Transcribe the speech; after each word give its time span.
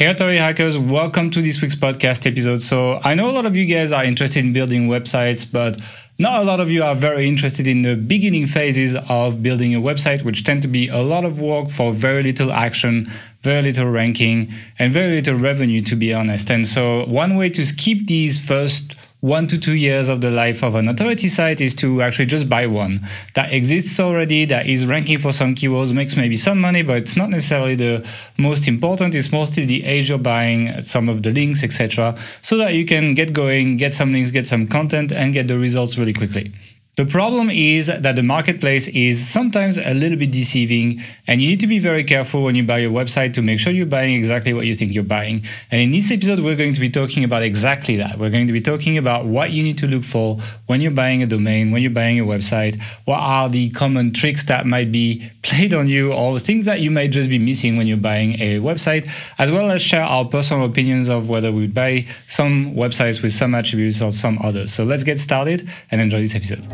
Hey, 0.00 0.06
Authority 0.06 0.38
Hackers, 0.38 0.78
welcome 0.78 1.30
to 1.30 1.42
this 1.42 1.60
week's 1.60 1.74
podcast 1.74 2.26
episode. 2.26 2.62
So, 2.62 3.00
I 3.04 3.14
know 3.14 3.28
a 3.28 3.32
lot 3.32 3.44
of 3.44 3.54
you 3.54 3.66
guys 3.66 3.92
are 3.92 4.02
interested 4.02 4.42
in 4.42 4.54
building 4.54 4.88
websites, 4.88 5.44
but 5.44 5.78
not 6.18 6.40
a 6.40 6.42
lot 6.42 6.58
of 6.58 6.70
you 6.70 6.82
are 6.82 6.94
very 6.94 7.28
interested 7.28 7.68
in 7.68 7.82
the 7.82 7.96
beginning 7.96 8.46
phases 8.46 8.96
of 9.10 9.42
building 9.42 9.74
a 9.74 9.78
website, 9.78 10.24
which 10.24 10.42
tend 10.42 10.62
to 10.62 10.68
be 10.68 10.88
a 10.88 11.02
lot 11.02 11.26
of 11.26 11.38
work 11.38 11.68
for 11.68 11.92
very 11.92 12.22
little 12.22 12.50
action, 12.50 13.12
very 13.42 13.60
little 13.60 13.90
ranking, 13.90 14.50
and 14.78 14.90
very 14.90 15.16
little 15.16 15.34
revenue, 15.34 15.82
to 15.82 15.96
be 15.96 16.14
honest. 16.14 16.50
And 16.50 16.66
so, 16.66 17.04
one 17.04 17.36
way 17.36 17.50
to 17.50 17.66
skip 17.66 17.98
these 18.06 18.42
first 18.42 18.94
one 19.20 19.46
to 19.46 19.58
two 19.58 19.74
years 19.74 20.08
of 20.08 20.22
the 20.22 20.30
life 20.30 20.62
of 20.62 20.74
an 20.74 20.88
authority 20.88 21.28
site 21.28 21.60
is 21.60 21.74
to 21.74 22.00
actually 22.00 22.26
just 22.26 22.48
buy 22.48 22.66
one 22.66 23.06
that 23.34 23.52
exists 23.52 24.00
already, 24.00 24.46
that 24.46 24.66
is 24.66 24.86
ranking 24.86 25.18
for 25.18 25.30
some 25.30 25.54
keywords, 25.54 25.92
makes 25.92 26.16
maybe 26.16 26.36
some 26.36 26.58
money, 26.58 26.82
but 26.82 26.96
it's 26.96 27.16
not 27.16 27.28
necessarily 27.28 27.74
the 27.74 28.06
most 28.38 28.66
important. 28.66 29.14
It's 29.14 29.30
mostly 29.30 29.66
the 29.66 29.84
age 29.84 30.08
you're 30.08 30.18
buying, 30.18 30.80
some 30.80 31.08
of 31.08 31.22
the 31.22 31.32
links, 31.32 31.62
etc., 31.62 32.16
so 32.40 32.56
that 32.56 32.74
you 32.74 32.86
can 32.86 33.12
get 33.12 33.32
going, 33.32 33.76
get 33.76 33.92
some 33.92 34.12
links, 34.12 34.30
get 34.30 34.46
some 34.46 34.66
content, 34.66 35.12
and 35.12 35.34
get 35.34 35.48
the 35.48 35.58
results 35.58 35.98
really 35.98 36.14
quickly. 36.14 36.52
The 36.96 37.06
problem 37.06 37.50
is 37.50 37.86
that 37.86 38.16
the 38.16 38.22
marketplace 38.22 38.88
is 38.88 39.26
sometimes 39.26 39.78
a 39.78 39.94
little 39.94 40.18
bit 40.18 40.32
deceiving, 40.32 41.00
and 41.26 41.40
you 41.40 41.48
need 41.48 41.60
to 41.60 41.68
be 41.68 41.78
very 41.78 42.02
careful 42.02 42.42
when 42.42 42.56
you 42.56 42.64
buy 42.64 42.80
a 42.80 42.90
website 42.90 43.32
to 43.34 43.42
make 43.42 43.60
sure 43.60 43.72
you're 43.72 43.86
buying 43.86 44.14
exactly 44.14 44.52
what 44.52 44.66
you 44.66 44.74
think 44.74 44.92
you're 44.92 45.04
buying. 45.04 45.44
And 45.70 45.80
in 45.80 45.92
this 45.92 46.10
episode, 46.10 46.40
we're 46.40 46.56
going 46.56 46.74
to 46.74 46.80
be 46.80 46.90
talking 46.90 47.22
about 47.22 47.42
exactly 47.42 47.96
that. 47.96 48.18
We're 48.18 48.30
going 48.30 48.48
to 48.48 48.52
be 48.52 48.60
talking 48.60 48.98
about 48.98 49.24
what 49.24 49.50
you 49.52 49.62
need 49.62 49.78
to 49.78 49.86
look 49.86 50.04
for 50.04 50.40
when 50.66 50.80
you're 50.80 50.90
buying 50.90 51.22
a 51.22 51.26
domain, 51.26 51.70
when 51.70 51.80
you're 51.80 51.92
buying 51.92 52.18
a 52.18 52.24
website, 52.24 52.80
what 53.04 53.18
are 53.18 53.48
the 53.48 53.70
common 53.70 54.12
tricks 54.12 54.44
that 54.44 54.66
might 54.66 54.90
be 54.90 55.30
played 55.42 55.72
on 55.72 55.88
you, 55.88 56.12
or 56.12 56.38
things 56.38 56.64
that 56.66 56.80
you 56.80 56.90
might 56.90 57.10
just 57.10 57.28
be 57.28 57.38
missing 57.38 57.76
when 57.76 57.86
you're 57.86 57.96
buying 57.96 58.40
a 58.40 58.58
website, 58.58 59.10
as 59.38 59.50
well 59.50 59.70
as 59.70 59.80
share 59.80 60.02
our 60.02 60.24
personal 60.24 60.66
opinions 60.66 61.08
of 61.08 61.28
whether 61.28 61.50
we 61.50 61.66
buy 61.66 62.06
some 62.26 62.74
websites 62.74 63.22
with 63.22 63.32
some 63.32 63.54
attributes 63.54 64.02
or 64.02 64.12
some 64.12 64.38
others. 64.42 64.72
So 64.72 64.84
let's 64.84 65.04
get 65.04 65.18
started 65.18 65.68
and 65.90 66.00
enjoy 66.00 66.20
this 66.20 66.34
episode. 66.34 66.66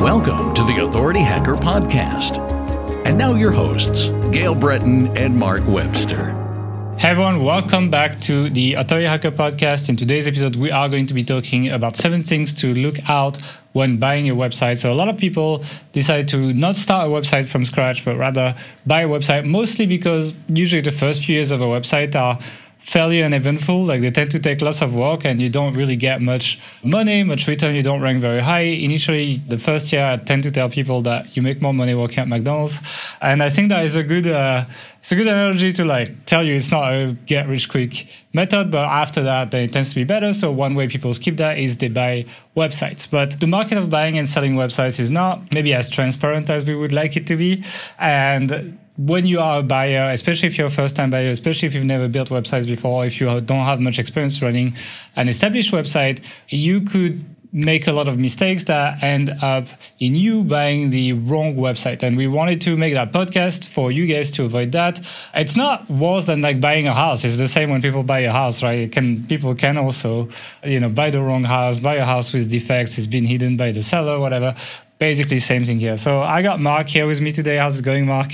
Welcome 0.00 0.52
to 0.54 0.64
the 0.64 0.84
Authority 0.84 1.20
Hacker 1.20 1.54
Podcast. 1.54 2.38
And 3.06 3.16
now 3.16 3.34
your 3.34 3.50
hosts, 3.50 4.08
Gael 4.30 4.54
Breton 4.54 5.16
and 5.16 5.36
Mark 5.36 5.66
Webster. 5.66 6.41
Hey 7.02 7.08
everyone, 7.08 7.42
welcome 7.42 7.90
back 7.90 8.20
to 8.20 8.48
the 8.48 8.74
Authority 8.74 9.08
Hacker 9.08 9.32
Podcast. 9.32 9.88
In 9.88 9.96
today's 9.96 10.28
episode, 10.28 10.54
we 10.54 10.70
are 10.70 10.88
going 10.88 11.06
to 11.06 11.14
be 11.14 11.24
talking 11.24 11.68
about 11.68 11.96
seven 11.96 12.22
things 12.22 12.54
to 12.60 12.72
look 12.72 13.10
out 13.10 13.38
when 13.72 13.96
buying 13.96 14.30
a 14.30 14.36
website. 14.36 14.78
So 14.78 14.92
a 14.92 14.94
lot 14.94 15.08
of 15.08 15.18
people 15.18 15.64
decide 15.90 16.28
to 16.28 16.52
not 16.52 16.76
start 16.76 17.08
a 17.08 17.10
website 17.10 17.50
from 17.50 17.64
scratch, 17.64 18.04
but 18.04 18.16
rather 18.16 18.54
buy 18.86 19.02
a 19.02 19.08
website, 19.08 19.44
mostly 19.44 19.84
because 19.84 20.32
usually 20.46 20.80
the 20.80 20.92
first 20.92 21.24
few 21.24 21.34
years 21.34 21.50
of 21.50 21.60
a 21.60 21.64
website 21.66 22.14
are 22.14 22.38
fairly 22.82 23.22
uneventful. 23.22 23.84
Like 23.84 24.00
they 24.00 24.10
tend 24.10 24.30
to 24.32 24.38
take 24.38 24.60
lots 24.60 24.82
of 24.82 24.94
work 24.94 25.24
and 25.24 25.40
you 25.40 25.48
don't 25.48 25.74
really 25.74 25.96
get 25.96 26.20
much 26.20 26.58
money, 26.82 27.22
much 27.22 27.46
return. 27.46 27.74
You 27.74 27.82
don't 27.82 28.02
rank 28.02 28.20
very 28.20 28.40
high. 28.40 28.60
Initially, 28.60 29.40
the 29.48 29.58
first 29.58 29.92
year, 29.92 30.04
I 30.04 30.16
tend 30.16 30.42
to 30.42 30.50
tell 30.50 30.68
people 30.68 31.00
that 31.02 31.36
you 31.36 31.42
make 31.42 31.62
more 31.62 31.72
money 31.72 31.94
working 31.94 32.18
at 32.18 32.28
McDonald's. 32.28 32.82
And 33.20 33.42
I 33.42 33.50
think 33.50 33.68
that 33.68 33.84
is 33.84 33.94
a 33.94 34.02
good, 34.02 34.26
uh, 34.26 34.64
it's 34.98 35.12
a 35.12 35.16
good 35.16 35.28
analogy 35.28 35.72
to 35.72 35.84
like 35.84 36.26
tell 36.26 36.44
you 36.44 36.54
it's 36.54 36.70
not 36.70 36.92
a 36.92 37.16
get 37.26 37.48
rich 37.48 37.68
quick 37.68 38.08
method, 38.32 38.70
but 38.70 38.84
after 38.84 39.22
that, 39.22 39.52
then 39.52 39.62
it 39.62 39.72
tends 39.72 39.90
to 39.90 39.94
be 39.94 40.04
better. 40.04 40.32
So 40.32 40.50
one 40.50 40.74
way 40.74 40.88
people 40.88 41.14
skip 41.14 41.36
that 41.36 41.58
is 41.58 41.78
they 41.78 41.88
buy 41.88 42.26
websites. 42.56 43.08
But 43.08 43.38
the 43.38 43.46
market 43.46 43.78
of 43.78 43.90
buying 43.90 44.18
and 44.18 44.28
selling 44.28 44.54
websites 44.54 44.98
is 44.98 45.10
not 45.10 45.52
maybe 45.52 45.72
as 45.72 45.88
transparent 45.88 46.50
as 46.50 46.64
we 46.64 46.74
would 46.74 46.92
like 46.92 47.16
it 47.16 47.26
to 47.28 47.36
be. 47.36 47.64
And 47.98 48.78
when 48.96 49.26
you 49.26 49.40
are 49.40 49.60
a 49.60 49.62
buyer, 49.62 50.10
especially 50.10 50.48
if 50.48 50.58
you're 50.58 50.66
a 50.66 50.70
first 50.70 50.96
time 50.96 51.10
buyer, 51.10 51.30
especially 51.30 51.66
if 51.66 51.74
you've 51.74 51.84
never 51.84 52.08
built 52.08 52.28
websites 52.28 52.66
before, 52.66 53.06
if 53.06 53.20
you 53.20 53.40
don't 53.40 53.64
have 53.64 53.80
much 53.80 53.98
experience 53.98 54.40
running 54.42 54.76
an 55.16 55.28
established 55.28 55.72
website, 55.72 56.22
you 56.48 56.82
could 56.82 57.24
make 57.54 57.86
a 57.86 57.92
lot 57.92 58.08
of 58.08 58.18
mistakes 58.18 58.64
that 58.64 59.02
end 59.02 59.30
up 59.42 59.66
in 59.98 60.14
you 60.14 60.42
buying 60.42 60.88
the 60.88 61.12
wrong 61.12 61.54
website. 61.54 62.02
And 62.02 62.16
we 62.16 62.26
wanted 62.26 62.62
to 62.62 62.76
make 62.76 62.94
that 62.94 63.12
podcast 63.12 63.68
for 63.68 63.92
you 63.92 64.06
guys 64.06 64.30
to 64.32 64.44
avoid 64.44 64.72
that. 64.72 65.00
It's 65.34 65.54
not 65.54 65.88
worse 65.90 66.26
than 66.26 66.40
like 66.40 66.62
buying 66.62 66.86
a 66.86 66.94
house. 66.94 67.24
It's 67.24 67.36
the 67.36 67.48
same 67.48 67.68
when 67.68 67.82
people 67.82 68.02
buy 68.04 68.20
a 68.20 68.32
house, 68.32 68.62
right? 68.62 68.90
can 68.90 69.26
people 69.26 69.54
can 69.54 69.76
also, 69.76 70.30
you 70.64 70.80
know, 70.80 70.88
buy 70.88 71.10
the 71.10 71.20
wrong 71.20 71.44
house, 71.44 71.78
buy 71.78 71.96
a 71.96 72.06
house 72.06 72.32
with 72.32 72.50
defects, 72.50 72.96
it's 72.96 73.06
been 73.06 73.26
hidden 73.26 73.58
by 73.58 73.70
the 73.70 73.82
seller, 73.82 74.18
whatever 74.18 74.56
basically 75.02 75.40
same 75.40 75.64
thing 75.64 75.80
here. 75.80 75.96
So 75.96 76.20
I 76.20 76.42
got 76.42 76.60
Mark 76.60 76.86
here 76.86 77.08
with 77.08 77.20
me 77.20 77.32
today. 77.32 77.56
How's 77.56 77.80
it 77.80 77.84
going, 77.84 78.06
Mark? 78.06 78.30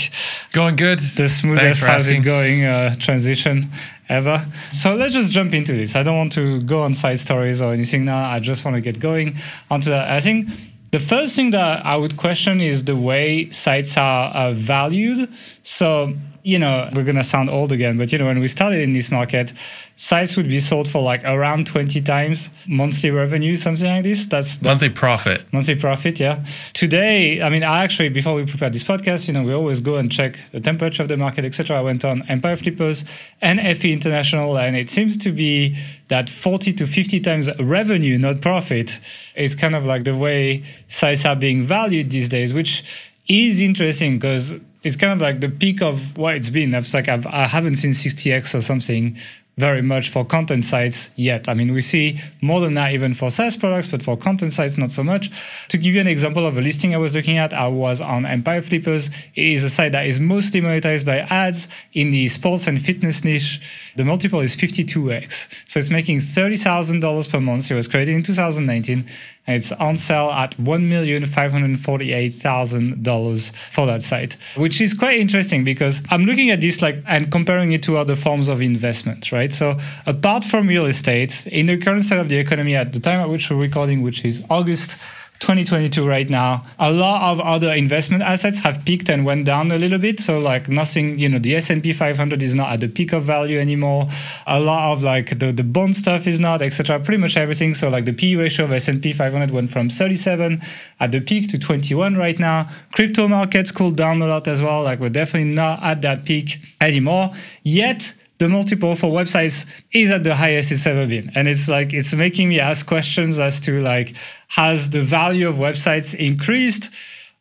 Going 0.52 0.76
good. 0.76 0.98
The 0.98 1.26
smoothest 1.26 1.82
housing 1.82 2.20
going 2.20 2.66
uh, 2.66 2.94
transition 2.96 3.72
ever. 4.10 4.44
So 4.74 4.94
let's 4.94 5.14
just 5.14 5.30
jump 5.30 5.54
into 5.54 5.72
this. 5.72 5.96
I 5.96 6.02
don't 6.02 6.18
want 6.18 6.32
to 6.32 6.60
go 6.60 6.82
on 6.82 6.92
side 6.92 7.20
stories 7.20 7.62
or 7.62 7.72
anything 7.72 8.04
now. 8.04 8.22
I 8.22 8.38
just 8.38 8.66
want 8.66 8.74
to 8.74 8.82
get 8.82 9.00
going 9.00 9.38
onto 9.70 9.88
that. 9.88 10.10
I 10.10 10.20
think 10.20 10.50
the 10.90 11.00
first 11.00 11.34
thing 11.36 11.52
that 11.52 11.86
I 11.86 11.96
would 11.96 12.18
question 12.18 12.60
is 12.60 12.84
the 12.84 12.96
way 12.96 13.50
sites 13.50 13.96
are 13.96 14.28
uh, 14.34 14.52
valued. 14.52 15.32
So 15.62 16.14
you 16.48 16.58
know, 16.58 16.88
we're 16.94 17.04
gonna 17.04 17.22
sound 17.22 17.50
old 17.50 17.72
again, 17.72 17.98
but 17.98 18.10
you 18.10 18.16
know, 18.16 18.24
when 18.24 18.40
we 18.40 18.48
started 18.48 18.80
in 18.80 18.94
this 18.94 19.10
market, 19.10 19.52
sites 19.96 20.34
would 20.34 20.48
be 20.48 20.58
sold 20.58 20.88
for 20.88 21.02
like 21.02 21.22
around 21.24 21.66
20 21.66 22.00
times 22.00 22.48
monthly 22.66 23.10
revenue, 23.10 23.54
something 23.54 23.86
like 23.86 24.02
this. 24.02 24.24
That's, 24.24 24.56
that's 24.56 24.64
monthly 24.64 24.88
profit. 24.88 25.44
Monthly 25.52 25.74
profit, 25.74 26.18
yeah. 26.18 26.46
Today, 26.72 27.42
I 27.42 27.50
mean, 27.50 27.64
I 27.64 27.84
actually 27.84 28.08
before 28.08 28.32
we 28.32 28.46
prepared 28.46 28.72
this 28.72 28.82
podcast, 28.82 29.28
you 29.28 29.34
know, 29.34 29.42
we 29.42 29.52
always 29.52 29.80
go 29.80 29.96
and 29.96 30.10
check 30.10 30.38
the 30.52 30.60
temperature 30.60 31.02
of 31.02 31.10
the 31.10 31.18
market, 31.18 31.44
etc. 31.44 31.76
I 31.76 31.82
went 31.82 32.02
on 32.02 32.22
Empire 32.30 32.56
Flippers 32.56 33.04
and 33.42 33.60
FE 33.76 33.92
International, 33.92 34.56
and 34.56 34.74
it 34.74 34.88
seems 34.88 35.18
to 35.18 35.32
be 35.32 35.76
that 36.08 36.30
40 36.30 36.72
to 36.72 36.86
50 36.86 37.20
times 37.20 37.50
revenue, 37.60 38.16
not 38.16 38.40
profit, 38.40 39.00
is 39.36 39.54
kind 39.54 39.74
of 39.74 39.84
like 39.84 40.04
the 40.04 40.16
way 40.16 40.64
sites 40.86 41.26
are 41.26 41.36
being 41.36 41.66
valued 41.66 42.08
these 42.10 42.30
days, 42.30 42.54
which 42.54 42.82
is 43.28 43.60
interesting 43.60 44.18
because 44.18 44.56
it's 44.84 44.96
kind 44.96 45.12
of 45.12 45.20
like 45.20 45.40
the 45.40 45.48
peak 45.48 45.82
of 45.82 46.16
what 46.16 46.34
it's 46.36 46.50
been. 46.50 46.74
It's 46.74 46.94
like 46.94 47.08
I've, 47.08 47.26
I 47.26 47.46
haven't 47.46 47.76
seen 47.76 47.92
60x 47.92 48.54
or 48.54 48.60
something 48.60 49.18
very 49.58 49.82
much 49.82 50.08
for 50.08 50.24
content 50.24 50.64
sites 50.64 51.10
yet. 51.16 51.48
I 51.48 51.54
mean, 51.54 51.72
we 51.72 51.80
see 51.80 52.20
more 52.40 52.60
than 52.60 52.74
that 52.74 52.92
even 52.92 53.12
for 53.12 53.28
SaaS 53.28 53.56
products, 53.56 53.88
but 53.88 54.02
for 54.02 54.16
content 54.16 54.52
sites, 54.52 54.78
not 54.78 54.92
so 54.92 55.02
much. 55.02 55.30
To 55.68 55.76
give 55.76 55.94
you 55.94 56.00
an 56.00 56.06
example 56.06 56.46
of 56.46 56.56
a 56.56 56.60
listing 56.60 56.94
I 56.94 56.98
was 56.98 57.14
looking 57.14 57.38
at, 57.38 57.52
I 57.52 57.66
was 57.66 58.00
on 58.00 58.24
Empire 58.24 58.62
Flippers. 58.62 59.10
It 59.34 59.44
is 59.44 59.64
a 59.64 59.70
site 59.70 59.92
that 59.92 60.06
is 60.06 60.20
mostly 60.20 60.60
monetized 60.60 61.04
by 61.04 61.18
ads 61.18 61.66
in 61.92 62.12
the 62.12 62.28
sports 62.28 62.68
and 62.68 62.80
fitness 62.80 63.24
niche. 63.24 63.60
The 63.96 64.04
multiple 64.04 64.40
is 64.40 64.56
52x. 64.56 65.68
So 65.68 65.80
it's 65.80 65.90
making 65.90 66.18
$30,000 66.18 67.30
per 67.30 67.40
month. 67.40 67.70
It 67.70 67.74
was 67.74 67.88
created 67.88 68.14
in 68.14 68.22
2019 68.22 69.04
and 69.48 69.56
it's 69.56 69.72
on 69.72 69.96
sale 69.96 70.30
at 70.30 70.56
$1,548,000 70.58 73.56
for 73.72 73.86
that 73.86 74.02
site, 74.02 74.36
which 74.56 74.82
is 74.82 74.92
quite 74.92 75.18
interesting 75.18 75.64
because 75.64 76.02
I'm 76.10 76.24
looking 76.24 76.50
at 76.50 76.60
this 76.60 76.82
like 76.82 77.02
and 77.06 77.32
comparing 77.32 77.72
it 77.72 77.82
to 77.84 77.96
other 77.96 78.14
forms 78.14 78.48
of 78.48 78.60
investment, 78.60 79.32
right? 79.32 79.47
So 79.52 79.78
apart 80.06 80.44
from 80.44 80.68
real 80.68 80.86
estate, 80.86 81.46
in 81.46 81.66
the 81.66 81.78
current 81.78 82.04
state 82.04 82.18
of 82.18 82.28
the 82.28 82.36
economy 82.36 82.74
at 82.74 82.92
the 82.92 83.00
time 83.00 83.20
at 83.20 83.28
which 83.28 83.50
we're 83.50 83.56
recording, 83.56 84.02
which 84.02 84.24
is 84.24 84.44
August 84.50 84.98
2022 85.40 86.06
right 86.06 86.28
now 86.28 86.62
a 86.80 86.90
lot 86.90 87.30
of 87.30 87.38
other 87.40 87.72
investment 87.72 88.22
assets 88.22 88.58
have 88.58 88.84
peaked 88.84 89.08
and 89.08 89.24
went 89.24 89.46
down 89.46 89.70
a 89.70 89.78
little 89.78 89.98
bit. 89.98 90.18
So 90.20 90.38
like 90.38 90.68
nothing 90.68 91.18
you 91.18 91.28
know 91.28 91.38
the 91.38 91.54
s&p 91.56 91.92
500 91.92 92.42
is 92.42 92.54
not 92.54 92.72
at 92.72 92.80
the 92.80 92.88
peak 92.88 93.12
of 93.12 93.22
value 93.24 93.58
anymore. 93.58 94.08
A 94.46 94.58
lot 94.58 94.92
of 94.92 95.02
like 95.02 95.38
the, 95.38 95.52
the 95.52 95.62
bond 95.62 95.94
stuff 95.96 96.26
is 96.26 96.40
not 96.40 96.60
etc 96.60 96.98
pretty 96.98 97.20
much 97.20 97.36
everything. 97.36 97.74
So 97.74 97.88
like 97.88 98.04
the 98.04 98.12
p 98.12 98.34
ratio 98.34 98.64
of 98.64 98.72
s&p 98.72 99.12
500 99.12 99.52
went 99.52 99.70
from 99.70 99.88
37 99.88 100.60
at 100.98 101.12
the 101.12 101.20
peak 101.20 101.48
to 101.50 101.58
21 101.58 102.16
right 102.16 102.38
now. 102.38 102.68
Crypto 102.92 103.28
markets 103.28 103.70
cooled 103.70 103.96
down 103.96 104.20
a 104.20 104.26
lot 104.26 104.48
as 104.48 104.60
well. 104.60 104.82
Like 104.82 104.98
we're 104.98 105.08
definitely 105.08 105.52
not 105.52 105.82
at 105.82 106.02
that 106.02 106.24
peak 106.24 106.58
anymore. 106.80 107.30
Yet 107.62 108.14
the 108.38 108.48
multiple 108.48 108.94
for 108.94 109.10
websites 109.10 109.66
is 109.92 110.10
at 110.10 110.24
the 110.24 110.34
highest 110.34 110.70
it's 110.72 110.86
ever 110.86 111.06
been. 111.06 111.30
And 111.34 111.48
it's 111.48 111.68
like 111.68 111.92
it's 111.92 112.14
making 112.14 112.48
me 112.48 112.60
ask 112.60 112.86
questions 112.86 113.38
as 113.38 113.60
to 113.60 113.80
like 113.80 114.14
has 114.48 114.90
the 114.90 115.02
value 115.02 115.48
of 115.48 115.56
websites 115.56 116.14
increased 116.14 116.90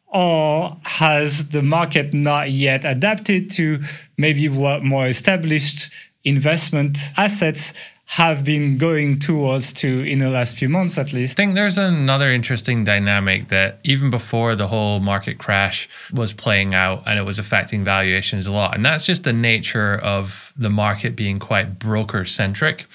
or 0.07 0.77
has 0.83 1.50
the 1.50 1.62
market 1.62 2.13
not 2.13 2.51
yet 2.51 2.86
adapted 2.86 3.51
to 3.51 3.80
maybe 4.18 4.50
what 4.50 4.83
more 4.83 5.07
established 5.07 5.89
investment 6.24 6.98
assets 7.18 7.74
have 8.12 8.45
been 8.45 8.77
going 8.77 9.19
towards 9.19 9.74
to 9.74 10.01
in 10.01 10.19
the 10.19 10.30
last 10.30 10.57
few 10.57 10.69
months 10.69 10.98
at 10.98 11.12
least. 11.12 11.38
I 11.38 11.44
think 11.44 11.56
there's 11.56 11.77
another 11.77 12.31
interesting 12.31 12.86
dynamic 12.86 13.50
that 13.50 13.80
even 13.83 14.09
before 14.09 14.56
the 14.56 14.68
whole 14.68 15.01
market 15.01 15.38
crash 15.38 15.89
was 16.13 16.31
playing 16.31 16.74
out 16.74 17.04
and 17.06 17.19
it 17.19 17.24
was 17.24 17.38
affecting 17.38 17.83
valuations 17.83 18.48
a 18.48 18.54
lot. 18.54 18.75
And 18.75 18.86
that's 18.86 19.06
just 19.06 19.25
the 19.25 19.33
nature 19.33 19.95
of 19.95 20.54
the 20.56 20.69
market 20.69 21.18
being 21.18 21.38
quite 21.38 21.80
broker 21.80 22.24
centric. 22.24 22.86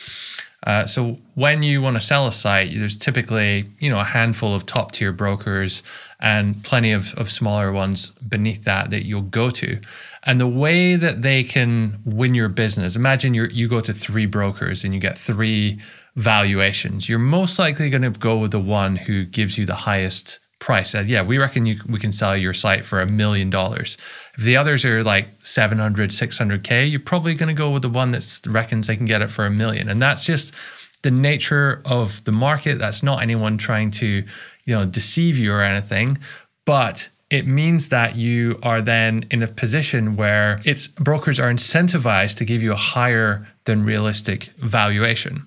Uh, 0.67 0.87
so 0.87 1.19
when 1.35 1.63
you 1.63 1.83
want 1.83 1.97
to 1.97 2.01
sell 2.01 2.27
a 2.27 2.33
site, 2.33 2.71
there's 2.75 2.97
typically 2.97 3.67
you 3.81 3.91
know 3.91 3.99
a 3.99 4.05
handful 4.05 4.55
of 4.55 4.65
top 4.65 4.93
tier 4.93 5.13
brokers 5.13 5.83
and 6.23 6.63
plenty 6.63 6.93
of, 6.93 7.13
of 7.15 7.31
smaller 7.31 7.73
ones 7.73 8.13
beneath 8.13 8.65
that 8.65 8.91
that 8.91 9.05
you'll 9.05 9.23
go 9.23 9.51
to. 9.51 9.81
And 10.23 10.41
the 10.41 10.47
way 10.47 10.95
that 10.95 11.21
they 11.21 11.43
can 11.43 11.99
win 12.07 12.33
your 12.33 12.49
business, 12.49 12.97
imagine 12.97 13.35
you 13.35 13.47
you 13.47 13.69
go 13.69 13.81
to 13.83 13.93
three 13.93 14.27
brokers 14.27 14.85
and 14.85 14.95
you 14.95 15.01
get 15.01 15.19
three 15.19 15.81
valuations. 16.15 17.09
You're 17.09 17.19
most 17.19 17.59
likely 17.59 17.91
going 17.91 18.03
to 18.03 18.11
go 18.11 18.39
with 18.39 18.53
the 18.53 18.61
one 18.61 18.97
who 18.97 19.25
gives 19.25 19.59
you 19.59 19.67
the 19.67 19.75
highest 19.75 20.39
price. 20.61 20.91
Said, 20.91 21.09
yeah, 21.09 21.23
we 21.23 21.39
reckon 21.39 21.67
you, 21.67 21.81
we 21.89 21.99
can 21.99 22.13
sell 22.13 22.37
your 22.37 22.55
site 22.55 22.85
for 22.85 23.01
a 23.01 23.07
million 23.07 23.51
dollars. 23.51 23.99
If 24.39 24.45
the 24.45 24.57
others 24.57 24.85
are 24.85 25.03
like 25.03 25.29
700, 25.43 26.11
600K, 26.11 26.89
you're 26.89 27.01
probably 27.01 27.35
going 27.35 27.49
to 27.49 27.59
go 27.59 27.71
with 27.71 27.83
the 27.83 27.89
one 27.89 28.13
that 28.13 28.41
reckons 28.47 28.87
they 28.87 28.97
can 28.97 29.07
get 29.07 29.23
it 29.23 29.31
for 29.31 29.45
a 29.45 29.51
million. 29.51 29.89
And 29.89 30.01
that's 30.01 30.25
just 30.25 30.53
the 31.03 31.11
nature 31.11 31.83
of 31.85 32.23
the 32.25 32.33
market. 32.33 32.79
That's 32.79 33.03
not 33.03 33.23
anyone 33.23 33.59
trying 33.59 33.91
to, 33.93 34.25
you 34.65 34.75
know, 34.75 34.85
deceive 34.85 35.37
you 35.39 35.53
or 35.53 35.63
anything. 35.63 36.19
But 36.65 37.09
it 37.31 37.47
means 37.47 37.89
that 37.89 38.15
you 38.15 38.59
are 38.63 38.83
then 38.83 39.25
in 39.31 39.43
a 39.43 39.49
position 39.49 40.17
where 40.17 40.61
it's 40.65 40.87
brokers 40.87 41.41
are 41.41 41.51
incentivized 41.51 42.37
to 42.37 42.45
give 42.45 42.63
you 42.63 42.73
a 42.73 42.77
higher 42.77 43.49
than 43.65 43.85
realistic 43.85 44.45
valuation 44.59 45.47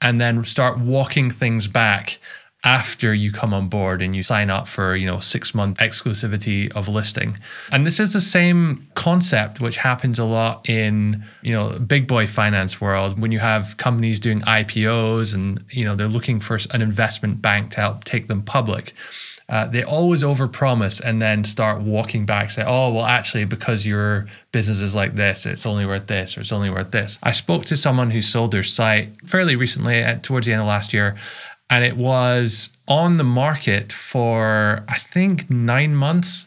and 0.00 0.20
then 0.20 0.44
start 0.44 0.78
walking 0.78 1.30
things 1.30 1.66
back 1.66 2.18
after 2.64 3.12
you 3.12 3.30
come 3.30 3.52
on 3.52 3.68
board 3.68 4.00
and 4.00 4.16
you 4.16 4.22
sign 4.22 4.48
up 4.48 4.66
for 4.66 4.96
you 4.96 5.06
know 5.06 5.20
six 5.20 5.54
month 5.54 5.78
exclusivity 5.78 6.72
of 6.72 6.88
listing. 6.88 7.38
And 7.70 7.86
this 7.86 8.00
is 8.00 8.12
the 8.12 8.20
same 8.20 8.88
concept 8.94 9.60
which 9.60 9.76
happens 9.76 10.18
a 10.18 10.24
lot 10.24 10.68
in 10.68 11.24
you 11.42 11.52
know 11.52 11.78
big 11.78 12.06
boy 12.08 12.26
finance 12.26 12.80
world. 12.80 13.20
When 13.20 13.32
you 13.32 13.38
have 13.38 13.76
companies 13.76 14.18
doing 14.18 14.40
ipos 14.42 15.34
and 15.34 15.64
you 15.70 15.84
know 15.84 15.94
they're 15.94 16.08
looking 16.08 16.40
for 16.40 16.58
an 16.72 16.82
investment 16.82 17.42
bank 17.42 17.70
to 17.72 17.80
help 17.80 18.04
take 18.04 18.26
them 18.26 18.42
public 18.42 18.94
uh, 19.48 19.66
they 19.66 19.82
always 19.82 20.22
overpromise 20.22 21.00
and 21.00 21.20
then 21.20 21.44
start 21.44 21.82
walking 21.82 22.24
back 22.24 22.50
say 22.50 22.64
oh 22.66 22.92
well 22.92 23.04
actually 23.04 23.44
because 23.44 23.84
your 23.84 24.26
business 24.52 24.80
is 24.80 24.96
like 24.96 25.14
this 25.16 25.44
it's 25.44 25.66
only 25.66 25.84
worth 25.84 26.06
this 26.06 26.36
or 26.36 26.40
it's 26.40 26.52
only 26.52 26.70
worth 26.70 26.90
this. 26.90 27.18
I 27.22 27.32
spoke 27.32 27.66
to 27.66 27.76
someone 27.76 28.10
who 28.10 28.22
sold 28.22 28.52
their 28.52 28.62
site 28.62 29.10
fairly 29.28 29.54
recently 29.54 29.96
at, 29.96 30.22
towards 30.22 30.46
the 30.46 30.52
end 30.52 30.62
of 30.62 30.68
last 30.68 30.94
year 30.94 31.16
and 31.70 31.84
it 31.84 31.96
was 31.96 32.76
on 32.88 33.16
the 33.16 33.24
market 33.24 33.92
for 33.92 34.84
I 34.88 34.98
think 34.98 35.50
nine 35.50 35.94
months. 35.94 36.46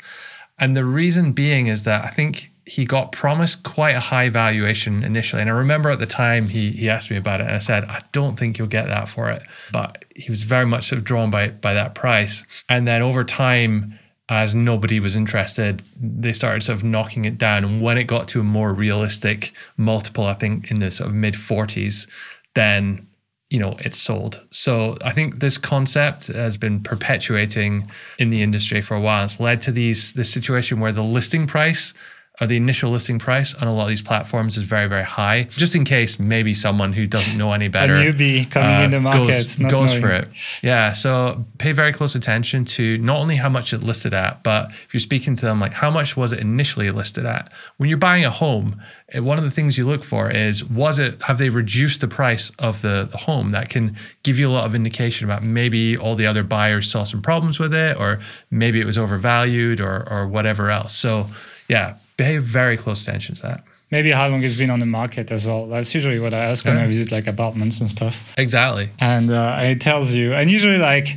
And 0.59 0.75
the 0.75 0.85
reason 0.85 1.33
being 1.33 1.67
is 1.67 1.83
that 1.83 2.03
I 2.03 2.09
think 2.09 2.51
he 2.65 2.83
got 2.85 3.13
promised 3.13 3.63
quite 3.63 3.95
a 3.95 3.99
high 3.99 4.27
valuation 4.27 5.03
initially. 5.03 5.41
And 5.41 5.49
I 5.49 5.53
remember 5.53 5.89
at 5.89 5.99
the 5.99 6.05
time 6.05 6.49
he 6.49 6.71
he 6.71 6.89
asked 6.89 7.09
me 7.09 7.17
about 7.17 7.39
it 7.39 7.47
and 7.47 7.55
I 7.55 7.59
said, 7.59 7.85
I 7.85 8.01
don't 8.11 8.37
think 8.37 8.57
you'll 8.57 8.67
get 8.67 8.87
that 8.87 9.07
for 9.09 9.29
it. 9.29 9.41
But 9.71 10.05
he 10.15 10.29
was 10.29 10.43
very 10.43 10.65
much 10.65 10.89
sort 10.89 10.97
of 10.97 11.05
drawn 11.05 11.31
by 11.31 11.49
by 11.49 11.73
that 11.73 11.95
price. 11.95 12.43
And 12.67 12.87
then 12.87 13.01
over 13.01 13.23
time, 13.23 13.97
as 14.29 14.53
nobody 14.53 14.99
was 14.99 15.15
interested, 15.15 15.81
they 15.99 16.33
started 16.33 16.61
sort 16.61 16.77
of 16.77 16.83
knocking 16.83 17.25
it 17.25 17.37
down. 17.37 17.63
And 17.63 17.81
when 17.81 17.97
it 17.97 18.03
got 18.05 18.27
to 18.29 18.41
a 18.41 18.43
more 18.43 18.73
realistic 18.73 19.53
multiple, 19.77 20.25
I 20.25 20.33
think 20.33 20.69
in 20.69 20.79
the 20.79 20.91
sort 20.91 21.09
of 21.09 21.15
mid 21.15 21.35
40s, 21.35 22.07
then 22.53 23.07
you 23.49 23.59
know 23.59 23.75
it's 23.79 23.99
sold. 23.99 24.45
So 24.51 24.97
i 25.01 25.11
think 25.11 25.39
this 25.39 25.57
concept 25.57 26.27
has 26.27 26.57
been 26.57 26.81
perpetuating 26.81 27.89
in 28.19 28.29
the 28.29 28.41
industry 28.41 28.81
for 28.81 28.95
a 28.95 29.01
while. 29.01 29.23
It's 29.23 29.39
led 29.39 29.61
to 29.61 29.71
these 29.71 30.13
this 30.13 30.31
situation 30.31 30.79
where 30.79 30.91
the 30.91 31.03
listing 31.03 31.47
price 31.47 31.93
or 32.39 32.45
the 32.45 32.55
initial 32.55 32.91
listing 32.91 33.17
price 33.17 33.55
on 33.55 33.67
a 33.67 33.73
lot 33.73 33.83
of 33.83 33.89
these 33.89 34.01
platforms 34.01 34.57
is 34.57 34.63
very, 34.63 34.87
very 34.87 35.03
high. 35.03 35.43
Just 35.51 35.75
in 35.75 35.83
case 35.83 36.19
maybe 36.19 36.53
someone 36.53 36.93
who 36.93 37.07
doesn't 37.07 37.35
know 37.35 37.51
any 37.51 37.67
better, 37.67 37.95
a 37.95 37.97
newbie 37.97 38.49
coming 38.49 38.75
uh, 38.75 38.81
in 38.81 38.91
the 38.91 38.99
market 38.99 39.25
goes, 39.25 39.57
goes 39.57 39.93
for 39.97 40.11
it. 40.11 40.27
Yeah, 40.61 40.93
so 40.93 41.45
pay 41.57 41.71
very 41.71 41.91
close 41.91 42.13
attention 42.13 42.63
to 42.65 42.99
not 42.99 43.17
only 43.17 43.37
how 43.37 43.49
much 43.49 43.73
it 43.73 43.81
listed 43.81 44.13
at, 44.13 44.43
but 44.43 44.69
if 44.69 44.93
you're 44.93 44.99
speaking 45.01 45.35
to 45.35 45.45
them, 45.45 45.59
like 45.59 45.73
how 45.73 45.89
much 45.89 46.15
was 46.15 46.31
it 46.31 46.39
initially 46.39 46.91
listed 46.91 47.25
at? 47.25 47.51
When 47.77 47.89
you're 47.89 47.97
buying 47.97 48.23
a 48.23 48.29
home, 48.29 48.83
eh, 49.13 49.19
one 49.19 49.39
of 49.39 49.43
the 49.43 49.51
things 49.51 49.75
you 49.75 49.87
look 49.87 50.03
for 50.03 50.29
is 50.29 50.63
was 50.63 50.99
it 50.99 51.19
have 51.23 51.39
they 51.39 51.49
reduced 51.49 52.01
the 52.01 52.07
price 52.07 52.51
of 52.59 52.83
the, 52.83 53.07
the 53.11 53.17
home? 53.17 53.51
That 53.51 53.69
can 53.69 53.97
give 54.21 54.37
you 54.37 54.47
a 54.47 54.51
lot 54.51 54.65
of 54.65 54.75
indication 54.75 55.25
about 55.25 55.41
maybe 55.41 55.97
all 55.97 56.15
the 56.15 56.27
other 56.27 56.43
buyers 56.43 56.91
saw 56.91 57.03
some 57.03 57.23
problems 57.23 57.57
with 57.57 57.73
it, 57.73 57.99
or 57.99 58.19
maybe 58.51 58.79
it 58.79 58.85
was 58.85 58.99
overvalued, 58.99 59.81
or 59.81 60.07
or 60.07 60.27
whatever 60.27 60.69
else. 60.69 60.95
So 60.95 61.25
yeah 61.67 61.95
pay 62.17 62.37
very 62.37 62.77
close 62.77 63.07
attention 63.07 63.35
to 63.35 63.41
that. 63.43 63.63
Maybe 63.89 64.11
how 64.11 64.27
long 64.27 64.43
it's 64.43 64.55
been 64.55 64.69
on 64.69 64.79
the 64.79 64.85
market 64.85 65.31
as 65.31 65.47
well. 65.47 65.67
That's 65.67 65.95
usually 65.95 66.19
what 66.19 66.33
I 66.33 66.45
ask 66.45 66.65
when 66.65 66.77
I 66.77 66.85
visit 66.87 67.11
like 67.11 67.25
apartments 67.25 67.79
and 67.79 67.89
stuff. 67.89 68.33
Exactly. 68.37 68.89
And 68.99 69.31
uh, 69.31 69.59
it 69.61 69.79
tells 69.79 70.13
you, 70.13 70.33
and 70.33 70.51
usually 70.51 70.77
like 70.77 71.07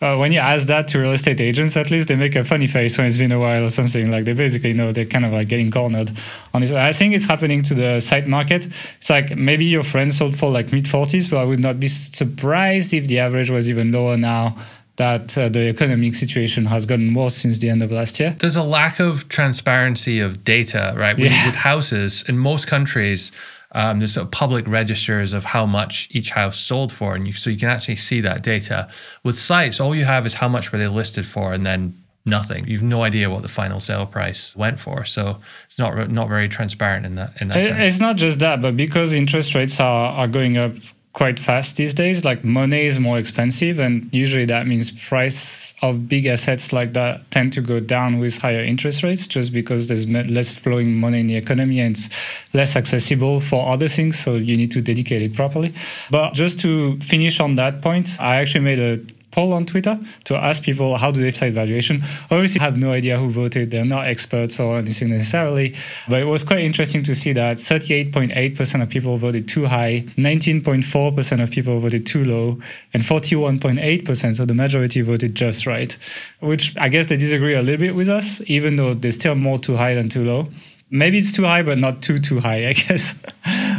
uh, 0.00 0.16
when 0.16 0.32
you 0.32 0.38
ask 0.38 0.68
that 0.68 0.88
to 0.88 0.98
real 0.98 1.12
estate 1.12 1.40
agents, 1.40 1.76
at 1.76 1.90
least 1.90 2.08
they 2.08 2.16
make 2.16 2.34
a 2.34 2.42
funny 2.42 2.66
face 2.66 2.96
when 2.96 3.06
it's 3.06 3.18
been 3.18 3.32
a 3.32 3.38
while 3.38 3.64
or 3.64 3.70
something. 3.70 4.10
Like 4.10 4.24
they 4.24 4.32
basically 4.32 4.72
know 4.72 4.92
they're 4.92 5.04
kind 5.04 5.26
of 5.26 5.32
like 5.32 5.48
getting 5.48 5.70
cornered 5.70 6.10
on 6.54 6.62
this. 6.62 6.72
I 6.72 6.92
think 6.92 7.14
it's 7.14 7.26
happening 7.26 7.62
to 7.64 7.74
the 7.74 8.00
site 8.00 8.26
market. 8.26 8.66
It's 8.98 9.10
like 9.10 9.36
maybe 9.36 9.66
your 9.66 9.82
friend 9.82 10.12
sold 10.12 10.38
for 10.38 10.50
like 10.50 10.72
mid 10.72 10.86
40s, 10.86 11.30
but 11.30 11.38
I 11.38 11.44
would 11.44 11.60
not 11.60 11.78
be 11.78 11.88
surprised 11.88 12.94
if 12.94 13.08
the 13.08 13.18
average 13.18 13.50
was 13.50 13.68
even 13.68 13.92
lower 13.92 14.16
now 14.16 14.56
that 15.00 15.38
uh, 15.38 15.48
the 15.48 15.60
economic 15.60 16.14
situation 16.14 16.66
has 16.66 16.84
gotten 16.84 17.14
worse 17.14 17.34
since 17.34 17.58
the 17.60 17.70
end 17.70 17.82
of 17.82 17.90
last 17.90 18.20
year. 18.20 18.36
There's 18.38 18.54
a 18.54 18.62
lack 18.62 19.00
of 19.00 19.30
transparency 19.30 20.20
of 20.20 20.44
data, 20.44 20.92
right? 20.94 21.16
With, 21.16 21.32
yeah. 21.32 21.46
with 21.46 21.54
houses 21.54 22.22
in 22.28 22.36
most 22.36 22.66
countries, 22.66 23.32
um, 23.72 24.00
there's 24.00 24.12
sort 24.12 24.26
of 24.26 24.30
public 24.30 24.68
registers 24.68 25.32
of 25.32 25.46
how 25.46 25.64
much 25.64 26.08
each 26.10 26.32
house 26.32 26.58
sold 26.60 26.92
for, 26.92 27.14
and 27.14 27.26
you, 27.26 27.32
so 27.32 27.48
you 27.48 27.56
can 27.56 27.70
actually 27.70 27.96
see 27.96 28.20
that 28.20 28.42
data. 28.42 28.90
With 29.24 29.38
sites, 29.38 29.80
all 29.80 29.94
you 29.94 30.04
have 30.04 30.26
is 30.26 30.34
how 30.34 30.48
much 30.48 30.70
were 30.70 30.76
they 30.76 30.88
listed 30.88 31.24
for, 31.24 31.54
and 31.54 31.64
then 31.64 31.96
nothing. 32.26 32.68
You've 32.68 32.82
no 32.82 33.02
idea 33.02 33.30
what 33.30 33.40
the 33.40 33.48
final 33.48 33.80
sale 33.80 34.04
price 34.04 34.54
went 34.54 34.80
for. 34.80 35.06
So 35.06 35.40
it's 35.66 35.78
not 35.78 36.10
not 36.10 36.28
very 36.28 36.48
transparent 36.48 37.06
in 37.06 37.14
that 37.14 37.40
in 37.40 37.48
that 37.48 37.56
it, 37.56 37.64
sense. 37.64 37.78
It's 37.88 38.00
not 38.00 38.16
just 38.16 38.40
that, 38.40 38.60
but 38.60 38.76
because 38.76 39.14
interest 39.14 39.54
rates 39.54 39.80
are, 39.80 40.12
are 40.12 40.28
going 40.28 40.58
up 40.58 40.72
quite 41.12 41.40
fast 41.40 41.76
these 41.76 41.92
days. 41.92 42.24
Like 42.24 42.44
money 42.44 42.86
is 42.86 43.00
more 43.00 43.18
expensive, 43.18 43.78
and 43.78 44.08
usually 44.12 44.44
that 44.46 44.66
means 44.66 44.90
price 44.90 45.74
of 45.82 46.08
big 46.08 46.26
assets 46.26 46.72
like 46.72 46.92
that 46.92 47.30
tend 47.30 47.52
to 47.54 47.60
go 47.60 47.80
down 47.80 48.18
with 48.18 48.38
higher 48.38 48.62
interest 48.62 49.02
rates, 49.02 49.26
just 49.26 49.52
because 49.52 49.88
there's 49.88 50.08
less 50.08 50.56
flowing 50.56 50.94
money 50.94 51.20
in 51.20 51.26
the 51.26 51.36
economy 51.36 51.80
and 51.80 51.96
it's 51.96 52.08
less 52.52 52.76
accessible 52.76 53.40
for 53.40 53.68
other 53.68 53.88
things. 53.88 54.18
So 54.18 54.36
you 54.36 54.56
need 54.56 54.70
to 54.72 54.80
dedicate 54.80 55.22
it 55.22 55.34
properly. 55.34 55.74
But 56.10 56.34
just 56.34 56.60
to 56.60 56.98
finish 57.00 57.40
on 57.40 57.56
that 57.56 57.82
point, 57.82 58.16
I 58.20 58.36
actually 58.36 58.64
made 58.64 58.78
a 58.78 59.00
poll 59.30 59.54
on 59.54 59.66
Twitter 59.66 59.98
to 60.24 60.36
ask 60.36 60.62
people 60.62 60.96
how 60.96 61.10
do 61.10 61.20
they 61.20 61.30
decide 61.30 61.54
valuation. 61.54 62.02
Obviously, 62.30 62.60
I 62.60 62.64
have 62.64 62.76
no 62.76 62.92
idea 62.92 63.18
who 63.18 63.30
voted. 63.30 63.70
They're 63.70 63.84
not 63.84 64.06
experts 64.06 64.58
or 64.58 64.78
anything 64.78 65.10
necessarily, 65.10 65.74
but 66.08 66.20
it 66.20 66.24
was 66.24 66.44
quite 66.44 66.60
interesting 66.60 67.02
to 67.04 67.14
see 67.14 67.32
that 67.32 67.56
38.8% 67.56 68.82
of 68.82 68.88
people 68.88 69.16
voted 69.16 69.48
too 69.48 69.66
high, 69.66 70.04
19.4% 70.16 71.42
of 71.42 71.50
people 71.50 71.78
voted 71.80 72.06
too 72.06 72.24
low, 72.24 72.60
and 72.92 73.02
41.8%, 73.02 74.36
so 74.36 74.44
the 74.44 74.54
majority 74.54 75.00
voted 75.00 75.34
just 75.34 75.66
right, 75.66 75.96
which 76.40 76.76
I 76.76 76.88
guess 76.88 77.06
they 77.06 77.16
disagree 77.16 77.54
a 77.54 77.62
little 77.62 77.80
bit 77.80 77.94
with 77.94 78.08
us, 78.08 78.42
even 78.46 78.76
though 78.76 78.94
there's 78.94 79.14
still 79.14 79.34
more 79.34 79.58
too 79.58 79.76
high 79.76 79.94
than 79.94 80.08
too 80.08 80.24
low 80.24 80.48
maybe 80.90 81.18
it's 81.18 81.32
too 81.32 81.44
high, 81.44 81.62
but 81.62 81.78
not 81.78 82.02
too 82.02 82.18
too 82.18 82.40
high. 82.40 82.68
I 82.68 82.72
guess 82.72 83.14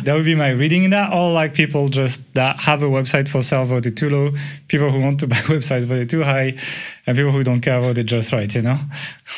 that 0.03 0.13
would 0.15 0.25
be 0.25 0.36
my 0.36 0.50
reading 0.50 0.84
in 0.84 0.91
that. 0.91 1.13
Or 1.13 1.32
like 1.32 1.53
people 1.53 1.89
just 1.89 2.34
that 2.34 2.62
have 2.62 2.82
a 2.84 2.88
website 2.88 3.30
for 3.30 3.41
sale 3.41 3.65
voted 3.65 3.98
too 3.98 4.10
low, 4.10 4.32
people 4.68 4.89
who 4.91 5.00
want 5.00 5.20
to 5.20 5.27
buy 5.32 5.36
websites 5.36 5.86
voted 5.86 6.10
too 6.10 6.24
high, 6.24 6.58
and 7.06 7.18
people 7.18 7.32
who 7.32 7.44
don't 7.44 7.62
care 7.62 7.80
voted 7.80 8.08
just 8.08 8.32
right. 8.32 8.53
You 8.53 8.62
know. 8.62 8.80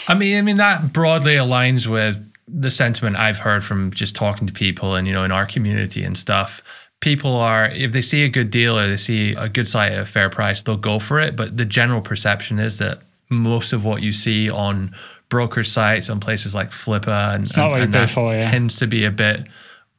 I 0.07 0.13
mean, 0.13 0.37
I 0.37 0.41
mean 0.41 0.57
that 0.57 0.93
broadly 0.93 1.35
aligns 1.35 1.87
with 1.87 2.29
the 2.47 2.69
sentiment 2.69 3.15
I've 3.15 3.39
heard 3.39 3.63
from 3.63 3.91
just 3.91 4.15
talking 4.15 4.45
to 4.47 4.53
people 4.53 4.95
and 4.95 5.07
you 5.07 5.13
know 5.13 5.23
in 5.23 5.31
our 5.31 5.45
community 5.45 6.03
and 6.03 6.17
stuff. 6.17 6.61
People 6.99 7.35
are 7.35 7.65
if 7.65 7.91
they 7.91 8.01
see 8.01 8.23
a 8.23 8.29
good 8.29 8.49
deal 8.49 8.77
or 8.77 8.87
they 8.87 8.97
see 8.97 9.33
a 9.33 9.49
good 9.49 9.67
site 9.67 9.91
at 9.91 9.99
a 9.99 10.05
fair 10.05 10.29
price, 10.29 10.61
they'll 10.61 10.77
go 10.77 10.99
for 10.99 11.19
it. 11.19 11.35
But 11.35 11.57
the 11.57 11.65
general 11.65 12.01
perception 12.01 12.59
is 12.59 12.77
that 12.77 12.99
most 13.29 13.73
of 13.73 13.83
what 13.83 14.01
you 14.01 14.11
see 14.11 14.49
on 14.49 14.95
broker 15.33 15.63
sites 15.63 16.11
on 16.11 16.19
places 16.19 16.53
like 16.53 16.69
Flippa 16.69 17.33
and, 17.33 17.49
and, 17.57 17.83
and 17.85 17.93
that 17.95 18.11
for, 18.11 18.35
yeah. 18.35 18.51
tends 18.51 18.75
to 18.75 18.85
be 18.85 19.03
a 19.03 19.09
bit 19.09 19.47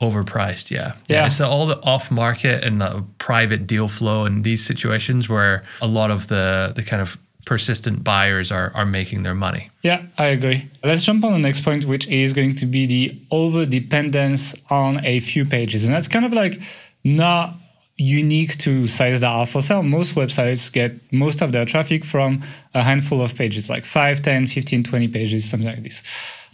overpriced. 0.00 0.71
Yeah. 0.71 0.93
Yeah. 1.09 1.17
yeah. 1.17 1.26
It's 1.26 1.41
all 1.41 1.67
the 1.67 1.83
off 1.83 2.09
market 2.09 2.62
and 2.62 2.81
the 2.81 3.05
private 3.19 3.67
deal 3.67 3.88
flow 3.88 4.26
and 4.26 4.45
these 4.45 4.64
situations 4.64 5.29
where 5.29 5.64
a 5.81 5.88
lot 5.88 6.12
of 6.12 6.29
the, 6.29 6.73
the 6.76 6.85
kind 6.85 7.03
of 7.03 7.19
persistent 7.47 8.05
buyers 8.05 8.53
are, 8.53 8.71
are 8.76 8.87
making 8.87 9.25
their 9.25 9.35
money. 9.35 9.73
Yeah, 9.83 10.05
I 10.17 10.26
agree. 10.26 10.71
Let's 10.85 11.05
jump 11.05 11.25
on 11.25 11.33
the 11.33 11.41
next 11.41 11.62
point, 11.62 11.85
which 11.85 12.07
is 12.07 12.33
going 12.33 12.55
to 12.55 12.67
be 12.67 12.87
the 12.87 13.21
over 13.33 13.67
dependence 13.67 14.55
on 14.71 15.05
a 15.05 15.19
few 15.19 15.45
pages. 15.45 15.85
And 15.85 15.93
that's 15.93 16.07
kind 16.07 16.25
of 16.25 16.33
like 16.33 16.61
not 17.03 17.57
unique 17.97 18.59
to 18.59 18.87
are 19.23 19.47
for 19.47 19.61
sale. 19.61 19.83
Most 19.83 20.15
websites 20.15 20.73
get 20.73 20.93
most 21.13 21.41
of 21.43 21.53
their 21.53 21.65
traffic 21.65 22.05
from 22.05 22.43
a 22.75 22.83
handful 22.83 23.23
of 23.23 23.35
pages, 23.35 23.71
like 23.71 23.85
5, 23.85 24.23
10, 24.23 24.47
15, 24.49 24.83
20 24.83 25.09
pages, 25.09 25.49
something 25.49 25.69
like 25.69 25.83
this. 25.83 26.03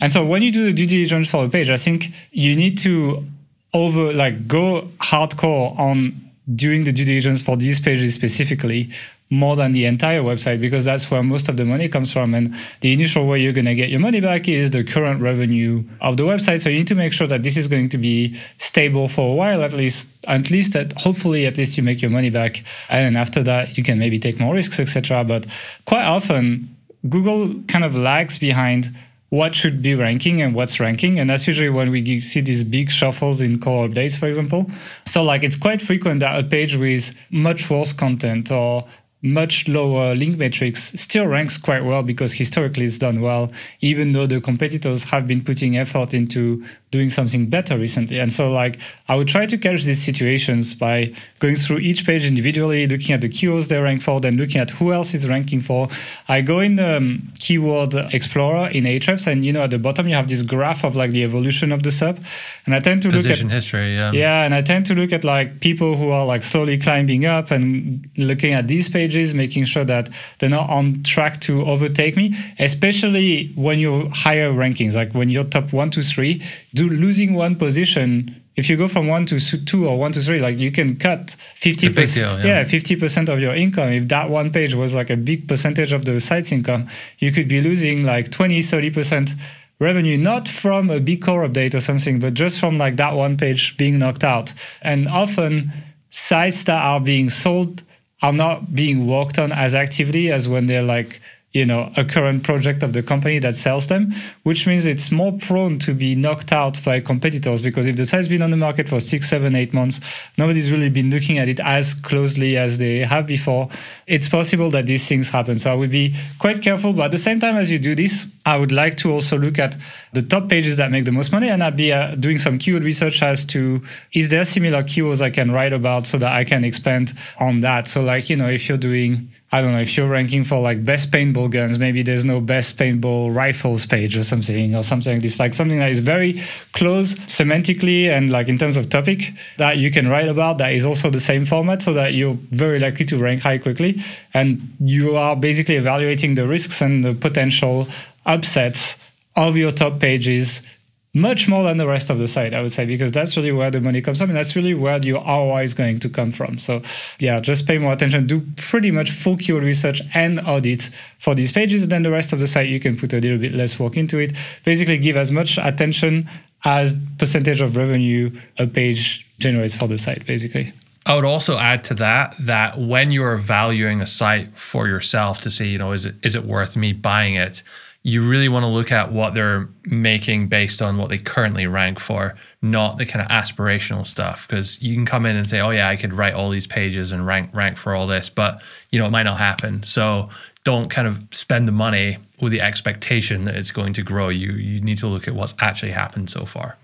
And 0.01 0.13
so 0.13 0.25
when 0.25 0.43
you 0.43 0.53
do 0.53 0.65
the 0.65 0.73
due 0.73 0.87
diligence 0.87 1.31
for 1.31 1.45
a 1.45 1.49
page, 1.49 1.71
I 1.71 1.77
think 1.77 2.13
you 2.33 2.55
need 2.57 2.77
to 2.79 3.25
over 3.73 4.13
like 4.13 4.49
go 4.49 4.89
hardcore 4.99 5.79
on 5.79 6.31
doing 6.55 6.85
the 6.85 6.93
due 6.93 7.05
diligence 7.05 7.43
for 7.43 7.57
these 7.57 7.81
pages 7.81 8.15
specifically 8.15 8.91
more 9.31 9.55
than 9.55 9.71
the 9.71 9.85
entire 9.85 10.23
website 10.23 10.61
because 10.61 10.85
that's 10.85 11.09
where 11.09 11.23
most 11.23 11.49
of 11.49 11.57
the 11.57 11.65
money 11.65 11.89
comes 11.89 12.13
from. 12.13 12.35
And 12.35 12.55
the 12.81 12.93
initial 12.93 13.27
way 13.29 13.41
you're 13.41 13.53
going 13.53 13.67
to 13.67 13.77
get 13.77 13.89
your 13.89 14.01
money 14.01 14.21
back 14.21 14.49
is 14.49 14.73
the 14.73 14.83
current 14.83 15.23
revenue 15.23 15.85
of 16.01 16.17
the 16.17 16.25
website. 16.25 16.61
So 16.61 16.69
you 16.69 16.79
need 16.79 16.89
to 16.89 16.97
make 16.97 17.13
sure 17.13 17.29
that 17.29 17.45
this 17.45 17.57
is 17.57 17.69
going 17.69 17.89
to 17.91 17.99
be 17.99 18.37
stable 18.59 19.07
for 19.07 19.33
a 19.33 19.35
while, 19.35 19.63
at 19.63 19.73
least, 19.73 20.09
at 20.27 20.51
least 20.51 20.73
that 20.73 20.93
hopefully 20.95 21.47
at 21.47 21.57
least 21.57 21.77
you 21.77 21.85
make 21.85 22.03
your 22.03 22.11
money 22.11 22.31
back. 22.31 22.65
And 22.89 23.17
after 23.17 23.43
that, 23.45 23.79
you 23.79 23.85
can 23.85 24.01
maybe 24.01 24.19
take 24.19 24.41
more 24.41 24.53
risks, 24.53 24.81
etc. 24.81 25.23
But 25.23 25.47
quite 25.85 26.05
often, 26.05 26.77
Google 27.09 27.55
kind 27.69 27.85
of 27.85 27.95
lags 27.95 28.37
behind 28.37 28.91
what 29.31 29.55
should 29.55 29.81
be 29.81 29.95
ranking 29.95 30.43
and 30.43 30.55
what's 30.57 30.81
ranking. 30.81 31.19
And 31.19 31.31
that's 31.31 31.47
usually 31.47 31.71
when 31.71 31.91
we 31.93 32.21
see 32.21 32.41
these 32.41 32.65
big 32.65 32.91
shuffles 32.91 33.41
in 33.41 33.61
core 33.61 33.87
updates, 33.89 34.19
for 34.19 34.27
example. 34.27 34.69
So 35.07 35.23
like 35.23 35.45
it's 35.45 35.57
quite 35.57 35.81
frequent 35.81 36.19
that 36.21 36.39
a 36.39 36.43
page 36.47 36.77
with 36.77 37.15
much 37.31 37.71
worse 37.71 37.93
content 37.93 38.51
or 38.51 38.87
much 39.23 39.69
lower 39.69 40.15
link 40.15 40.39
metrics 40.39 40.99
still 41.01 41.27
ranks 41.27 41.59
quite 41.59 41.85
well 41.85 42.03
because 42.03 42.33
historically 42.35 42.85
it's 42.85 42.99
done 42.99 43.21
well, 43.21 43.53
even 43.81 44.13
though 44.13 44.27
the 44.27 44.41
competitors 44.41 45.11
have 45.11 45.27
been 45.27 45.45
putting 45.45 45.77
effort 45.77 46.15
into 46.15 46.65
doing 46.91 47.09
something 47.09 47.47
better 47.47 47.79
recently. 47.79 48.19
And 48.19 48.33
so, 48.33 48.51
like, 48.51 48.79
I 49.09 49.15
would 49.15 49.29
try 49.29 49.47
to 49.47 49.57
catch 49.57 49.85
these 49.85 50.03
situations 50.03 50.75
by 50.75 51.15
going 51.39 51.55
through 51.55 51.79
each 51.79 52.05
page 52.05 52.27
individually, 52.27 52.87
looking 52.87 53.13
at 53.13 53.21
the 53.21 53.29
keywords 53.29 53.69
they 53.69 53.79
rank 53.79 54.03
for, 54.03 54.21
then 54.21 54.37
looking 54.37 54.61
at 54.61 54.71
who 54.71 54.93
else 54.93 55.15
is 55.15 55.29
ranking 55.29 55.63
for. 55.63 55.89
I 56.29 56.41
go 56.41 56.59
in 56.59 56.77
the 56.77 56.97
um, 56.97 57.29
keyword 57.39 57.95
explorer 57.95 58.69
in 58.71 58.85
Ahrefs, 58.85 59.27
and 59.27 59.45
you 59.45 59.53
know, 59.53 59.63
at 59.63 59.71
the 59.71 59.79
bottom 59.79 60.09
you 60.09 60.17
have 60.17 60.29
this 60.29 60.43
graph 60.43 60.85
of 60.85 60.97
like 60.97 61.13
the 61.13 61.23
evolution 61.23 61.71
of 61.71 61.83
the 61.85 61.93
sub. 61.93 62.19
And 62.67 62.75
I 62.75 62.81
tend 62.81 63.03
to 63.03 63.11
Position 63.11 63.47
look 63.47 63.53
at 63.53 63.55
history, 63.55 63.95
yeah. 63.95 64.13
Yeah, 64.13 64.43
and 64.43 64.55
I 64.55 64.63
tend 64.63 64.87
to 64.87 64.95
look 64.95 65.13
at 65.13 65.23
like 65.23 65.61
people 65.61 65.97
who 65.97 66.11
are 66.11 66.25
like 66.25 66.43
slowly 66.43 66.77
climbing 66.77 67.25
up 67.25 67.53
and 67.53 68.09
looking 68.17 68.53
at 68.53 68.67
these 68.67 68.89
pages, 68.89 69.33
making 69.33 69.65
sure 69.65 69.85
that 69.85 70.09
they're 70.39 70.51
not 70.51 70.69
on 70.69 71.05
track 71.05 71.41
to 71.43 71.65
overtake 71.65 72.17
me, 72.17 72.35
especially 72.59 73.53
when 73.55 73.79
you're 73.79 74.09
higher 74.11 74.53
rankings, 74.53 74.95
like 74.95 75.13
when 75.13 75.29
you're 75.29 75.45
top 75.45 75.73
one 75.73 75.91
to 75.91 76.03
three 76.03 76.43
do 76.75 76.89
losing 76.89 77.35
one 77.35 77.57
position 77.57 78.41
if 78.57 78.69
you 78.69 78.77
go 78.77 78.89
from 78.89 79.07
one 79.09 79.25
to 79.27 79.39
two 79.65 79.89
or 79.89 79.99
one 79.99 80.13
to 80.13 80.21
three, 80.21 80.39
like 80.39 80.59
you 80.59 80.71
can 80.71 80.97
cut 80.97 81.31
fifty 81.31 81.89
percent, 81.89 82.45
yeah, 82.45 82.65
fifty 82.65 82.95
percent 82.95 83.29
of 83.29 83.41
your 83.41 83.55
income. 83.55 83.89
If 83.89 84.09
that 84.09 84.29
one 84.29 84.53
page 84.53 84.75
was 84.75 84.95
like 84.95 85.09
a 85.09 85.17
big 85.17 85.49
percentage 85.49 85.93
of 85.93 86.05
the 86.05 86.21
site's 86.21 86.53
income, 86.53 86.89
you 87.19 87.33
could 87.33 87.49
be 87.49 87.61
losing 87.61 88.05
like 88.05 88.31
20, 88.31 88.61
30 88.61 88.91
percent 88.91 89.35
revenue, 89.79 90.19
not 90.19 90.47
from 90.47 90.91
a 90.91 91.01
big 91.01 91.23
core 91.23 91.49
update 91.49 91.75
or 91.75 91.81
something, 91.81 92.19
but 92.19 92.35
just 92.35 92.61
from 92.61 92.77
like 92.77 92.97
that 92.97 93.15
one 93.15 93.37
page 93.37 93.77
being 93.79 93.99
knocked 93.99 94.25
out. 94.25 94.53
And 94.83 95.09
often 95.09 95.73
sites 96.11 96.65
that 96.65 96.83
are 96.83 97.01
being 97.01 97.31
sold 97.31 97.83
are 98.21 98.33
not 98.35 98.75
being 98.75 99.07
worked 99.07 99.39
on 99.39 99.53
as 99.53 99.75
actively 99.75 100.31
as 100.31 100.49
when 100.49 100.67
they're 100.67 100.83
like 100.83 101.23
you 101.53 101.67
know 101.67 101.93
a 101.97 102.05
current 102.05 102.45
project 102.45 102.83
of 102.83 102.93
the 102.93 103.03
company 103.03 103.39
that 103.39 103.57
sells 103.57 103.89
them 103.89 104.13
which 104.45 104.67
means 104.67 104.87
it's 104.87 105.11
more 105.11 105.33
prone 105.33 105.79
to 105.79 105.93
be 105.93 106.15
knocked 106.15 106.53
out 106.53 106.83
by 106.85 107.01
competitors 107.01 107.61
because 107.61 107.87
if 107.87 107.97
the 107.97 108.05
site's 108.05 108.29
been 108.29 108.43
on 108.43 108.51
the 108.51 108.57
market 108.57 108.89
for 108.89 109.01
six 109.01 109.29
seven 109.29 109.57
eight 109.57 109.73
months 109.73 110.01
nobody's 110.39 110.71
really 110.71 110.89
been 110.89 111.11
looking 111.11 111.39
at 111.39 111.49
it 111.49 111.59
as 111.61 111.95
closely 111.95 112.57
as 112.57 112.79
they 112.79 112.99
have 112.99 113.27
before. 113.27 113.69
It's 114.07 114.29
possible 114.29 114.71
that 114.71 114.87
these 114.87 115.09
things 115.09 115.31
happen. 115.31 115.59
So 115.59 115.73
i 115.73 115.75
would 115.75 115.91
be 115.91 116.15
quite 116.39 116.63
careful 116.63 116.93
but 116.93 117.07
at 117.07 117.11
the 117.11 117.19
same 117.19 117.41
time 117.41 117.57
as 117.57 117.71
you 117.71 117.79
do 117.79 117.95
this 117.95 118.27
i 118.47 118.57
would 118.57 118.73
like 118.73 118.97
to 118.99 119.13
also 119.13 119.37
look 119.37 119.59
at 119.59 119.77
the 120.13 120.23
top 120.23 120.49
pages 120.49 120.77
that 120.77 120.91
make 120.91 121.05
the 121.05 121.13
most 121.13 121.33
money 121.33 121.49
and 121.49 121.63
i'd 121.63 121.77
be 121.77 121.93
uh, 121.93 122.15
doing 122.17 122.39
some 122.39 122.59
keyword 122.59 122.85
research 122.85 123.23
as 123.23 123.45
to 123.45 123.83
is 124.13 124.29
there 124.29 124.45
similar 124.45 124.83
keywords 124.83 125.21
i 125.21 125.31
can 125.31 125.51
write 125.51 125.73
about 125.73 126.07
so 126.07 126.17
that 126.19 126.33
i 126.33 126.45
can 126.45 126.65
expand 126.65 127.13
on 127.39 127.61
that? 127.61 127.89
So 127.89 128.03
like 128.03 128.31
you 128.31 128.37
know 128.37 128.49
if 128.49 128.69
you're 128.69 128.79
doing 128.79 129.31
I 129.53 129.61
don't 129.61 129.73
know 129.73 129.81
if 129.81 129.97
you're 129.97 130.09
ranking 130.09 130.45
for 130.45 130.61
like 130.61 130.85
best 130.85 131.11
paintball 131.11 131.51
guns, 131.51 131.79
maybe 131.79 132.03
there's 132.03 132.25
no 132.25 132.41
best 132.41 132.79
paintball 132.79 133.35
rifles 133.35 133.85
page 133.85 134.17
or 134.17 134.23
something 134.23 134.77
or 134.77 134.85
something 134.85 135.15
like 135.15 135.23
this, 135.23 135.41
like 135.41 135.55
something 135.55 135.81
that 135.81 135.91
is 135.91 136.01
very 136.01 136.41
close 136.73 137.15
semantically 137.15 138.09
and 138.09 138.31
like 138.31 138.47
in 138.49 138.59
terms 138.59 138.77
of 138.77 138.89
topic 138.89 139.33
that 139.59 139.79
you 139.79 139.91
can 139.91 140.07
write 140.09 140.29
about 140.29 140.59
that 140.59 140.73
is 140.73 140.87
also 140.87 141.11
the 141.11 141.19
same 141.19 141.45
format 141.45 141.83
so 141.83 141.93
that 141.93 142.15
you're 142.15 142.39
very 142.51 142.79
likely 142.79 143.05
to 143.07 143.19
rank 143.19 143.43
high 143.43 143.59
quickly. 143.59 144.01
And 144.33 144.73
you 144.79 145.17
are 145.17 145.35
basically 145.35 145.75
evaluating 145.77 146.37
the 146.37 146.47
risks 146.47 146.81
and 146.81 147.03
the 147.03 147.13
potential 147.13 147.89
upsets 148.27 148.99
of 149.35 149.57
your 149.57 149.73
top 149.73 149.99
pages 149.99 150.63
much 151.13 151.49
more 151.49 151.65
than 151.65 151.77
the 151.77 151.89
rest 151.89 152.09
of 152.09 152.19
the 152.19 152.29
site, 152.29 152.55
I 152.55 152.63
would 152.63 152.73
say, 152.73 152.87
because 152.87 153.11
that's 153.11 153.37
really 153.37 153.51
where 153.51 153.71
the 153.71 153.81
money 153.81 154.01
comes 154.01 154.19
from 154.19 154.31
and 154.31 154.37
that's 154.37 154.55
really 154.55 154.75
where 154.75 154.99
your 154.99 155.21
ROI 155.25 155.63
is 155.65 155.75
going 155.75 155.99
to 156.01 156.09
come 156.09 156.31
from. 156.31 156.59
So, 156.59 156.83
yeah, 157.19 157.41
just 157.41 157.67
pay 157.67 157.79
more 157.79 157.93
attention, 157.93 158.27
do 158.27 158.43
pretty 158.57 158.93
much 158.93 159.11
full 159.11 159.37
keyword 159.37 159.65
research 159.65 160.03
and 160.15 160.41
audit 160.41 160.91
for 161.19 161.35
these 161.35 161.51
pages. 161.51 161.89
Then 161.89 162.05
the 162.05 162.13
rest 162.13 162.33
of 162.33 162.39
the 162.39 162.47
site, 162.47 162.69
you 162.69 162.79
can 162.79 162.97
put 162.97 163.13
a 163.13 163.19
little 163.19 163.39
bit 163.39 163.53
less 163.53 163.79
work 163.81 163.97
into 163.97 164.19
it. 164.19 164.33
Basically, 164.65 164.99
give 164.99 165.17
as 165.17 165.33
much 165.33 165.59
attention 165.59 166.29
as 166.65 166.99
percentage 167.19 167.61
of 167.61 167.77
revenue 167.77 168.31
a 168.59 168.67
page 168.67 169.27
generates 169.39 169.75
for 169.77 169.89
the 169.89 169.99
site, 169.99 170.25
basically. 170.27 170.73
I 171.07 171.15
would 171.15 171.25
also 171.25 171.57
add 171.57 171.83
to 171.85 171.95
that 171.95 172.37
that 172.41 172.79
when 172.79 173.11
you're 173.11 173.39
valuing 173.39 174.01
a 174.01 174.07
site 174.07 174.57
for 174.57 174.87
yourself 174.87 175.41
to 175.43 175.51
see, 175.51 175.69
you 175.69 175.79
know, 175.79 175.93
is 175.93 176.05
it 176.05 176.15
is 176.23 176.35
it 176.35 176.45
worth 176.45 176.77
me 176.77 176.93
buying 176.93 177.35
it? 177.35 177.63
You 178.03 178.27
really 178.27 178.49
want 178.49 178.65
to 178.65 178.71
look 178.71 178.91
at 178.91 179.13
what 179.13 179.35
they're 179.35 179.69
making 179.85 180.49
based 180.49 180.81
on 180.81 180.97
what 180.97 181.11
they 181.11 181.19
currently 181.19 181.67
rank 181.67 182.01
for, 182.01 182.35
not 182.63 182.97
the 182.97 183.05
kind 183.05 183.21
of 183.25 183.31
aspirational 183.31 184.07
stuff. 184.07 184.49
Because 184.49 184.81
you 184.81 184.95
can 184.95 185.05
come 185.05 185.27
in 185.27 185.37
and 185.37 185.49
say, 185.49 185.61
"Oh 185.61 185.71
yeah, 185.71 185.89
I 185.89 185.97
could 185.97 186.15
write 186.15 186.35
all 186.35 186.51
these 186.51 186.67
pages 186.67 187.13
and 187.13 187.27
rank 187.27 187.51
rank 187.53 187.77
for 187.77 187.95
all 187.95 188.07
this," 188.07 188.31
but 188.31 188.63
you 188.91 188.99
know 188.99 189.07
it 189.07 189.11
might 189.11 189.25
not 189.25 189.39
happen. 189.39 189.83
So 189.83 190.31
don't 190.65 190.89
kind 190.89 191.07
of 191.07 191.23
spend 191.31 191.69
the 191.69 191.73
money 191.73 192.19
with 192.41 192.53
the 192.53 192.61
expectation 192.61 193.45
that 193.45 193.55
it's 193.55 193.71
going 193.71 193.93
to 193.95 194.03
grow. 194.03 194.29
You 194.29 194.53
you 194.53 194.81
need 194.81 194.99
to 194.99 195.07
look 195.07 195.29
at 195.29 195.35
what's 195.35 195.55
actually 195.61 195.93
happened 195.93 196.31
so 196.31 196.47
far. 196.47 196.77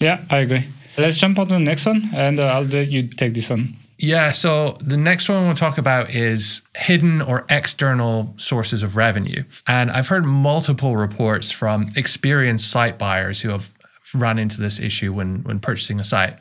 Yeah, 0.00 0.24
I 0.30 0.38
agree. 0.38 0.68
Let's 0.96 1.18
jump 1.18 1.38
on 1.38 1.48
to 1.48 1.54
the 1.54 1.60
next 1.60 1.84
one, 1.84 2.10
and 2.14 2.40
uh, 2.40 2.44
I'll 2.44 2.62
let 2.62 2.90
you 2.90 3.08
take 3.08 3.34
this 3.34 3.50
one. 3.50 3.76
Yeah. 3.98 4.30
So 4.30 4.76
the 4.80 4.96
next 4.96 5.28
one 5.28 5.52
to 5.54 5.58
talk 5.58 5.78
about 5.78 6.10
is 6.10 6.62
hidden 6.76 7.22
or 7.22 7.46
external 7.48 8.34
sources 8.36 8.82
of 8.82 8.96
revenue. 8.96 9.44
And 9.66 9.90
I've 9.90 10.08
heard 10.08 10.26
multiple 10.26 10.96
reports 10.96 11.50
from 11.50 11.90
experienced 11.96 12.70
site 12.70 12.98
buyers 12.98 13.40
who 13.40 13.48
have 13.50 13.70
run 14.14 14.38
into 14.38 14.60
this 14.60 14.78
issue 14.78 15.12
when 15.12 15.42
when 15.44 15.60
purchasing 15.60 16.00
a 16.00 16.04
site. 16.04 16.36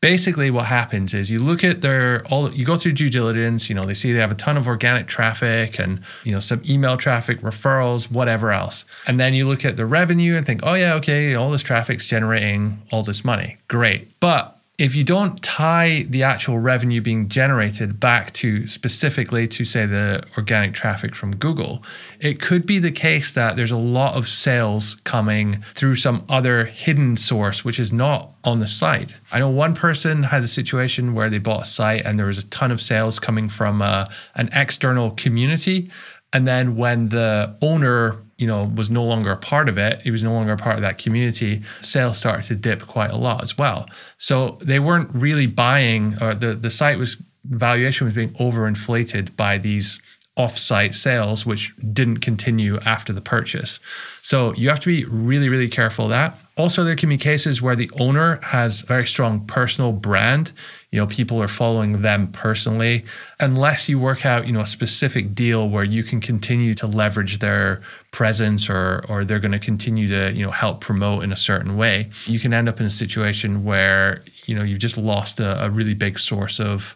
Basically, 0.00 0.50
what 0.50 0.66
happens 0.66 1.14
is 1.14 1.30
you 1.30 1.38
look 1.38 1.64
at 1.64 1.80
their 1.80 2.26
all 2.26 2.52
you 2.52 2.64
go 2.64 2.76
through 2.76 2.92
due 2.92 3.08
diligence, 3.08 3.68
you 3.68 3.74
know, 3.74 3.86
they 3.86 3.94
see 3.94 4.12
they 4.12 4.18
have 4.18 4.32
a 4.32 4.34
ton 4.34 4.56
of 4.56 4.66
organic 4.66 5.06
traffic 5.06 5.78
and 5.78 6.02
you 6.24 6.32
know 6.32 6.40
some 6.40 6.62
email 6.68 6.96
traffic, 6.96 7.40
referrals, 7.40 8.10
whatever 8.10 8.52
else. 8.52 8.84
And 9.06 9.18
then 9.18 9.32
you 9.32 9.46
look 9.46 9.64
at 9.64 9.76
the 9.76 9.86
revenue 9.86 10.36
and 10.36 10.44
think, 10.44 10.60
oh 10.62 10.74
yeah, 10.74 10.94
okay, 10.94 11.34
all 11.34 11.50
this 11.50 11.62
traffic's 11.62 12.06
generating 12.06 12.82
all 12.90 13.02
this 13.02 13.24
money. 13.24 13.56
Great. 13.68 14.20
But 14.20 14.53
if 14.76 14.96
you 14.96 15.04
don't 15.04 15.40
tie 15.40 16.04
the 16.08 16.24
actual 16.24 16.58
revenue 16.58 17.00
being 17.00 17.28
generated 17.28 18.00
back 18.00 18.32
to 18.32 18.66
specifically 18.66 19.46
to 19.46 19.64
say 19.64 19.86
the 19.86 20.20
organic 20.36 20.74
traffic 20.74 21.14
from 21.14 21.36
Google, 21.36 21.84
it 22.18 22.40
could 22.40 22.66
be 22.66 22.80
the 22.80 22.90
case 22.90 23.30
that 23.32 23.54
there's 23.54 23.70
a 23.70 23.76
lot 23.76 24.16
of 24.16 24.26
sales 24.26 24.96
coming 25.04 25.64
through 25.74 25.94
some 25.94 26.24
other 26.28 26.64
hidden 26.64 27.16
source 27.16 27.64
which 27.64 27.78
is 27.78 27.92
not 27.92 28.32
on 28.42 28.58
the 28.58 28.66
site. 28.66 29.20
I 29.30 29.38
know 29.38 29.48
one 29.48 29.76
person 29.76 30.24
had 30.24 30.42
a 30.42 30.48
situation 30.48 31.14
where 31.14 31.30
they 31.30 31.38
bought 31.38 31.62
a 31.62 31.66
site 31.66 32.04
and 32.04 32.18
there 32.18 32.26
was 32.26 32.38
a 32.38 32.46
ton 32.46 32.72
of 32.72 32.80
sales 32.80 33.20
coming 33.20 33.48
from 33.48 33.80
uh, 33.80 34.06
an 34.34 34.48
external 34.52 35.12
community 35.12 35.88
and 36.32 36.48
then 36.48 36.74
when 36.74 37.10
the 37.10 37.56
owner 37.62 38.23
you 38.36 38.46
know 38.46 38.64
was 38.74 38.90
no 38.90 39.04
longer 39.04 39.30
a 39.30 39.36
part 39.36 39.68
of 39.68 39.78
it 39.78 40.02
he 40.02 40.10
was 40.10 40.22
no 40.22 40.32
longer 40.32 40.52
a 40.52 40.56
part 40.56 40.76
of 40.76 40.82
that 40.82 40.98
community 40.98 41.62
sales 41.82 42.18
started 42.18 42.44
to 42.44 42.54
dip 42.54 42.86
quite 42.86 43.10
a 43.10 43.16
lot 43.16 43.42
as 43.42 43.56
well. 43.56 43.88
So 44.18 44.58
they 44.62 44.78
weren't 44.78 45.10
really 45.14 45.46
buying 45.46 46.16
or 46.20 46.34
the 46.34 46.54
the 46.54 46.70
site 46.70 46.98
was 46.98 47.16
valuation 47.44 48.06
was 48.06 48.14
being 48.14 48.34
overinflated 48.34 49.36
by 49.36 49.58
these 49.58 50.00
off-site 50.36 50.96
sales 50.96 51.46
which 51.46 51.72
didn't 51.92 52.18
continue 52.18 52.78
after 52.80 53.12
the 53.12 53.20
purchase. 53.20 53.78
So 54.22 54.52
you 54.54 54.68
have 54.68 54.80
to 54.80 54.88
be 54.88 55.04
really 55.04 55.48
really 55.48 55.68
careful 55.68 56.06
of 56.06 56.10
that. 56.10 56.36
Also 56.56 56.84
there 56.84 56.96
can 56.96 57.08
be 57.08 57.18
cases 57.18 57.60
where 57.60 57.76
the 57.76 57.90
owner 58.00 58.40
has 58.42 58.82
very 58.82 59.06
strong 59.06 59.46
personal 59.46 59.92
brand. 59.92 60.52
You 60.90 61.00
know 61.00 61.06
people 61.06 61.40
are 61.42 61.48
following 61.48 62.02
them 62.02 62.32
personally. 62.32 63.04
Unless 63.38 63.88
you 63.88 63.98
work 63.98 64.26
out 64.26 64.46
you 64.46 64.52
know 64.52 64.60
a 64.60 64.66
specific 64.66 65.34
deal 65.34 65.68
where 65.68 65.84
you 65.84 66.02
can 66.02 66.20
continue 66.20 66.74
to 66.74 66.86
leverage 66.86 67.38
their 67.38 67.82
presence 68.14 68.70
or 68.70 69.04
or 69.08 69.24
they're 69.24 69.40
going 69.40 69.50
to 69.50 69.58
continue 69.58 70.06
to 70.06 70.32
you 70.32 70.44
know 70.44 70.52
help 70.52 70.80
promote 70.80 71.24
in 71.24 71.32
a 71.32 71.36
certain 71.36 71.76
way 71.76 72.08
you 72.26 72.38
can 72.38 72.54
end 72.54 72.68
up 72.68 72.78
in 72.78 72.86
a 72.86 72.90
situation 72.90 73.64
where 73.64 74.22
you 74.46 74.54
know 74.54 74.62
you've 74.62 74.78
just 74.78 74.96
lost 74.96 75.40
a, 75.40 75.64
a 75.64 75.68
really 75.68 75.94
big 75.94 76.16
source 76.16 76.60
of 76.60 76.94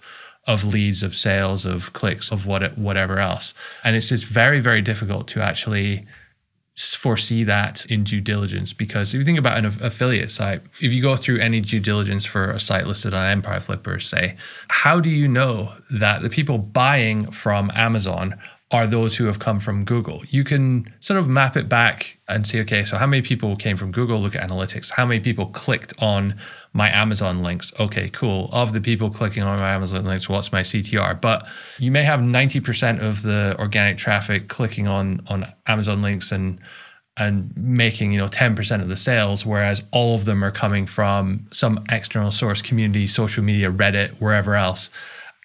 of 0.49 0.65
leads 0.65 1.03
of 1.03 1.15
sales 1.15 1.67
of 1.67 1.93
clicks 1.93 2.33
of 2.33 2.47
what 2.47 2.77
whatever 2.77 3.19
else. 3.19 3.55
And 3.85 3.95
it's 3.95 4.09
just 4.09 4.25
very 4.25 4.61
very 4.61 4.83
difficult 4.83 5.29
to 5.29 5.43
actually 5.43 6.07
foresee 6.75 7.43
that 7.43 7.85
in 7.87 8.05
due 8.05 8.21
diligence 8.21 8.73
because 8.73 9.13
if 9.13 9.19
you 9.19 9.25
think 9.25 9.39
about 9.39 9.59
an 9.59 9.67
affiliate 9.83 10.31
site, 10.31 10.63
if 10.81 10.93
you 10.93 11.03
go 11.03 11.17
through 11.17 11.39
any 11.41 11.61
due 11.61 11.81
diligence 11.81 12.25
for 12.25 12.53
a 12.53 12.61
site 12.61 12.87
listed 12.87 13.13
on 13.13 13.29
Empire 13.29 13.61
Flippers, 13.61 14.07
say, 14.07 14.37
how 14.69 15.01
do 15.01 15.11
you 15.11 15.27
know 15.27 15.75
that 15.91 16.23
the 16.23 16.31
people 16.31 16.57
buying 16.57 17.31
from 17.33 17.71
Amazon 17.75 18.41
are 18.71 18.87
those 18.87 19.17
who 19.17 19.25
have 19.25 19.39
come 19.39 19.61
from 19.61 19.85
Google. 19.85 20.23
You 20.29 20.45
can 20.45 20.93
sort 21.01 21.19
of 21.19 21.27
map 21.27 21.57
it 21.57 21.71
back 21.71 22.19
and 22.29 22.47
see, 22.47 22.61
okay, 22.61 22.85
so 22.85 22.99
how 22.99 23.07
many 23.07 23.23
people 23.23 23.57
came 23.57 23.79
from 23.79 23.93
Google? 23.93 24.21
Look 24.21 24.37
at 24.37 24.47
analytics. 24.47 24.91
How 24.91 25.07
many 25.07 25.21
people 25.21 25.47
clicked 25.47 25.95
on 26.03 26.39
my 26.75 26.91
Amazon 26.91 27.43
links? 27.43 27.73
Okay, 27.81 28.11
cool. 28.11 28.51
Of 28.53 28.75
the 28.75 28.83
people 28.83 29.11
clicking 29.11 29.43
on 29.43 29.59
my 29.59 29.73
Amazon 29.73 30.05
links, 30.05 30.29
what's 30.29 30.53
my 30.53 30.61
CTR? 30.61 31.19
But 31.19 31.47
you 31.79 31.91
may 31.91 32.05
have 32.05 32.21
90% 32.21 33.01
of 33.01 33.23
the 33.23 33.57
organic 33.59 33.97
traffic 33.97 34.49
clicking 34.49 34.87
on 34.87 35.23
on 35.29 35.51
Amazon 35.67 36.03
links 36.03 36.31
and 36.31 36.61
and 37.17 37.53
making 37.57 38.13
you 38.13 38.19
know 38.19 38.29
10% 38.29 38.81
of 38.81 38.89
the 38.89 38.95
sales 38.95 39.45
whereas 39.45 39.83
all 39.93 40.15
of 40.15 40.25
them 40.25 40.45
are 40.45 40.53
coming 40.53 40.87
from 40.87 41.47
some 41.51 41.85
external 41.91 42.31
source 42.31 42.63
community 42.63 43.09
social 43.09 43.43
media 43.43 43.73
reddit 43.73 44.11
wherever 44.21 44.55
else 44.55 44.89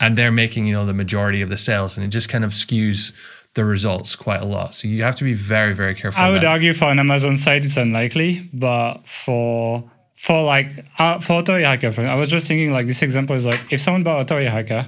and 0.03 0.17
they're 0.17 0.31
making 0.31 0.67
you 0.67 0.73
know 0.73 0.85
the 0.85 0.93
majority 0.93 1.41
of 1.41 1.49
the 1.49 1.57
sales 1.57 1.95
and 1.95 2.05
it 2.05 2.09
just 2.09 2.27
kind 2.29 2.43
of 2.43 2.51
skews 2.51 3.13
the 3.53 3.63
results 3.63 4.15
quite 4.15 4.41
a 4.41 4.45
lot. 4.45 4.73
So 4.75 4.87
you 4.87 5.03
have 5.03 5.15
to 5.17 5.23
be 5.23 5.33
very 5.33 5.73
very 5.73 5.95
careful 5.95 6.21
i 6.21 6.29
would 6.29 6.41
that. 6.41 6.55
argue 6.55 6.73
for 6.73 6.85
an 6.85 6.99
amazon 6.99 7.37
site 7.37 7.63
it's 7.63 7.77
unlikely 7.77 8.49
but 8.53 9.07
for 9.07 9.89
for 10.13 10.43
like 10.43 10.69
uh, 10.99 11.19
for 11.19 11.39
authority 11.39 11.65
hacker 11.65 11.91
i 12.01 12.15
was 12.15 12.29
just 12.29 12.47
thinking 12.47 12.71
like 12.71 12.87
this 12.87 13.01
example 13.01 13.35
is 13.35 13.45
like 13.45 13.61
if 13.69 13.79
someone 13.79 14.03
bought 14.03 14.19
authority 14.21 14.49
hacker 14.49 14.87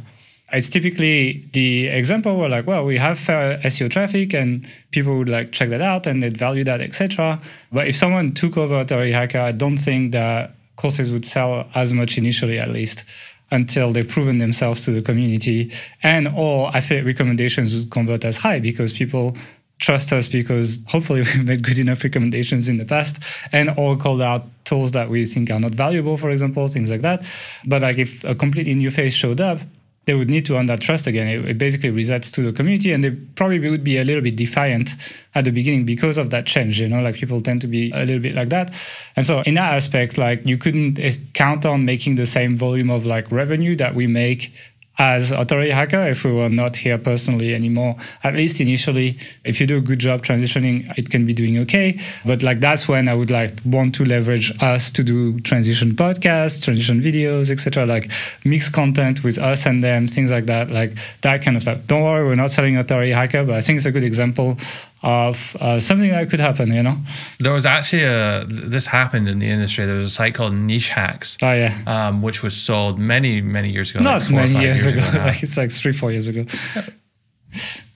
it's 0.51 0.69
typically 0.69 1.49
the 1.53 1.87
example 1.87 2.37
where 2.37 2.49
like 2.49 2.65
well 2.67 2.83
we 2.85 2.97
have 2.97 3.19
fair 3.19 3.57
seo 3.65 3.89
traffic 3.89 4.33
and 4.33 4.67
people 4.91 5.17
would 5.17 5.29
like 5.29 5.51
check 5.51 5.69
that 5.69 5.81
out 5.81 6.07
and 6.07 6.21
they'd 6.21 6.37
value 6.37 6.63
that 6.63 6.81
etc 6.81 7.39
but 7.71 7.87
if 7.87 7.95
someone 7.95 8.33
took 8.33 8.57
over 8.57 8.79
authority 8.79 9.11
hacker 9.11 9.39
i 9.39 9.51
don't 9.51 9.77
think 9.77 10.11
that 10.11 10.55
courses 10.75 11.11
would 11.11 11.25
sell 11.25 11.67
as 11.75 11.93
much 11.93 12.17
initially 12.17 12.59
at 12.59 12.69
least 12.69 13.05
until 13.51 13.91
they've 13.91 14.07
proven 14.07 14.37
themselves 14.37 14.85
to 14.85 14.91
the 14.91 15.01
community. 15.01 15.71
And 16.03 16.27
or 16.35 16.71
affiliate 16.73 17.05
recommendations 17.05 17.75
would 17.75 17.91
convert 17.91 18.25
as 18.25 18.37
high 18.37 18.59
because 18.59 18.93
people 18.93 19.35
trust 19.77 20.13
us 20.13 20.27
because 20.27 20.79
hopefully 20.87 21.21
we've 21.35 21.45
made 21.45 21.63
good 21.63 21.79
enough 21.79 22.03
recommendations 22.03 22.69
in 22.69 22.77
the 22.77 22.85
past. 22.85 23.21
And 23.51 23.73
or 23.77 23.97
called 23.97 24.21
out 24.21 24.45
tools 24.65 24.91
that 24.91 25.09
we 25.09 25.25
think 25.25 25.51
are 25.51 25.59
not 25.59 25.71
valuable 25.71 26.17
for 26.17 26.31
example 26.31 26.67
things 26.67 26.91
like 26.91 27.01
that. 27.01 27.23
But 27.65 27.81
like 27.81 27.97
if 27.97 28.23
a 28.23 28.35
completely 28.35 28.73
new 28.73 28.91
face 28.91 29.13
showed 29.13 29.39
up 29.39 29.59
they 30.05 30.13
would 30.13 30.29
need 30.29 30.45
to 30.45 30.57
earn 30.57 30.67
that 30.67 30.81
trust 30.81 31.07
again. 31.07 31.27
It, 31.27 31.45
it, 31.45 31.57
basically 31.57 31.91
resets 31.91 32.31
to 32.33 32.41
the 32.41 32.53
community, 32.53 32.91
and 32.91 33.03
they 33.03 33.11
probably 33.11 33.69
would 33.69 33.83
be 33.83 33.97
a 33.97 34.03
little 34.03 34.21
bit 34.21 34.35
defiant 34.35 34.95
at 35.33 35.45
the 35.45 35.51
beginning 35.51 35.85
because 35.85 36.17
of 36.17 36.29
that 36.29 36.45
change. 36.45 36.79
You 36.79 36.87
know, 36.87 37.01
like 37.01 37.15
people 37.15 37.41
tend 37.41 37.61
to 37.61 37.67
be 37.67 37.91
a 37.91 38.05
little 38.05 38.21
bit 38.21 38.35
like 38.35 38.49
that, 38.49 38.73
and 39.15 39.25
so 39.25 39.41
in 39.41 39.55
that 39.55 39.73
aspect, 39.73 40.17
like 40.17 40.45
you 40.45 40.57
couldn't 40.57 40.99
count 41.33 41.65
on 41.65 41.85
making 41.85 42.15
the 42.15 42.25
same 42.25 42.55
volume 42.55 42.89
of 42.89 43.05
like 43.05 43.31
revenue 43.31 43.75
that 43.75 43.95
we 43.95 44.07
make 44.07 44.51
as 44.97 45.31
authority 45.31 45.71
hacker 45.71 46.01
if 46.07 46.23
we 46.23 46.31
were 46.31 46.49
not 46.49 46.77
here 46.77 46.97
personally 46.97 47.53
anymore 47.53 47.95
at 48.23 48.33
least 48.33 48.61
initially 48.61 49.17
if 49.43 49.59
you 49.59 49.67
do 49.67 49.77
a 49.77 49.81
good 49.81 49.99
job 49.99 50.23
transitioning 50.23 50.91
it 50.97 51.09
can 51.09 51.25
be 51.25 51.33
doing 51.33 51.57
okay. 51.59 51.99
But 52.25 52.43
like 52.43 52.59
that's 52.59 52.87
when 52.87 53.07
i 53.09 53.13
would 53.13 53.31
like 53.31 53.53
want 53.65 53.95
to 53.95 54.05
leverage 54.05 54.51
us 54.61 54.91
to 54.91 55.03
do 55.03 55.39
transition 55.39 55.91
podcasts 55.93 56.63
transition 56.63 57.01
videos 57.01 57.51
etc 57.51 57.85
like 57.85 58.09
mix 58.43 58.69
content 58.69 59.23
with 59.23 59.37
us 59.37 59.65
and 59.65 59.83
them 59.83 60.07
things 60.07 60.31
like 60.31 60.45
that 60.45 60.71
like 60.71 60.93
that 61.21 61.41
kind 61.41 61.57
of 61.57 61.63
stuff. 61.63 61.79
Don't 61.87 62.03
worry 62.03 62.25
we're 62.25 62.35
not 62.35 62.51
selling 62.51 62.77
authority 62.77 63.11
hacker 63.11 63.43
but 63.43 63.55
i 63.55 63.61
think 63.61 63.77
it's 63.77 63.85
a 63.85 63.91
good 63.91 64.03
example 64.03 64.57
of 65.05 65.55
uh, 65.61 65.79
something 65.79 66.09
that 66.09 66.31
could 66.31 66.39
happen, 66.39 66.73
you 66.73 66.81
know? 66.81 66.97
There 67.39 67.53
was 67.53 67.65
actually 67.65 68.03
a, 68.03 68.43
this 68.47 68.87
happened 68.87 69.29
in 69.29 69.37
the 69.37 69.47
industry. 69.47 69.85
There 69.85 69.95
was 69.95 70.07
a 70.07 70.09
site 70.09 70.33
called 70.33 70.55
Niche 70.55 70.89
Hacks. 70.89 71.37
Oh, 71.43 71.53
yeah. 71.53 71.77
Um, 71.85 72.23
which 72.23 72.41
was 72.41 72.57
sold 72.57 72.97
many, 72.97 73.39
many 73.39 73.69
years 73.69 73.91
ago. 73.91 73.99
Not 73.99 74.23
like 74.23 74.31
many 74.31 74.53
years, 74.53 74.83
years, 74.83 74.87
ago. 74.87 75.07
ago 75.07 75.25
like 75.25 75.43
it's 75.43 75.57
like 75.57 75.71
three, 75.71 75.93
four 75.93 76.11
years 76.11 76.27
ago. 76.27 76.45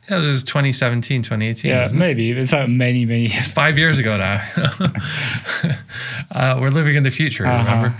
Yeah, 0.08 0.22
it 0.24 0.26
was 0.28 0.44
2017, 0.44 1.24
2018. 1.24 1.70
Yeah, 1.70 1.90
maybe. 1.92 2.32
It's 2.32 2.52
not 2.52 2.70
many, 2.70 3.06
many 3.06 3.22
years. 3.22 3.54
Five 3.54 3.80
years 3.80 3.98
ago 3.98 4.16
now. 4.18 4.44
uh, 6.32 6.60
we're 6.62 6.70
living 6.70 6.96
in 6.96 7.02
the 7.02 7.12
future, 7.12 7.46
uh-huh. 7.46 7.76
remember? 7.76 7.98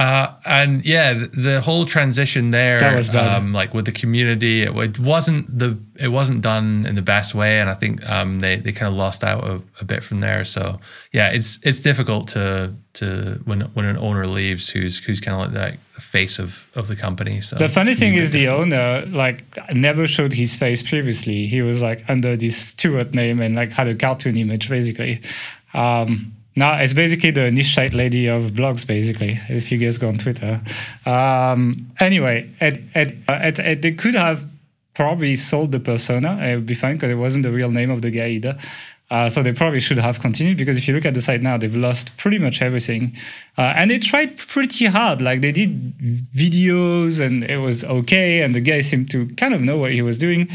Uh, 0.00 0.34
and 0.46 0.82
yeah, 0.82 1.12
the, 1.12 1.26
the, 1.26 1.60
whole 1.60 1.84
transition 1.84 2.52
there, 2.52 2.80
that 2.80 2.96
was 2.96 3.10
bad. 3.10 3.36
Um, 3.36 3.52
like 3.52 3.74
with 3.74 3.84
the 3.84 3.92
community, 3.92 4.62
it, 4.62 4.74
it, 4.74 4.98
wasn't 4.98 5.58
the 5.58 5.78
it 5.96 6.08
wasn't 6.08 6.40
done 6.40 6.86
in 6.86 6.94
the 6.94 7.02
best 7.02 7.34
way, 7.34 7.60
and 7.60 7.68
I 7.68 7.74
think 7.74 8.08
um, 8.08 8.40
they 8.40 8.56
they 8.56 8.72
kind 8.72 8.88
of 8.90 8.94
lost 8.94 9.22
out 9.22 9.44
a, 9.44 9.60
a, 9.78 9.84
bit 9.84 10.02
from 10.02 10.20
there. 10.20 10.42
So 10.46 10.80
yeah, 11.12 11.28
it's 11.28 11.58
it's 11.64 11.80
difficult 11.80 12.28
to 12.28 12.72
to 12.94 13.42
when 13.44 13.60
when 13.74 13.84
an 13.84 13.98
owner 13.98 14.26
leaves, 14.26 14.70
who's 14.70 14.98
who's 15.04 15.20
kind 15.20 15.34
of 15.38 15.52
like 15.52 15.78
the 15.94 16.00
face 16.00 16.38
of 16.38 16.70
of 16.74 16.88
the 16.88 16.96
company. 16.96 17.42
So 17.42 17.56
the 17.56 17.68
funny 17.68 17.92
thing 17.92 18.14
is, 18.14 18.30
the 18.30 18.48
owner 18.48 19.04
like 19.04 19.44
never 19.74 20.06
showed 20.06 20.32
his 20.32 20.56
face 20.56 20.82
previously. 20.82 21.46
He 21.46 21.60
was 21.60 21.82
like 21.82 22.08
under 22.08 22.38
this 22.38 22.56
Stuart 22.56 23.12
name 23.12 23.42
and 23.42 23.54
like 23.54 23.72
had 23.72 23.86
a 23.86 23.94
cartoon 23.94 24.38
image 24.38 24.70
basically. 24.70 25.20
Um, 25.74 26.32
no, 26.56 26.72
it's 26.74 26.94
basically 26.94 27.30
the 27.30 27.50
niche 27.50 27.74
site 27.74 27.92
lady 27.92 28.26
of 28.26 28.52
blogs, 28.52 28.86
basically, 28.86 29.40
if 29.48 29.70
you 29.70 29.78
guys 29.78 29.98
go 29.98 30.08
on 30.08 30.18
Twitter. 30.18 30.60
Um, 31.06 31.90
anyway, 32.00 32.50
it, 32.60 32.82
it, 32.94 33.16
it, 33.28 33.58
it, 33.58 33.82
they 33.82 33.92
could 33.92 34.14
have 34.14 34.48
probably 34.94 35.34
sold 35.36 35.72
the 35.72 35.80
persona. 35.80 36.36
It 36.42 36.56
would 36.56 36.66
be 36.66 36.74
fine 36.74 36.96
because 36.96 37.10
it 37.10 37.14
wasn't 37.14 37.44
the 37.44 37.52
real 37.52 37.70
name 37.70 37.90
of 37.90 38.02
the 38.02 38.10
guy 38.10 38.28
either. 38.28 38.58
Uh, 39.10 39.28
so 39.28 39.42
they 39.42 39.52
probably 39.52 39.80
should 39.80 39.98
have 39.98 40.20
continued 40.20 40.56
because 40.56 40.78
if 40.78 40.86
you 40.86 40.94
look 40.94 41.04
at 41.04 41.14
the 41.14 41.20
site 41.20 41.42
now, 41.42 41.56
they've 41.56 41.74
lost 41.74 42.16
pretty 42.16 42.38
much 42.38 42.62
everything. 42.62 43.16
Uh, 43.58 43.72
and 43.76 43.90
they 43.90 43.98
tried 43.98 44.36
pretty 44.36 44.86
hard. 44.86 45.20
Like 45.20 45.40
they 45.40 45.50
did 45.50 45.98
videos 46.28 47.20
and 47.24 47.42
it 47.44 47.58
was 47.58 47.84
okay. 47.84 48.42
And 48.42 48.54
the 48.54 48.60
guy 48.60 48.80
seemed 48.80 49.10
to 49.10 49.26
kind 49.34 49.52
of 49.52 49.60
know 49.60 49.78
what 49.78 49.90
he 49.92 50.02
was 50.02 50.18
doing. 50.18 50.48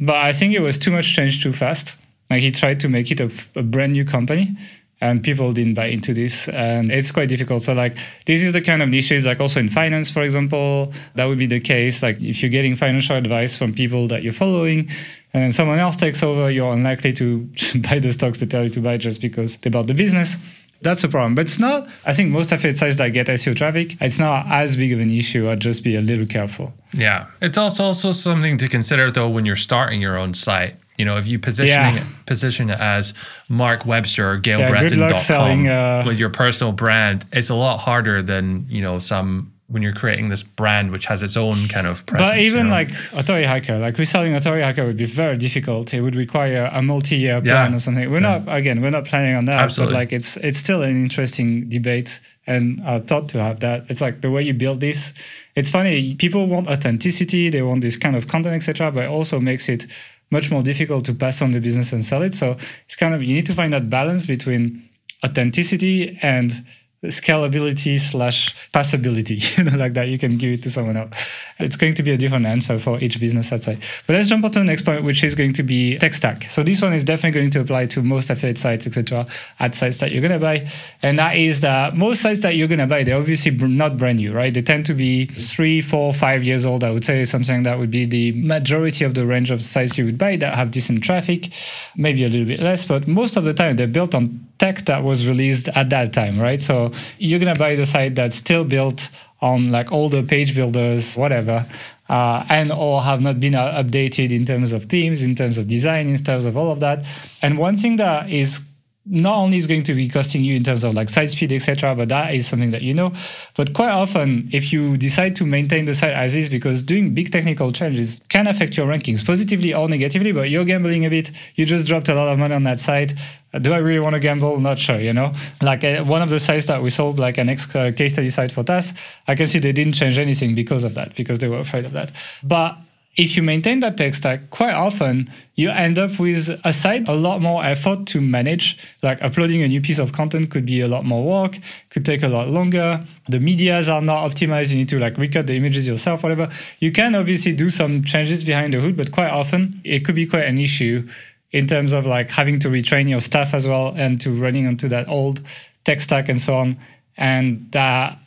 But 0.00 0.16
I 0.16 0.32
think 0.32 0.54
it 0.54 0.60
was 0.60 0.76
too 0.76 0.90
much 0.90 1.14
change 1.14 1.42
too 1.42 1.52
fast. 1.52 1.96
Like 2.30 2.42
he 2.42 2.50
tried 2.50 2.80
to 2.80 2.88
make 2.88 3.10
it 3.12 3.20
a, 3.20 3.30
a 3.54 3.62
brand 3.62 3.92
new 3.92 4.04
company 4.04 4.56
and 5.00 5.22
people 5.22 5.50
didn't 5.52 5.74
buy 5.74 5.86
into 5.86 6.12
this 6.12 6.48
and 6.48 6.92
it's 6.92 7.10
quite 7.10 7.28
difficult. 7.28 7.62
So 7.62 7.72
like 7.72 7.96
this 8.26 8.42
is 8.42 8.52
the 8.52 8.60
kind 8.60 8.82
of 8.82 8.88
niches 8.88 9.26
like 9.26 9.40
also 9.40 9.60
in 9.60 9.68
finance 9.68 10.10
for 10.10 10.22
example 10.22 10.92
that 11.14 11.24
would 11.24 11.38
be 11.38 11.46
the 11.46 11.60
case. 11.60 12.02
Like 12.02 12.20
if 12.20 12.42
you're 12.42 12.50
getting 12.50 12.76
financial 12.76 13.16
advice 13.16 13.56
from 13.56 13.72
people 13.72 14.08
that 14.08 14.22
you're 14.22 14.32
following 14.32 14.90
and 15.32 15.44
then 15.44 15.52
someone 15.52 15.78
else 15.78 15.96
takes 15.96 16.22
over 16.22 16.50
you're 16.50 16.72
unlikely 16.72 17.12
to 17.14 17.48
buy 17.76 17.98
the 17.98 18.12
stocks 18.12 18.40
they 18.40 18.46
tell 18.46 18.64
you 18.64 18.68
to 18.70 18.80
buy 18.80 18.96
just 18.96 19.20
because 19.20 19.56
they 19.58 19.70
bought 19.70 19.86
the 19.86 19.94
business. 19.94 20.36
That's 20.82 21.04
a 21.04 21.08
problem. 21.08 21.34
But 21.34 21.46
it's 21.46 21.58
not 21.58 21.88
i 22.04 22.12
think 22.12 22.30
most 22.30 22.52
affiliate 22.52 22.76
sites 22.76 22.96
that 22.96 23.08
get 23.10 23.26
seo 23.26 23.54
traffic 23.56 23.96
it's 24.00 24.18
not 24.18 24.46
as 24.48 24.76
big 24.76 24.92
of 24.92 25.00
an 25.00 25.10
issue. 25.10 25.48
I'd 25.48 25.60
just 25.60 25.82
be 25.82 25.96
a 25.96 26.00
little 26.02 26.26
careful. 26.26 26.74
Yeah. 26.92 27.26
It's 27.40 27.56
also 27.56 27.84
also 27.84 28.12
something 28.12 28.58
to 28.58 28.68
consider 28.68 29.10
though 29.10 29.30
when 29.30 29.46
you're 29.46 29.56
starting 29.56 30.02
your 30.02 30.18
own 30.18 30.34
site 30.34 30.76
you 31.00 31.06
know, 31.06 31.16
if 31.16 31.26
you 31.26 31.38
positioning 31.38 31.94
yeah. 31.94 32.02
it, 32.02 32.26
position 32.26 32.68
it 32.68 32.78
as 32.78 33.14
Mark 33.48 33.86
Webster 33.86 34.32
or 34.32 34.38
GaelBreton.com 34.38 35.64
yeah, 35.64 36.00
uh, 36.00 36.06
with 36.06 36.18
your 36.18 36.28
personal 36.28 36.74
brand, 36.74 37.24
it's 37.32 37.48
a 37.48 37.54
lot 37.54 37.78
harder 37.78 38.22
than 38.22 38.66
you 38.68 38.82
know 38.82 38.98
some 38.98 39.50
when 39.68 39.82
you're 39.82 39.94
creating 39.94 40.28
this 40.28 40.42
brand 40.42 40.90
which 40.90 41.06
has 41.06 41.22
its 41.22 41.38
own 41.38 41.68
kind 41.68 41.86
of 41.86 42.04
presence. 42.04 42.28
But 42.28 42.38
even 42.38 42.58
you 42.58 42.64
know? 42.64 42.70
like 42.70 42.90
Authority 43.14 43.46
Hacker, 43.46 43.78
like 43.78 43.96
reselling 43.96 44.34
Authority 44.34 44.62
Hacker 44.62 44.84
would 44.84 44.98
be 44.98 45.06
very 45.06 45.38
difficult. 45.38 45.94
It 45.94 46.02
would 46.02 46.16
require 46.16 46.68
a 46.70 46.82
multi-year 46.82 47.40
plan 47.40 47.70
yeah. 47.70 47.76
or 47.76 47.80
something. 47.80 48.10
We're 48.10 48.20
yeah. 48.20 48.42
not 48.44 48.54
again, 48.54 48.82
we're 48.82 48.90
not 48.90 49.06
planning 49.06 49.36
on 49.36 49.46
that. 49.46 49.58
Absolutely. 49.58 49.94
But 49.94 49.98
like 50.00 50.12
it's 50.12 50.36
it's 50.36 50.58
still 50.58 50.82
an 50.82 50.90
interesting 50.90 51.66
debate 51.70 52.20
and 52.46 52.82
I 52.84 53.00
thought 53.00 53.30
to 53.30 53.42
have 53.42 53.60
that. 53.60 53.86
It's 53.88 54.02
like 54.02 54.20
the 54.20 54.30
way 54.30 54.42
you 54.42 54.52
build 54.52 54.80
this. 54.80 55.14
It's 55.56 55.70
funny. 55.70 56.14
People 56.16 56.46
want 56.46 56.68
authenticity. 56.68 57.48
They 57.48 57.62
want 57.62 57.80
this 57.80 57.96
kind 57.96 58.16
of 58.16 58.28
content, 58.28 58.56
etc. 58.56 58.92
But 58.92 59.04
it 59.04 59.08
also 59.08 59.40
makes 59.40 59.66
it 59.70 59.86
much 60.30 60.50
more 60.50 60.62
difficult 60.62 61.04
to 61.06 61.14
pass 61.14 61.42
on 61.42 61.50
the 61.50 61.60
business 61.60 61.92
and 61.92 62.04
sell 62.04 62.22
it. 62.22 62.34
So 62.34 62.56
it's 62.84 62.96
kind 62.96 63.14
of 63.14 63.22
you 63.22 63.34
need 63.34 63.46
to 63.46 63.52
find 63.52 63.72
that 63.72 63.90
balance 63.90 64.26
between 64.26 64.88
authenticity 65.24 66.18
and 66.22 66.64
scalability 67.06 67.98
slash 67.98 68.54
passability, 68.72 69.40
you 69.58 69.64
know, 69.64 69.76
like 69.76 69.94
that. 69.94 70.08
You 70.08 70.18
can 70.18 70.36
give 70.36 70.52
it 70.52 70.62
to 70.64 70.70
someone 70.70 70.96
else. 70.96 71.16
It's 71.58 71.76
going 71.76 71.94
to 71.94 72.02
be 72.02 72.10
a 72.10 72.16
different 72.16 72.44
answer 72.44 72.78
for 72.78 72.98
each 73.00 73.18
business, 73.18 73.52
I'd 73.52 73.62
say. 73.62 73.78
But 74.06 74.16
let's 74.16 74.28
jump 74.28 74.44
on 74.44 74.50
to 74.52 74.58
the 74.58 74.64
next 74.66 74.82
point, 74.82 75.04
which 75.04 75.24
is 75.24 75.34
going 75.34 75.54
to 75.54 75.62
be 75.62 75.96
tech 75.98 76.12
stack. 76.12 76.44
So 76.44 76.62
this 76.62 76.82
one 76.82 76.92
is 76.92 77.04
definitely 77.04 77.40
going 77.40 77.50
to 77.52 77.60
apply 77.60 77.86
to 77.86 78.02
most 78.02 78.28
affiliate 78.28 78.58
sites, 78.58 78.86
etc., 78.86 79.26
ad 79.58 79.74
sites 79.74 79.98
that 79.98 80.12
you're 80.12 80.20
going 80.20 80.32
to 80.32 80.38
buy. 80.38 80.68
And 81.02 81.18
that 81.18 81.36
is 81.36 81.62
that 81.62 81.96
most 81.96 82.20
sites 82.20 82.40
that 82.40 82.56
you're 82.56 82.68
going 82.68 82.80
to 82.80 82.86
buy, 82.86 83.02
they're 83.02 83.16
obviously 83.16 83.52
not 83.52 83.96
brand 83.96 84.18
new, 84.18 84.32
right? 84.32 84.52
They 84.52 84.62
tend 84.62 84.84
to 84.86 84.94
be 84.94 85.26
three, 85.26 85.80
four, 85.80 86.12
five 86.12 86.44
years 86.44 86.66
old. 86.66 86.84
I 86.84 86.90
would 86.90 87.04
say 87.04 87.24
something 87.24 87.62
that 87.62 87.78
would 87.78 87.90
be 87.90 88.04
the 88.04 88.32
majority 88.32 89.04
of 89.04 89.14
the 89.14 89.26
range 89.26 89.50
of 89.50 89.62
sites 89.62 89.96
you 89.96 90.04
would 90.04 90.18
buy 90.18 90.36
that 90.36 90.54
have 90.54 90.70
decent 90.70 91.02
traffic, 91.02 91.50
maybe 91.96 92.24
a 92.24 92.28
little 92.28 92.46
bit 92.46 92.60
less, 92.60 92.84
but 92.84 93.08
most 93.08 93.36
of 93.36 93.44
the 93.44 93.54
time 93.54 93.76
they're 93.76 93.86
built 93.86 94.14
on 94.14 94.46
tech 94.58 94.84
that 94.84 95.02
was 95.02 95.26
released 95.26 95.68
at 95.74 95.88
that 95.88 96.12
time, 96.12 96.38
right? 96.38 96.60
So 96.60 96.89
you're 97.18 97.40
gonna 97.40 97.54
buy 97.54 97.74
the 97.74 97.86
site 97.86 98.14
that's 98.14 98.36
still 98.36 98.64
built 98.64 99.10
on 99.40 99.70
like 99.70 99.88
the 99.88 100.24
page 100.26 100.54
builders, 100.54 101.16
whatever, 101.16 101.66
uh, 102.08 102.44
and 102.48 102.72
or 102.72 103.02
have 103.02 103.20
not 103.20 103.40
been 103.40 103.54
updated 103.54 104.30
in 104.30 104.44
terms 104.44 104.72
of 104.72 104.84
themes, 104.86 105.22
in 105.22 105.34
terms 105.34 105.58
of 105.58 105.66
design, 105.66 106.08
in 106.08 106.16
terms 106.16 106.44
of 106.44 106.56
all 106.56 106.70
of 106.70 106.80
that. 106.80 107.04
And 107.40 107.56
one 107.56 107.74
thing 107.74 107.96
that 107.96 108.28
is 108.28 108.60
not 109.06 109.36
only 109.36 109.56
is 109.56 109.66
going 109.66 109.82
to 109.82 109.94
be 109.94 110.08
costing 110.08 110.44
you 110.44 110.56
in 110.56 110.62
terms 110.62 110.84
of 110.84 110.94
like 110.94 111.08
site 111.08 111.30
speed, 111.30 111.52
etc., 111.52 111.94
but 111.94 112.08
that 112.10 112.34
is 112.34 112.46
something 112.46 112.70
that 112.70 112.82
you 112.82 112.92
know. 112.92 113.12
But 113.56 113.72
quite 113.72 113.90
often, 113.90 114.48
if 114.52 114.72
you 114.72 114.96
decide 114.96 115.34
to 115.36 115.46
maintain 115.46 115.86
the 115.86 115.94
site 115.94 116.12
as 116.12 116.36
is, 116.36 116.48
because 116.48 116.82
doing 116.82 117.14
big 117.14 117.32
technical 117.32 117.72
changes 117.72 118.20
can 118.28 118.46
affect 118.46 118.76
your 118.76 118.86
rankings 118.86 119.24
positively 119.24 119.72
or 119.72 119.88
negatively, 119.88 120.32
but 120.32 120.50
you're 120.50 120.64
gambling 120.64 121.06
a 121.06 121.10
bit. 121.10 121.32
You 121.54 121.64
just 121.64 121.86
dropped 121.86 122.08
a 122.08 122.14
lot 122.14 122.28
of 122.28 122.38
money 122.38 122.54
on 122.54 122.64
that 122.64 122.78
site. 122.78 123.14
Do 123.60 123.72
I 123.72 123.78
really 123.78 124.00
want 124.00 124.14
to 124.14 124.20
gamble? 124.20 124.60
Not 124.60 124.78
sure, 124.78 125.00
you 125.00 125.12
know. 125.12 125.32
Like 125.60 125.82
uh, 125.82 126.04
one 126.04 126.22
of 126.22 126.28
the 126.28 126.38
sites 126.38 126.66
that 126.66 126.82
we 126.82 126.90
sold, 126.90 127.18
like 127.18 127.38
an 127.38 127.48
ex 127.48 127.74
uh, 127.74 127.90
case 127.96 128.12
study 128.12 128.28
site 128.28 128.52
for 128.52 128.62
TAS, 128.62 128.94
I 129.26 129.34
can 129.34 129.46
see 129.46 129.58
they 129.58 129.72
didn't 129.72 129.94
change 129.94 130.18
anything 130.18 130.54
because 130.54 130.84
of 130.84 130.94
that, 130.94 131.16
because 131.16 131.40
they 131.40 131.48
were 131.48 131.58
afraid 131.58 131.84
of 131.84 131.92
that. 131.92 132.12
But 132.44 132.76
if 133.16 133.36
you 133.36 133.42
maintain 133.42 133.80
that 133.80 133.96
tech 133.96 134.14
stack, 134.14 134.50
quite 134.50 134.72
often 134.72 135.30
you 135.56 135.68
end 135.68 135.98
up 135.98 136.18
with 136.20 136.48
a 136.64 136.72
site 136.72 137.08
a 137.08 137.12
lot 137.14 137.42
more 137.42 137.64
effort 137.64 138.06
to 138.06 138.20
manage. 138.20 138.78
Like 139.02 139.20
uploading 139.20 139.62
a 139.62 139.68
new 139.68 139.80
piece 139.80 139.98
of 139.98 140.12
content 140.12 140.50
could 140.50 140.64
be 140.64 140.80
a 140.80 140.88
lot 140.88 141.04
more 141.04 141.24
work, 141.24 141.58
could 141.90 142.06
take 142.06 142.22
a 142.22 142.28
lot 142.28 142.48
longer. 142.48 143.04
The 143.28 143.40
medias 143.40 143.88
are 143.88 144.00
not 144.00 144.30
optimized. 144.30 144.70
You 144.70 144.78
need 144.78 144.88
to 144.90 145.00
like 145.00 145.18
recut 145.18 145.48
the 145.48 145.54
images 145.54 145.88
yourself, 145.88 146.22
whatever. 146.22 146.50
You 146.78 146.92
can 146.92 147.14
obviously 147.14 147.52
do 147.52 147.68
some 147.68 148.04
changes 148.04 148.44
behind 148.44 148.74
the 148.74 148.80
hood, 148.80 148.96
but 148.96 149.10
quite 149.10 149.30
often 149.30 149.80
it 149.84 150.04
could 150.04 150.14
be 150.14 150.26
quite 150.26 150.46
an 150.46 150.58
issue 150.58 151.08
in 151.50 151.66
terms 151.66 151.92
of 151.92 152.06
like 152.06 152.30
having 152.30 152.60
to 152.60 152.68
retrain 152.68 153.08
your 153.08 153.20
staff 153.20 153.54
as 153.54 153.66
well 153.66 153.92
and 153.96 154.20
to 154.20 154.30
running 154.30 154.68
onto 154.68 154.86
that 154.88 155.08
old 155.08 155.40
tech 155.84 156.00
stack 156.00 156.28
and 156.28 156.40
so 156.40 156.54
on. 156.54 156.78
And 157.16 157.70
that 157.72 158.19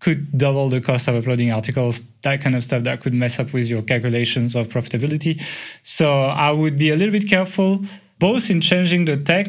could 0.00 0.36
double 0.36 0.68
the 0.68 0.80
cost 0.80 1.08
of 1.08 1.14
uploading 1.14 1.52
articles, 1.52 2.00
that 2.22 2.40
kind 2.40 2.56
of 2.56 2.64
stuff 2.64 2.82
that 2.84 3.02
could 3.02 3.14
mess 3.14 3.38
up 3.38 3.52
with 3.52 3.68
your 3.68 3.82
calculations 3.82 4.56
of 4.56 4.68
profitability. 4.68 5.40
So 5.82 6.22
I 6.22 6.50
would 6.50 6.78
be 6.78 6.90
a 6.90 6.96
little 6.96 7.12
bit 7.12 7.28
careful 7.28 7.84
both 8.18 8.50
in 8.50 8.60
changing 8.60 9.06
the 9.06 9.16
tech 9.16 9.46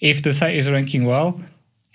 if 0.00 0.22
the 0.22 0.32
site 0.32 0.56
is 0.56 0.70
ranking 0.70 1.04
well 1.04 1.40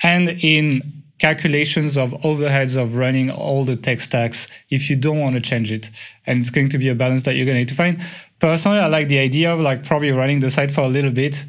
and 0.03 0.29
in 0.29 1.03
calculations 1.17 1.97
of 1.97 2.11
overheads 2.23 2.79
of 2.81 2.97
running 2.97 3.31
all 3.31 3.63
the 3.63 3.75
tech 3.75 4.01
stacks 4.01 4.47
if 4.69 4.89
you 4.89 4.95
don't 4.95 5.19
want 5.19 5.33
to 5.35 5.41
change 5.41 5.71
it. 5.71 5.89
And 6.25 6.41
it's 6.41 6.49
going 6.49 6.69
to 6.69 6.77
be 6.77 6.89
a 6.89 6.95
balance 6.95 7.23
that 7.23 7.35
you're 7.35 7.45
going 7.45 7.55
to 7.55 7.61
need 7.61 7.69
to 7.69 7.75
find. 7.75 8.01
Personally, 8.39 8.79
I 8.79 8.87
like 8.87 9.07
the 9.07 9.19
idea 9.19 9.53
of 9.53 9.59
like 9.59 9.85
probably 9.85 10.11
running 10.11 10.41
the 10.41 10.49
site 10.49 10.71
for 10.71 10.81
a 10.81 10.89
little 10.89 11.11
bit, 11.11 11.45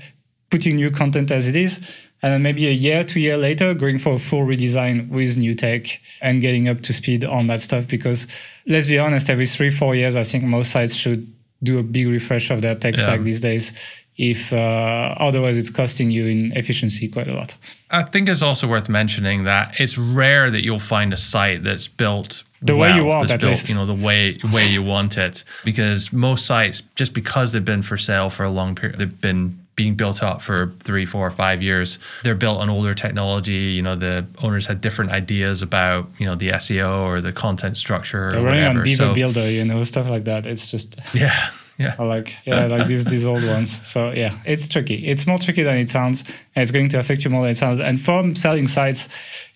putting 0.51 0.77
new 0.77 0.91
content 0.91 1.31
as 1.31 1.49
it 1.49 1.57
is, 1.57 1.81
and 2.27 2.35
then 2.35 2.43
maybe 2.43 2.67
a 2.67 2.73
year, 2.73 3.05
two 3.05 3.21
year 3.21 3.37
later, 3.37 3.73
going 3.73 4.01
for 4.01 4.15
a 4.15 4.19
full 4.19 4.41
redesign 4.41 5.09
with 5.11 5.37
new 5.37 5.55
tech 5.55 6.01
and 6.21 6.41
getting 6.41 6.69
up 6.69 6.81
to 6.81 6.93
speed 6.93 7.25
on 7.25 7.47
that 7.47 7.61
stuff. 7.61 7.87
Because 7.87 8.27
let's 8.67 8.89
be 8.89 8.99
honest, 8.99 9.31
every 9.31 9.47
three, 9.47 9.71
four 9.71 9.95
years, 9.95 10.17
I 10.17 10.25
think 10.25 10.43
most 10.43 10.73
sites 10.73 10.93
should 10.93 11.33
do 11.63 11.79
a 11.79 11.85
big 11.85 12.09
refresh 12.09 12.51
of 12.51 12.63
their 12.63 12.75
tech 12.75 12.97
yeah. 12.97 13.03
stack 13.05 13.21
these 13.21 13.41
days. 13.41 13.73
If 14.17 14.53
uh, 14.53 15.15
otherwise, 15.21 15.57
it's 15.57 15.71
costing 15.71 16.11
you 16.11 16.27
in 16.27 16.53
efficiency 16.57 17.07
quite 17.09 17.29
a 17.29 17.35
lot. 17.35 17.55
I 17.93 18.03
think 18.03 18.29
it's 18.29 18.43
also 18.43 18.67
worth 18.67 18.89
mentioning 18.89 19.45
that 19.45 19.79
it's 19.79 19.97
rare 19.97 20.51
that 20.51 20.65
you'll 20.65 20.81
find 20.81 21.13
a 21.13 21.17
site 21.17 21.63
that's 21.63 21.87
built 21.87 22.43
the 22.61 22.75
well, 22.75 22.91
way 22.91 22.97
you 22.97 23.05
want 23.05 23.31
at 23.31 23.39
built, 23.39 23.51
least. 23.51 23.69
you 23.69 23.77
know 23.77 23.87
the 23.87 23.95
way 23.95 24.41
way 24.53 24.67
you 24.67 24.83
want 24.83 25.17
it 25.17 25.45
because 25.65 26.13
most 26.13 26.47
sites 26.47 26.81
just 26.97 27.13
because 27.13 27.53
they've 27.53 27.65
been 27.65 27.83
for 27.83 27.99
sale 27.99 28.31
for 28.31 28.43
a 28.43 28.51
long 28.51 28.75
period 28.75 28.99
they've 28.99 29.21
been 29.21 29.66
being 29.77 29.95
built 29.95 30.23
up 30.23 30.43
for 30.43 30.73
three, 30.83 31.05
four, 31.05 31.31
five 31.31 31.63
years. 31.63 31.99
They're 32.25 32.35
built 32.35 32.61
on 32.61 32.71
older 32.71 32.95
technology. 32.95 33.53
You 33.53 33.83
know, 33.83 33.95
the 33.95 34.27
owners 34.39 34.67
had 34.67 34.81
different 34.81 35.13
ideas 35.13 35.63
about 35.63 36.09
you 36.19 36.27
know 36.27 36.35
the 36.35 36.49
SEO 36.49 37.07
or 37.07 37.21
the 37.21 37.33
content 37.33 37.77
structure. 37.77 38.33
They're 38.33 38.43
running 38.43 38.65
on 38.65 38.83
Beaver 38.83 38.97
so, 38.97 39.15
Builder, 39.15 39.49
you 39.51 39.65
know, 39.65 39.85
stuff 39.85 40.09
like 40.09 40.25
that. 40.25 40.47
It's 40.47 40.71
just 40.71 40.99
yeah. 41.15 41.51
Yeah. 41.79 41.95
Like 42.03 42.35
yeah, 42.47 42.67
like 42.67 42.87
these 42.87 43.05
these 43.05 43.27
old 43.27 43.45
ones. 43.45 43.87
So 43.87 44.11
yeah, 44.11 44.39
it's 44.47 44.67
tricky. 44.67 45.07
It's 45.07 45.27
more 45.27 45.37
tricky 45.37 45.63
than 45.63 45.77
it 45.77 45.91
sounds, 45.91 46.25
and 46.55 46.63
it's 46.63 46.71
going 46.71 46.89
to 46.89 46.99
affect 46.99 47.23
you 47.23 47.31
more 47.31 47.43
than 47.43 47.51
it 47.51 47.59
sounds. 47.59 47.81
And 47.81 48.01
from 48.01 48.35
selling 48.35 48.67
sites 48.67 49.11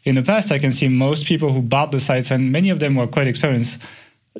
in 0.05 0.17
the 0.17 0.23
past, 0.23 0.53
I 0.53 0.59
can 0.59 0.71
see 0.71 0.87
most 0.89 1.25
people 1.25 1.53
who 1.53 1.63
bought 1.63 1.93
the 1.93 2.01
sites, 2.01 2.31
and 2.31 2.53
many 2.53 2.69
of 2.69 2.79
them 2.79 2.95
were 2.95 3.07
quite 3.07 3.27
experienced, 3.27 3.81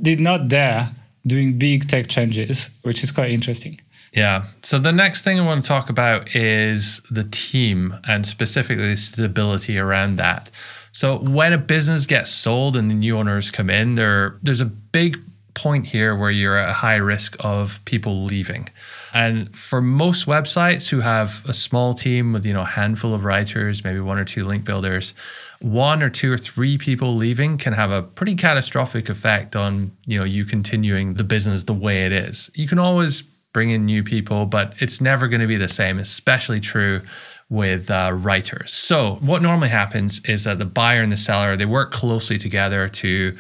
did 0.03 0.21
not 0.21 0.49
dare 0.49 0.95
doing 1.27 1.59
big 1.59 1.89
tech 1.89 2.09
changes, 2.09 2.69
which 2.83 3.03
is 3.03 3.11
quite 3.11 3.31
interesting. 3.31 3.81
Yeah. 4.13 4.45
So 4.63 4.79
the 4.79 4.93
next 4.93 5.23
thing 5.23 5.39
I 5.39 5.45
want 5.45 5.63
to 5.63 5.69
talk 5.69 5.89
about 5.89 6.35
is 6.35 7.01
the 7.11 7.25
team 7.25 7.97
and 8.09 8.27
specifically 8.27 8.91
the 8.91 8.97
stability 8.97 9.79
around 9.79 10.17
that. 10.17 10.51
So 10.93 11.19
when 11.19 11.53
a 11.53 11.59
business 11.59 12.07
gets 12.07 12.31
sold 12.31 12.77
and 12.77 12.91
the 12.91 12.95
new 12.95 13.17
owners 13.17 13.51
come 13.51 13.71
in, 13.71 13.95
there 13.95 14.39
there's 14.43 14.61
a 14.61 14.67
big 14.67 15.19
point 15.55 15.87
here 15.87 16.17
where 16.17 16.31
you're 16.31 16.57
at 16.57 16.71
a 16.71 16.73
high 16.73 16.97
risk 16.97 17.37
of 17.41 17.81
people 17.85 18.23
leaving. 18.23 18.69
And 19.13 19.57
for 19.57 19.81
most 19.81 20.27
websites 20.27 20.89
who 20.89 21.01
have 21.01 21.41
a 21.45 21.53
small 21.53 21.95
team 21.95 22.33
with, 22.33 22.47
you 22.47 22.53
know, 22.53 22.63
a 22.63 22.65
handful 22.65 23.15
of 23.15 23.25
writers, 23.25 23.85
maybe 23.85 24.01
one 24.01 24.19
or 24.19 24.25
two 24.25 24.45
link 24.45 24.65
builders, 24.65 25.15
one 25.61 26.03
or 26.03 26.11
two 26.11 26.33
or 26.33 26.39
three 26.39 26.79
people 26.79 27.17
leaving 27.17 27.59
can 27.59 27.73
have 27.73 27.91
a 27.91 28.03
pretty 28.03 28.35
catastrophic 28.35 29.09
effect 29.09 29.55
on, 29.55 29.93
you 30.07 30.19
know, 30.19 30.25
you 30.25 30.45
continuing 30.45 31.15
the 31.15 31.25
business 31.25 31.65
the 31.65 31.75
way 31.75 32.07
it 32.07 32.13
is. 32.13 32.51
You 32.55 32.67
can 32.67 32.79
always 32.79 33.25
bring 33.53 33.71
in 33.71 33.85
new 33.85 34.03
people, 34.03 34.47
but 34.47 34.75
it's 34.79 35.01
never 35.01 35.29
going 35.29 35.41
to 35.41 35.47
be 35.47 35.57
the 35.57 35.69
same, 35.69 35.99
especially 35.99 36.61
true 36.61 37.03
with 37.49 37.91
uh, 37.91 38.13
writers. 38.15 38.73
So 38.73 39.19
what 39.21 39.43
normally 39.43 39.71
happens 39.71 40.25
is 40.25 40.45
that 40.45 40.59
the 40.59 40.65
buyer 40.65 41.03
and 41.03 41.11
the 41.11 41.17
seller, 41.17 41.57
they 41.57 41.67
work 41.67 41.91
closely 41.91 42.39
together 42.39 42.89
to 42.89 43.37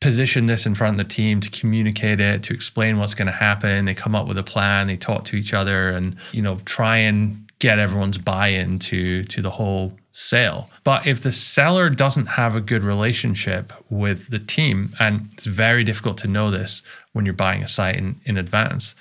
position 0.00 0.46
this 0.46 0.64
in 0.64 0.74
front 0.74 0.98
of 0.98 1.06
the 1.06 1.12
team 1.12 1.40
to 1.40 1.50
communicate 1.50 2.20
it 2.20 2.42
to 2.44 2.54
explain 2.54 2.98
what's 2.98 3.14
going 3.14 3.26
to 3.26 3.32
happen 3.32 3.84
they 3.84 3.94
come 3.94 4.14
up 4.14 4.28
with 4.28 4.38
a 4.38 4.44
plan 4.44 4.86
they 4.86 4.96
talk 4.96 5.24
to 5.24 5.36
each 5.36 5.52
other 5.52 5.90
and 5.90 6.16
you 6.30 6.40
know 6.40 6.60
try 6.64 6.96
and 6.96 7.50
get 7.58 7.80
everyone's 7.80 8.18
buy-in 8.18 8.78
to 8.78 9.24
to 9.24 9.42
the 9.42 9.50
whole 9.50 9.92
sale 10.12 10.70
but 10.84 11.04
if 11.04 11.22
the 11.24 11.32
seller 11.32 11.90
doesn't 11.90 12.26
have 12.26 12.54
a 12.54 12.60
good 12.60 12.84
relationship 12.84 13.72
with 13.90 14.30
the 14.30 14.38
team 14.38 14.92
and 15.00 15.28
it's 15.32 15.46
very 15.46 15.82
difficult 15.82 16.16
to 16.16 16.28
know 16.28 16.48
this 16.48 16.80
when 17.12 17.24
you're 17.24 17.34
buying 17.34 17.64
a 17.64 17.68
site 17.68 17.96
in, 17.96 18.20
in 18.24 18.36
advance 18.36 18.94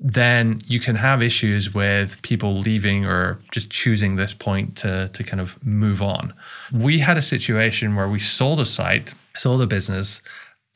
then 0.00 0.60
you 0.66 0.80
can 0.80 0.96
have 0.96 1.22
issues 1.22 1.74
with 1.74 2.20
people 2.22 2.58
leaving 2.58 3.04
or 3.04 3.38
just 3.52 3.70
choosing 3.70 4.16
this 4.16 4.32
point 4.32 4.76
to, 4.76 5.10
to 5.12 5.22
kind 5.22 5.40
of 5.40 5.62
move 5.64 6.00
on. 6.00 6.32
We 6.72 7.00
had 7.00 7.18
a 7.18 7.22
situation 7.22 7.94
where 7.94 8.08
we 8.08 8.18
sold 8.18 8.60
a 8.60 8.64
site, 8.64 9.12
sold 9.36 9.60
a 9.60 9.66
business, 9.66 10.22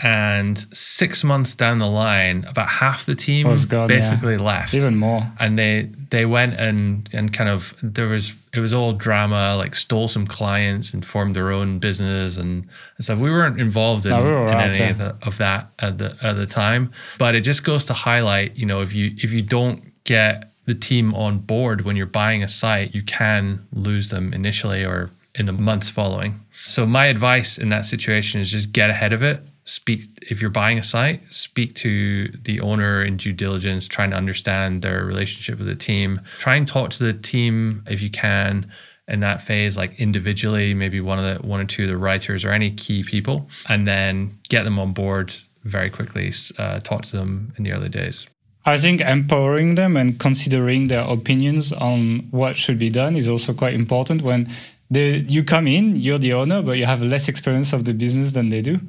and 0.05 0.59
six 0.71 1.25
months 1.25 1.55
down 1.55 1.79
the 1.79 1.89
line, 1.89 2.45
about 2.45 2.69
half 2.69 3.07
the 3.07 3.15
team 3.15 3.47
gone, 3.65 3.89
basically 3.89 4.35
yeah. 4.35 4.43
left. 4.43 4.75
Even 4.75 4.97
more. 4.97 5.27
And 5.41 5.59
they 5.59 5.89
they 6.11 6.27
went 6.27 6.61
and 6.61 7.09
and 7.15 7.33
kind 7.33 7.49
of 7.49 7.75
there 7.83 8.09
was 8.09 8.35
it 8.53 8.61
was 8.61 8.75
all 8.75 8.93
drama, 8.93 9.57
like 9.57 9.75
stole 9.75 10.07
some 10.07 10.27
clients 10.27 10.93
and 10.93 11.07
formed 11.07 11.35
their 11.35 11.51
own 11.51 11.79
business 11.79 12.37
and, 12.37 12.69
and 12.97 13.05
stuff. 13.05 13.19
We 13.19 13.31
weren't 13.31 13.59
involved 13.59 14.05
in, 14.05 14.13
no, 14.13 14.23
we 14.23 14.29
were 14.29 14.47
in 14.47 14.55
any 14.55 14.91
of, 14.91 14.99
the, 14.99 15.17
of 15.23 15.39
that 15.39 15.71
at 15.79 15.97
the 15.97 16.15
at 16.23 16.35
the 16.35 16.47
time. 16.47 16.93
But 17.19 17.35
it 17.35 17.41
just 17.41 17.65
goes 17.65 17.87
to 17.87 17.95
highlight, 17.95 18.57
you 18.57 18.67
know, 18.67 18.83
if 18.83 18.93
you 18.93 19.13
if 19.17 19.33
you 19.33 19.41
don't 19.41 20.05
get 20.05 20.53
the 20.67 20.75
team 20.75 21.15
on 21.15 21.39
board 21.39 21.87
when 21.87 21.97
you're 21.97 22.05
buying 22.05 22.43
a 22.43 22.49
site, 22.49 22.95
you 22.95 23.03
can 23.03 23.67
lose 23.73 24.11
them 24.11 24.35
initially 24.35 24.85
or 24.85 25.11
in 25.35 25.47
the 25.47 25.53
months 25.53 25.89
following. 25.89 26.41
So 26.67 26.85
my 26.85 27.07
advice 27.07 27.57
in 27.57 27.71
that 27.71 27.87
situation 27.87 28.43
is 28.43 28.51
just 28.51 28.71
get 28.71 28.91
ahead 28.91 29.15
of 29.15 29.23
it 29.23 29.41
speak 29.65 30.03
if 30.31 30.41
you're 30.41 30.51
buying 30.51 30.79
a 30.79 30.83
site 30.83 31.23
speak 31.31 31.75
to 31.75 32.29
the 32.45 32.61
owner 32.61 33.03
in 33.03 33.17
due 33.17 33.33
diligence 33.33 33.89
trying 33.89 34.11
to 34.11 34.17
understand 34.17 34.83
their 34.83 35.05
relationship 35.05 35.59
with 35.59 35.67
the 35.67 35.75
team 35.75 36.21
try 36.39 36.55
and 36.55 36.69
talk 36.69 36.91
to 36.91 37.03
the 37.03 37.15
team 37.15 37.83
if 37.89 38.03
you 38.03 38.11
can 38.11 38.71
in 39.09 39.21
that 39.21 39.41
phase 39.41 39.77
like 39.77 39.99
individually 39.99 40.75
maybe 40.75 41.01
one 41.01 41.19
of 41.19 41.25
the 41.25 41.47
one 41.47 41.61
or 41.61 41.65
two 41.65 41.85
of 41.85 41.89
the 41.89 41.97
writers 41.97 42.45
or 42.45 42.51
any 42.51 42.71
key 42.71 43.03
people 43.03 43.49
and 43.69 43.89
then 43.89 44.39
get 44.49 44.65
them 44.65 44.79
on 44.79 44.93
board 44.93 45.35
very 45.65 45.89
quickly 45.89 46.33
uh, 46.59 46.79
talk 46.81 47.03
to 47.03 47.17
them 47.17 47.53
in 47.57 47.65
the 47.65 47.73
early 47.73 47.89
days 47.89 48.27
I 48.67 48.79
think 48.79 49.03
empowering 49.03 49.75
them 49.75 49.95
and 49.95 50.19
considering 50.19 50.89
their 50.89 51.03
opinions 51.03 51.71
on 51.71 52.29
what 52.31 52.57
should 52.57 52.79
be 52.79 52.89
done 52.89 53.15
is 53.15 53.29
also 53.29 53.53
quite 53.53 53.75
important 53.75 54.23
when 54.23 54.51
you 54.91 55.45
come 55.45 55.67
in, 55.67 55.97
you're 55.97 56.19
the 56.19 56.33
owner, 56.33 56.63
but 56.63 56.73
you 56.73 56.87
have 56.87 57.03
less 57.03 57.29
experience 57.29 57.73
of 57.73 57.85
the 57.85 57.93
business 57.93 58.33
than 58.33 58.49
they 58.49 58.63
do. 58.63 58.81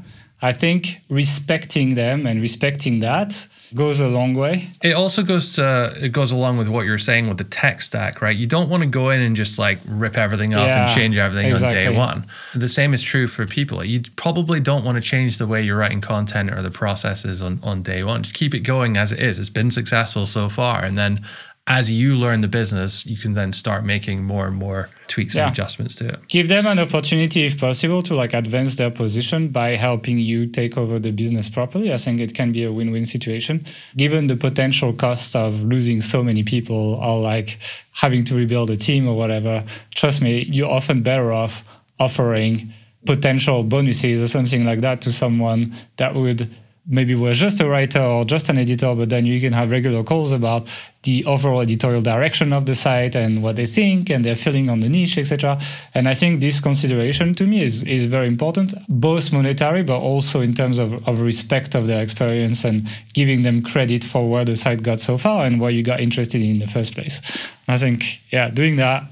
I 0.41 0.51
think 0.53 1.01
respecting 1.09 1.95
them 1.95 2.25
and 2.25 2.41
respecting 2.41 2.99
that 2.99 3.47
goes 3.73 3.99
a 3.99 4.07
long 4.07 4.33
way. 4.35 4.71
It 4.83 4.93
also 4.93 5.23
goes 5.23 5.53
to, 5.55 5.93
it 5.99 6.09
goes 6.09 6.31
along 6.31 6.57
with 6.57 6.67
what 6.67 6.85
you're 6.85 6.97
saying 6.97 7.27
with 7.27 7.37
the 7.37 7.45
tech 7.45 7.81
stack, 7.81 8.21
right? 8.21 8.35
You 8.35 8.45
don't 8.45 8.69
want 8.69 8.81
to 8.83 8.87
go 8.87 9.09
in 9.09 9.21
and 9.21 9.35
just 9.35 9.57
like 9.57 9.79
rip 9.87 10.17
everything 10.17 10.53
up 10.53 10.67
yeah, 10.67 10.85
and 10.85 10.93
change 10.93 11.17
everything 11.17 11.49
exactly. 11.49 11.85
on 11.85 11.91
day 11.93 11.97
one. 11.97 12.27
The 12.53 12.69
same 12.69 12.93
is 12.93 13.01
true 13.01 13.27
for 13.27 13.45
people. 13.45 13.83
You 13.83 14.03
probably 14.17 14.59
don't 14.59 14.85
want 14.85 14.97
to 14.97 15.01
change 15.01 15.37
the 15.37 15.47
way 15.47 15.61
you're 15.61 15.77
writing 15.77 16.01
content 16.01 16.51
or 16.51 16.61
the 16.61 16.71
processes 16.71 17.41
on, 17.41 17.59
on 17.63 17.81
day 17.81 18.03
one. 18.03 18.23
Just 18.23 18.35
keep 18.35 18.53
it 18.53 18.61
going 18.61 18.97
as 18.97 19.11
it 19.11 19.19
is. 19.19 19.39
It's 19.39 19.49
been 19.49 19.71
successful 19.71 20.25
so 20.25 20.49
far. 20.49 20.83
And 20.83 20.97
then 20.97 21.25
as 21.67 21.89
you 21.89 22.13
learn 22.15 22.41
the 22.41 22.47
business, 22.47 23.07
you 23.07 23.17
can 23.17 23.33
then 23.33 23.51
start 23.51 23.83
making 23.83 24.23
more 24.23 24.45
and 24.45 24.55
more 24.55 24.87
tweaks 25.07 25.33
Yeah. 25.33 25.45
and 25.47 25.51
adjustments 25.51 25.95
to 25.95 26.07
it. 26.09 26.19
give 26.27 26.47
them 26.47 26.67
an 26.67 26.77
opportunity 26.77 27.43
if 27.45 27.59
possible 27.59 28.03
to 28.03 28.13
like 28.15 28.33
advance 28.35 28.75
their 28.75 28.91
position 28.91 29.47
by 29.49 29.75
helping 29.75 30.19
you 30.19 30.45
take 30.45 30.77
over 30.77 30.99
the 30.99 31.11
business 31.11 31.47
properly 31.49 31.91
i 31.93 31.97
think 31.97 32.19
it 32.19 32.33
can 32.33 32.51
be 32.51 32.63
a 32.63 32.71
win-win 32.71 33.05
situation 33.05 33.65
given 33.97 34.27
the 34.27 34.35
potential 34.35 34.93
cost 34.93 35.35
of 35.35 35.61
losing 35.61 36.01
so 36.01 36.23
many 36.23 36.43
people 36.43 36.95
or 36.95 37.19
like 37.21 37.57
having 37.93 38.23
to 38.23 38.35
rebuild 38.35 38.69
a 38.69 38.75
team 38.77 39.07
or 39.07 39.15
whatever 39.15 39.63
trust 39.95 40.21
me 40.21 40.43
you're 40.51 40.69
often 40.71 41.01
better 41.01 41.31
off 41.31 41.63
offering 41.99 42.71
potential 43.05 43.63
bonuses 43.63 44.21
or 44.21 44.27
something 44.27 44.65
like 44.65 44.81
that 44.81 45.01
to 45.01 45.11
someone 45.11 45.73
that 45.97 46.13
would 46.15 46.49
maybe 46.87 47.15
was 47.15 47.37
just 47.37 47.59
a 47.59 47.67
writer 47.67 48.01
or 48.01 48.25
just 48.25 48.49
an 48.49 48.57
editor, 48.57 48.93
but 48.95 49.09
then 49.09 49.25
you 49.25 49.39
can 49.39 49.53
have 49.53 49.71
regular 49.71 50.03
calls 50.03 50.31
about 50.31 50.67
the 51.03 51.23
overall 51.25 51.61
editorial 51.61 52.01
direction 52.01 52.51
of 52.51 52.65
the 52.65 52.73
site 52.73 53.15
and 53.15 53.43
what 53.43 53.55
they 53.55 53.65
think 53.65 54.09
and 54.09 54.25
their 54.25 54.35
feeling 54.35 54.69
on 54.69 54.79
the 54.79 54.89
niche, 54.89 55.17
etc. 55.17 55.59
And 55.93 56.07
I 56.07 56.13
think 56.13 56.39
this 56.39 56.59
consideration 56.59 57.35
to 57.35 57.45
me 57.45 57.61
is 57.61 57.83
is 57.83 58.05
very 58.05 58.27
important, 58.27 58.73
both 58.89 59.31
monetary 59.31 59.83
but 59.83 59.99
also 59.99 60.41
in 60.41 60.53
terms 60.53 60.79
of, 60.79 61.07
of 61.07 61.21
respect 61.21 61.75
of 61.75 61.87
their 61.87 62.01
experience 62.01 62.63
and 62.63 62.87
giving 63.13 63.43
them 63.43 63.61
credit 63.61 64.03
for 64.03 64.29
where 64.29 64.45
the 64.45 64.55
site 64.55 64.81
got 64.81 64.99
so 64.99 65.17
far 65.17 65.45
and 65.45 65.59
why 65.59 65.69
you 65.69 65.83
got 65.83 65.99
interested 65.99 66.41
in 66.41 66.55
in 66.55 66.59
the 66.59 66.67
first 66.67 66.93
place. 66.93 67.21
I 67.67 67.77
think, 67.77 68.21
yeah, 68.31 68.49
doing 68.49 68.77
that 68.77 69.03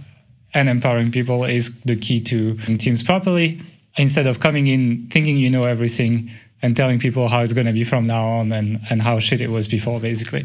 and 0.54 0.70
empowering 0.70 1.12
people 1.12 1.44
is 1.44 1.80
the 1.82 1.96
key 1.96 2.22
to 2.22 2.56
teams 2.78 3.04
properly 3.04 3.62
instead 3.98 4.28
of 4.28 4.40
coming 4.40 4.68
in 4.68 5.08
thinking 5.10 5.38
you 5.38 5.50
know 5.50 5.66
everything 5.66 6.30
and 6.64 6.76
telling 6.76 6.98
people 6.98 7.28
how 7.28 7.44
it's 7.44 7.54
going 7.54 7.68
to 7.68 7.74
be 7.74 7.84
from 7.84 8.08
now 8.08 8.26
on 8.26 8.52
and, 8.52 8.80
and 8.90 9.04
how 9.04 9.20
shit 9.20 9.42
it 9.42 9.52
was 9.52 9.68
before 9.68 10.00
basically 10.00 10.44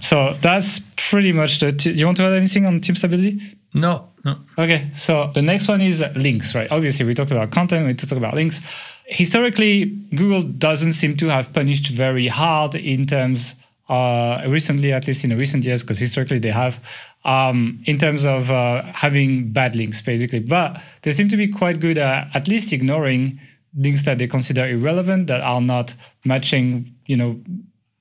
so 0.00 0.34
that's 0.40 0.80
pretty 1.10 1.32
much 1.32 1.58
the 1.58 1.72
t- 1.72 1.92
you 1.92 2.06
want 2.06 2.16
to 2.16 2.22
add 2.22 2.32
anything 2.32 2.64
on 2.64 2.80
team 2.80 2.96
stability 2.96 3.38
No, 3.74 4.08
no. 4.24 4.38
Okay, 4.56 4.88
so 4.94 5.30
the 5.34 5.42
next 5.42 5.68
one 5.68 5.82
is 5.82 6.02
links, 6.14 6.54
right? 6.54 6.70
Obviously, 6.70 7.04
we 7.04 7.12
talked 7.12 7.30
about 7.30 7.50
content, 7.50 7.86
we 7.86 7.92
talked 7.92 8.12
about 8.12 8.34
links. 8.34 8.60
Historically, 9.04 9.84
Google 10.14 10.40
doesn't 10.42 10.94
seem 10.94 11.14
to 11.18 11.28
have 11.28 11.52
punished 11.52 11.88
very 11.92 12.28
hard 12.28 12.74
in 12.74 13.04
terms, 13.06 13.54
uh, 13.90 14.42
recently, 14.48 14.92
at 14.94 15.06
least 15.06 15.24
in 15.24 15.30
the 15.30 15.36
recent 15.36 15.62
years, 15.64 15.82
because 15.82 15.98
historically 15.98 16.38
they 16.38 16.50
have, 16.50 16.80
um, 17.26 17.78
in 17.84 17.98
terms 17.98 18.24
of 18.24 18.50
uh, 18.50 18.82
having 18.94 19.52
bad 19.52 19.76
links, 19.76 20.00
basically. 20.00 20.40
But 20.40 20.80
they 21.02 21.12
seem 21.12 21.28
to 21.28 21.36
be 21.36 21.48
quite 21.48 21.78
good 21.78 21.98
at 21.98 22.34
at 22.34 22.48
least 22.48 22.72
ignoring 22.72 23.38
links 23.76 24.04
that 24.04 24.18
they 24.18 24.26
consider 24.26 24.66
irrelevant, 24.66 25.26
that 25.28 25.40
are 25.42 25.60
not 25.60 25.94
matching, 26.24 26.94
you 27.06 27.16
know, 27.16 27.38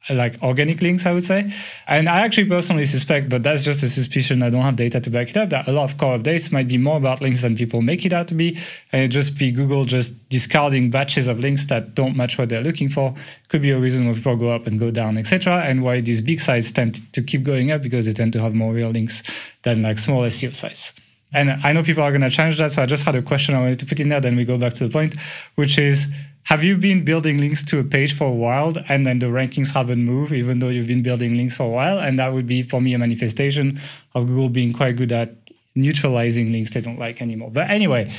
like 0.10 0.42
organic 0.44 0.82
links, 0.82 1.06
I 1.06 1.14
would 1.14 1.24
say. 1.24 1.52
And 1.88 2.08
I 2.08 2.22
actually 2.22 2.48
personally 2.48 2.86
suspect, 2.86 3.30
but 3.30 3.44
that's 3.44 3.64
just 3.64 3.82
a 3.84 3.90
suspicion. 3.90 4.44
I 4.44 4.50
don't 4.50 4.62
have 4.62 4.76
data 4.76 5.00
to 5.00 5.10
back 5.10 5.30
it 5.30 5.38
up. 5.38 5.50
That 5.50 5.68
a 5.68 5.72
lot 5.72 5.92
of 5.92 5.98
core 5.98 6.18
updates 6.18 6.52
might 6.52 6.68
be 6.68 6.78
more 6.78 6.98
about 6.98 7.22
links 7.22 7.42
than 7.42 7.56
people 7.56 7.82
make 7.82 8.06
it 8.06 8.14
out 8.14 8.28
to 8.28 8.36
be, 8.36 8.58
and 8.92 9.04
it 9.04 9.08
just 9.08 9.38
be 9.38 9.52
Google 9.52 9.86
just 9.86 10.30
discarding 10.30 10.92
batches 10.92 11.28
of 11.28 11.40
links 11.40 11.66
that 11.68 11.96
don't 11.96 12.16
match 12.16 12.38
what 12.38 12.50
they're 12.50 12.62
looking 12.62 12.90
for. 12.90 13.16
Could 13.48 13.62
be 13.62 13.72
a 13.72 13.80
reason 13.80 14.08
why 14.08 14.14
people 14.14 14.36
go 14.36 14.52
up 14.52 14.68
and 14.68 14.80
go 14.80 14.92
down, 14.92 15.18
etc. 15.18 15.64
And 15.66 15.82
why 15.84 16.02
these 16.02 16.22
big 16.22 16.40
sites 16.40 16.72
tend 16.72 17.12
to 17.14 17.22
keep 17.22 17.44
going 17.44 17.72
up 17.72 17.82
because 17.82 18.06
they 18.06 18.14
tend 18.14 18.34
to 18.34 18.42
have 18.42 18.54
more 18.54 18.74
real 18.74 18.90
links 18.90 19.24
than 19.64 19.82
like 19.82 19.98
small 19.98 20.22
SEO 20.22 20.54
sites. 20.54 20.94
And 21.36 21.52
I 21.64 21.74
know 21.74 21.84
people 21.84 22.04
are 22.04 22.12
going 22.12 22.22
to 22.22 22.30
challenge 22.30 22.58
that, 22.58 22.72
so 22.72 22.82
I 22.82 22.86
just 22.86 23.06
had 23.06 23.16
a 23.16 23.22
question 23.22 23.54
I 23.56 23.60
wanted 23.60 23.80
to 23.80 23.86
put 23.86 24.00
in 24.00 24.10
there. 24.10 24.22
Then 24.22 24.36
we 24.36 24.46
go 24.46 24.58
back 24.58 24.74
to 24.74 24.88
the 24.88 24.92
point, 24.92 25.16
which 25.56 25.78
is 25.78 26.08
have 26.44 26.64
you 26.64 26.78
been 26.78 27.04
building 27.04 27.40
links 27.40 27.64
to 27.66 27.80
a 27.80 27.84
page 27.84 28.16
for 28.16 28.28
a 28.28 28.32
while 28.32 28.74
and 28.88 29.06
then 29.06 29.20
the 29.20 29.26
rankings 29.26 29.74
haven't 29.74 30.04
moved, 30.04 30.32
even 30.32 30.60
though 30.60 30.70
you've 30.70 30.88
been 30.88 31.02
building 31.02 31.36
links 31.36 31.58
for 31.58 31.64
a 31.64 31.70
while? 31.70 32.00
And 32.00 32.20
that 32.20 32.34
would 32.34 32.46
be, 32.46 32.62
for 32.62 32.80
me, 32.80 32.94
a 32.94 33.00
manifestation 33.00 33.82
of 34.14 34.28
Google 34.28 34.50
being 34.50 34.72
quite 34.72 34.96
good 34.96 35.12
at 35.12 35.36
neutralizing 35.74 36.54
links 36.54 36.70
they 36.70 36.82
don't 36.82 37.00
like 37.00 37.22
anymore. 37.22 37.50
But 37.52 37.70
anyway, 37.70 38.12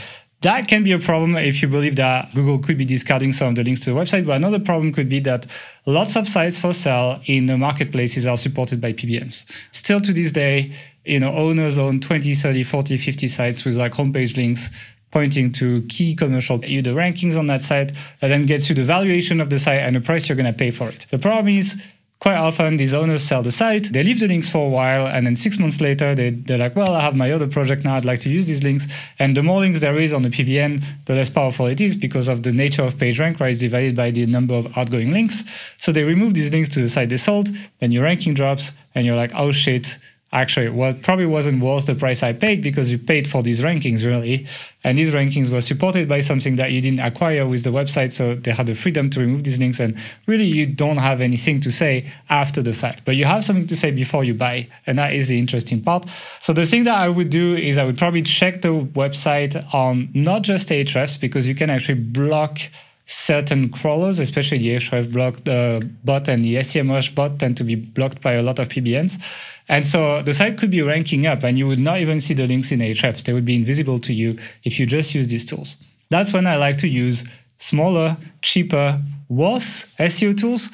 that 0.43 0.69
can 0.69 0.83
be 0.83 0.93
a 0.93 0.99
problem 0.99 1.37
if 1.37 1.63
you 1.63 1.69
believe 1.69 1.97
that 1.97 2.35
Google 2.35 2.59
could 2.59 2.77
be 2.77 2.85
discarding 2.85 3.33
some 3.33 3.49
of 3.49 3.55
the 3.55 3.65
links 3.65 3.83
to 3.85 3.95
the 3.95 3.97
website. 4.01 4.27
But 4.27 4.37
another 4.37 4.59
problem 4.59 4.93
could 4.93 5.09
be 5.09 5.21
that 5.21 5.47
lots 5.87 6.17
of 6.17 6.29
sites 6.29 6.59
for 6.59 6.73
sale 6.73 7.21
in 7.27 7.47
the 7.47 7.57
marketplaces 7.57 8.27
are 8.27 8.37
supported 8.37 8.81
by 8.81 8.93
PBNs. 8.93 9.51
Still 9.71 10.01
to 10.01 10.13
this 10.13 10.33
day, 10.33 10.75
you 11.07 11.21
know, 11.21 11.35
owners 11.35 11.79
own 11.79 12.01
20, 12.01 12.35
30, 12.35 12.63
40, 12.63 12.97
50 12.97 13.29
sites 13.29 13.65
with 13.65 13.77
like 13.77 13.93
homepage 13.93 14.37
links 14.37 14.71
pointing 15.13 15.53
to 15.53 15.83
key 15.83 16.15
commercial 16.15 16.63
you 16.65 16.83
the 16.83 16.91
rankings 16.91 17.39
on 17.39 17.47
that 17.47 17.63
site 17.63 17.93
that 18.21 18.29
then 18.29 18.45
gets 18.45 18.69
you 18.69 18.75
the 18.75 18.85
valuation 18.85 19.41
of 19.41 19.49
the 19.49 19.59
site 19.59 19.81
and 19.81 19.97
the 19.97 20.01
price 20.01 20.29
you're 20.29 20.37
going 20.37 20.53
to 20.53 20.53
pay 20.53 20.71
for 20.71 20.89
it. 20.89 21.07
The 21.11 21.19
problem 21.19 21.49
is 21.49 21.81
quite 22.19 22.37
often 22.37 22.77
these 22.77 22.93
owners 22.93 23.23
sell 23.23 23.43
the 23.43 23.53
site, 23.53 23.93
they 23.93 24.03
leave 24.03 24.21
the 24.21 24.27
links 24.27 24.51
for 24.51 24.67
a 24.67 24.69
while, 24.69 25.07
and 25.07 25.27
then 25.27 25.37
six 25.37 25.59
months 25.59 25.81
later 25.81 26.15
they, 26.15 26.31
they're 26.31 26.59
like, 26.59 26.75
well, 26.75 26.95
I 26.95 27.01
have 27.01 27.15
my 27.15 27.31
other 27.31 27.47
project 27.47 27.85
now, 27.85 27.95
I'd 27.95 28.05
like 28.05 28.21
to 28.21 28.29
use 28.29 28.47
these 28.47 28.63
links. 28.63 28.87
And 29.19 29.37
the 29.37 29.43
more 29.43 29.61
links 29.61 29.81
there 29.81 29.99
is 29.99 30.13
on 30.13 30.23
the 30.23 30.31
PBN, 30.31 30.83
the 31.07 31.15
less 31.15 31.31
powerful 31.31 31.67
it 31.67 31.81
is 31.81 31.97
because 31.97 32.29
of 32.29 32.43
the 32.43 32.53
nature 32.53 32.83
of 32.83 32.97
PageRank, 32.97 33.39
right? 33.39 33.51
It's 33.51 33.61
divided 33.61 33.95
by 33.97 34.11
the 34.11 34.27
number 34.27 34.55
of 34.55 34.77
outgoing 34.77 35.13
links. 35.13 35.45
So 35.77 35.93
they 35.93 36.03
remove 36.03 36.35
these 36.35 36.53
links 36.53 36.69
to 36.71 36.81
the 36.81 36.89
site 36.89 37.11
they 37.11 37.17
sold, 37.17 37.51
then 37.79 37.93
your 37.93 38.03
ranking 38.03 38.35
drops, 38.35 38.73
and 38.95 39.07
you're 39.07 39.17
like, 39.17 39.33
oh 39.35 39.53
shit, 39.53 39.99
actually 40.37 40.69
what 40.69 41.03
probably 41.03 41.25
wasn't 41.25 41.63
worth 41.63 41.87
the 41.87 41.95
price 41.95 42.23
I 42.23 42.35
paid 42.35 42.63
because 42.63 42.91
you 42.91 42.99
paid 42.99 43.27
for 43.27 43.43
these 43.43 43.63
rankings 43.63 44.05
really. 44.05 44.47
And 44.85 44.99
these 44.99 45.11
rankings 45.11 45.51
were 45.51 45.63
supported 45.63 46.09
by 46.09 46.21
something 46.21 46.57
that 46.57 46.71
you 46.71 46.81
didn't 46.81 47.01
acquire 47.01 47.47
with 47.47 47.65
the 47.65 47.71
website. 47.71 48.13
So 48.13 48.37
they 48.37 48.53
had 48.53 48.67
the 48.67 48.75
freedom 48.75 49.09
to 49.11 49.21
remove 49.21 49.43
these 49.43 49.59
links. 49.59 49.81
And 49.81 49.97
really, 50.27 50.45
you 50.45 50.67
don't 50.67 50.99
have 50.99 51.21
anything 51.21 51.61
to 51.63 51.73
say 51.73 52.13
after 52.29 52.63
the 52.63 52.73
fact, 52.73 53.05
but 53.05 53.17
you 53.17 53.25
have 53.25 53.45
something 53.45 53.67
to 53.67 53.75
say 53.75 53.91
before 53.91 54.23
you 54.23 54.35
buy. 54.35 54.69
And 54.87 54.99
that 54.99 55.13
is 55.15 55.27
the 55.27 55.39
interesting 55.39 55.83
part. 55.83 56.07
So 56.41 56.53
the 56.53 56.65
thing 56.65 56.85
that 56.85 56.95
I 56.95 57.09
would 57.09 57.31
do 57.31 57.57
is 57.57 57.79
I 57.79 57.85
would 57.85 57.99
probably 57.99 58.23
check 58.23 58.63
the 58.63 58.75
website 59.03 59.57
on 59.75 60.11
not 60.15 60.43
just 60.43 60.69
Ahrefs 60.69 61.19
because 61.21 61.49
you 61.49 61.55
can 61.55 61.71
actually 61.71 62.01
block 62.01 62.61
certain 63.07 63.69
crawlers, 63.71 64.19
especially 64.19 64.59
the 64.59 64.77
Ahrefs 64.77 65.11
block 65.11 65.47
uh, 65.49 65.81
bot 66.05 66.29
and 66.29 66.43
the 66.43 66.57
SEMrush 66.57 67.15
bot 67.15 67.39
tend 67.39 67.57
to 67.57 67.65
be 67.65 67.77
blocked 67.77 68.21
by 68.21 68.33
a 68.33 68.43
lot 68.43 68.59
of 68.59 68.69
PBNs. 68.69 69.23
And 69.69 69.87
so 69.87 70.23
the 70.23 70.33
site 70.33 70.59
could 70.59 70.71
be 70.71 70.83
ranking 70.83 71.27
up 71.27 71.45
and 71.45 71.57
you 71.57 71.67
would 71.69 71.79
not 71.79 72.01
even 72.01 72.19
see 72.21 72.35
the 72.35 72.47
links 72.47 72.73
in 72.73 72.81
Ahrefs. 72.81 73.25
They 73.25 73.33
would 73.33 73.45
be 73.45 73.55
invisible 73.55 74.01
to 74.01 74.13
you 74.13 74.39
if 74.65 74.79
you 74.81 74.87
just 74.87 75.15
use 75.15 75.29
these 75.29 75.45
tools. 75.45 75.77
That's 76.11 76.33
when 76.33 76.47
I 76.47 76.57
like 76.57 76.79
to 76.79 76.89
use 76.89 77.25
smaller, 77.59 78.17
cheaper, 78.43 79.01
worse 79.29 79.87
SEO 79.99 80.39
tools 80.39 80.71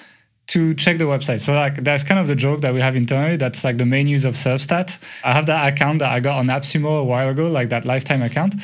to 0.48 0.74
check 0.74 0.98
the 0.98 1.04
website. 1.04 1.40
So 1.40 1.54
like 1.54 1.82
that's 1.84 2.04
kind 2.04 2.20
of 2.20 2.26
the 2.26 2.34
joke 2.34 2.60
that 2.62 2.74
we 2.74 2.80
have 2.80 2.96
internally. 2.96 3.36
That's 3.36 3.64
like 3.64 3.78
the 3.78 3.86
main 3.86 4.06
use 4.06 4.24
of 4.24 4.34
SERPstat. 4.34 4.98
I 5.24 5.32
have 5.32 5.46
that 5.46 5.72
account 5.72 6.00
that 6.00 6.10
I 6.10 6.20
got 6.20 6.38
on 6.38 6.46
AppSumo 6.46 7.00
a 7.00 7.04
while 7.04 7.28
ago, 7.28 7.48
like 7.48 7.68
that 7.70 7.84
lifetime 7.84 8.22
account. 8.22 8.54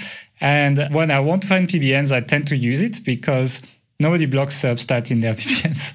And 0.40 0.88
when 0.92 1.10
I 1.10 1.20
want 1.20 1.42
to 1.42 1.48
find 1.48 1.68
PBNs, 1.68 2.12
I 2.12 2.20
tend 2.20 2.46
to 2.48 2.56
use 2.56 2.82
it 2.82 3.04
because 3.04 3.62
nobody 3.98 4.26
blocks 4.26 4.60
SERPstat 4.60 5.10
in 5.10 5.20
their 5.20 5.34
PBNs. 5.40 5.94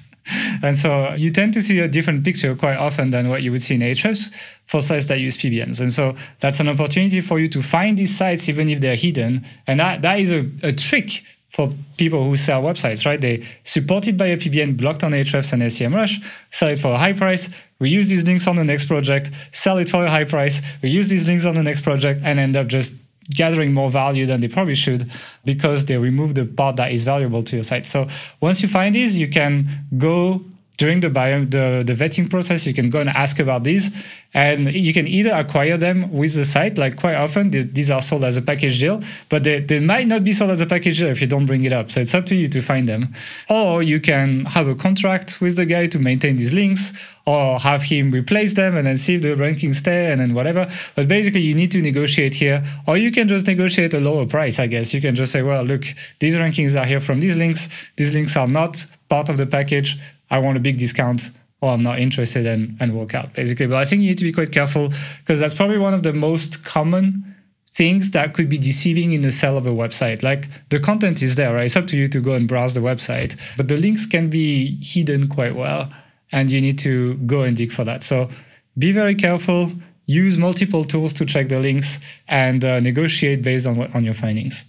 and 0.62 0.76
so 0.76 1.12
you 1.14 1.28
tend 1.28 1.52
to 1.52 1.60
see 1.60 1.78
a 1.80 1.88
different 1.88 2.24
picture 2.24 2.54
quite 2.54 2.76
often 2.76 3.10
than 3.10 3.28
what 3.28 3.42
you 3.42 3.50
would 3.50 3.60
see 3.60 3.74
in 3.74 3.82
Ahrefs 3.82 4.34
for 4.66 4.80
sites 4.80 5.06
that 5.06 5.20
use 5.20 5.36
PBNs. 5.36 5.80
And 5.80 5.92
so 5.92 6.14
that's 6.40 6.60
an 6.60 6.68
opportunity 6.68 7.20
for 7.20 7.38
you 7.38 7.48
to 7.48 7.62
find 7.62 7.98
these 7.98 8.16
sites 8.16 8.48
even 8.48 8.68
if 8.70 8.80
they're 8.80 8.96
hidden. 8.96 9.46
And 9.66 9.80
that, 9.80 10.02
that 10.02 10.18
is 10.18 10.32
a, 10.32 10.50
a 10.62 10.72
trick 10.72 11.22
for 11.54 11.72
people 11.96 12.24
who 12.24 12.34
sell 12.34 12.64
websites, 12.64 13.06
right? 13.06 13.20
They 13.20 13.46
supported 13.62 14.18
by 14.18 14.26
a 14.26 14.36
PBN 14.36 14.76
blocked 14.76 15.04
on 15.04 15.12
Ahrefs 15.12 15.52
and 15.52 15.62
SEMrush, 15.62 16.20
sell 16.50 16.70
it 16.70 16.80
for 16.80 16.88
a 16.88 16.98
high 16.98 17.12
price, 17.12 17.48
reuse 17.80 18.08
these 18.08 18.24
links 18.24 18.48
on 18.48 18.56
the 18.56 18.64
next 18.64 18.86
project, 18.86 19.30
sell 19.52 19.78
it 19.78 19.88
for 19.88 20.04
a 20.04 20.10
high 20.10 20.24
price, 20.24 20.62
reuse 20.82 21.08
these 21.08 21.28
links 21.28 21.46
on 21.46 21.54
the 21.54 21.62
next 21.62 21.82
project, 21.82 22.20
and 22.24 22.40
end 22.40 22.56
up 22.56 22.66
just 22.66 22.94
gathering 23.30 23.72
more 23.72 23.88
value 23.88 24.26
than 24.26 24.40
they 24.40 24.48
probably 24.48 24.74
should 24.74 25.08
because 25.44 25.86
they 25.86 25.96
remove 25.96 26.34
the 26.34 26.44
part 26.44 26.74
that 26.74 26.90
is 26.90 27.04
valuable 27.04 27.44
to 27.44 27.56
your 27.56 27.62
site. 27.62 27.86
So 27.86 28.08
once 28.40 28.60
you 28.60 28.66
find 28.66 28.92
these, 28.92 29.16
you 29.16 29.28
can 29.28 29.86
go 29.96 30.44
during 30.76 31.00
the 31.00 31.08
bio, 31.08 31.44
the, 31.44 31.84
the 31.86 31.92
vetting 31.92 32.28
process, 32.28 32.66
you 32.66 32.74
can 32.74 32.90
go 32.90 32.98
and 33.00 33.08
ask 33.08 33.38
about 33.38 33.62
these, 33.62 33.90
and 34.32 34.74
you 34.74 34.92
can 34.92 35.06
either 35.06 35.30
acquire 35.30 35.76
them 35.76 36.12
with 36.12 36.34
the 36.34 36.44
site. 36.44 36.76
Like 36.76 36.96
quite 36.96 37.14
often, 37.14 37.50
these, 37.50 37.72
these 37.72 37.90
are 37.90 38.00
sold 38.00 38.24
as 38.24 38.36
a 38.36 38.42
package 38.42 38.80
deal, 38.80 39.00
but 39.28 39.44
they, 39.44 39.60
they 39.60 39.78
might 39.78 40.08
not 40.08 40.24
be 40.24 40.32
sold 40.32 40.50
as 40.50 40.60
a 40.60 40.66
package 40.66 40.98
deal 40.98 41.08
if 41.08 41.20
you 41.20 41.28
don't 41.28 41.46
bring 41.46 41.64
it 41.64 41.72
up. 41.72 41.90
So 41.90 42.00
it's 42.00 42.14
up 42.14 42.26
to 42.26 42.34
you 42.34 42.48
to 42.48 42.60
find 42.60 42.88
them, 42.88 43.14
or 43.48 43.82
you 43.82 44.00
can 44.00 44.46
have 44.46 44.66
a 44.66 44.74
contract 44.74 45.40
with 45.40 45.56
the 45.56 45.64
guy 45.64 45.86
to 45.86 45.98
maintain 45.98 46.36
these 46.36 46.52
links, 46.52 46.92
or 47.26 47.58
have 47.60 47.84
him 47.84 48.10
replace 48.10 48.54
them 48.54 48.76
and 48.76 48.86
then 48.86 48.98
see 48.98 49.14
if 49.14 49.22
the 49.22 49.28
rankings 49.28 49.76
stay 49.76 50.12
and 50.12 50.20
then 50.20 50.34
whatever. 50.34 50.68
But 50.94 51.08
basically, 51.08 51.40
you 51.40 51.54
need 51.54 51.70
to 51.70 51.80
negotiate 51.80 52.34
here, 52.34 52.64
or 52.86 52.96
you 52.96 53.10
can 53.10 53.28
just 53.28 53.46
negotiate 53.46 53.94
a 53.94 54.00
lower 54.00 54.26
price. 54.26 54.58
I 54.58 54.66
guess 54.66 54.92
you 54.92 55.00
can 55.00 55.14
just 55.14 55.32
say, 55.32 55.42
well, 55.42 55.62
look, 55.62 55.84
these 56.18 56.36
rankings 56.36 56.78
are 56.78 56.84
here 56.84 57.00
from 57.00 57.20
these 57.20 57.36
links. 57.36 57.68
These 57.96 58.12
links 58.12 58.36
are 58.36 58.48
not 58.48 58.84
part 59.08 59.28
of 59.28 59.36
the 59.36 59.46
package. 59.46 59.98
I 60.34 60.38
want 60.38 60.56
a 60.56 60.60
big 60.60 60.78
discount 60.78 61.30
or 61.60 61.72
I'm 61.72 61.84
not 61.84 62.00
interested 62.00 62.44
and, 62.44 62.76
and 62.80 62.92
walk 62.92 63.14
out 63.14 63.32
basically. 63.34 63.68
But 63.68 63.76
I 63.76 63.84
think 63.84 64.02
you 64.02 64.08
need 64.08 64.18
to 64.18 64.24
be 64.24 64.32
quite 64.32 64.50
careful 64.50 64.92
because 65.20 65.38
that's 65.38 65.54
probably 65.54 65.78
one 65.78 65.94
of 65.94 66.02
the 66.02 66.12
most 66.12 66.64
common 66.64 67.36
things 67.70 68.10
that 68.10 68.34
could 68.34 68.48
be 68.48 68.58
deceiving 68.58 69.12
in 69.12 69.22
the 69.22 69.30
sale 69.30 69.56
of 69.56 69.64
a 69.66 69.70
website. 69.70 70.24
Like 70.24 70.48
the 70.70 70.80
content 70.80 71.22
is 71.22 71.36
there, 71.36 71.54
right? 71.54 71.66
It's 71.66 71.76
up 71.76 71.86
to 71.86 71.96
you 71.96 72.08
to 72.08 72.20
go 72.20 72.32
and 72.32 72.48
browse 72.48 72.74
the 72.74 72.80
website, 72.80 73.32
but 73.56 73.68
the 73.68 73.76
links 73.76 74.06
can 74.06 74.28
be 74.28 74.78
hidden 74.82 75.28
quite 75.28 75.54
well 75.54 75.88
and 76.32 76.50
you 76.50 76.60
need 76.60 76.80
to 76.80 77.14
go 77.34 77.42
and 77.42 77.56
dig 77.56 77.70
for 77.70 77.84
that. 77.84 78.02
So 78.02 78.28
be 78.76 78.90
very 78.90 79.14
careful. 79.14 79.70
use 80.06 80.36
multiple 80.36 80.84
tools 80.84 81.12
to 81.14 81.24
check 81.24 81.48
the 81.48 81.60
links 81.60 82.00
and 82.28 82.64
uh, 82.64 82.80
negotiate 82.80 83.40
based 83.42 83.66
on 83.66 83.74
on 83.96 84.04
your 84.04 84.14
findings. 84.14 84.64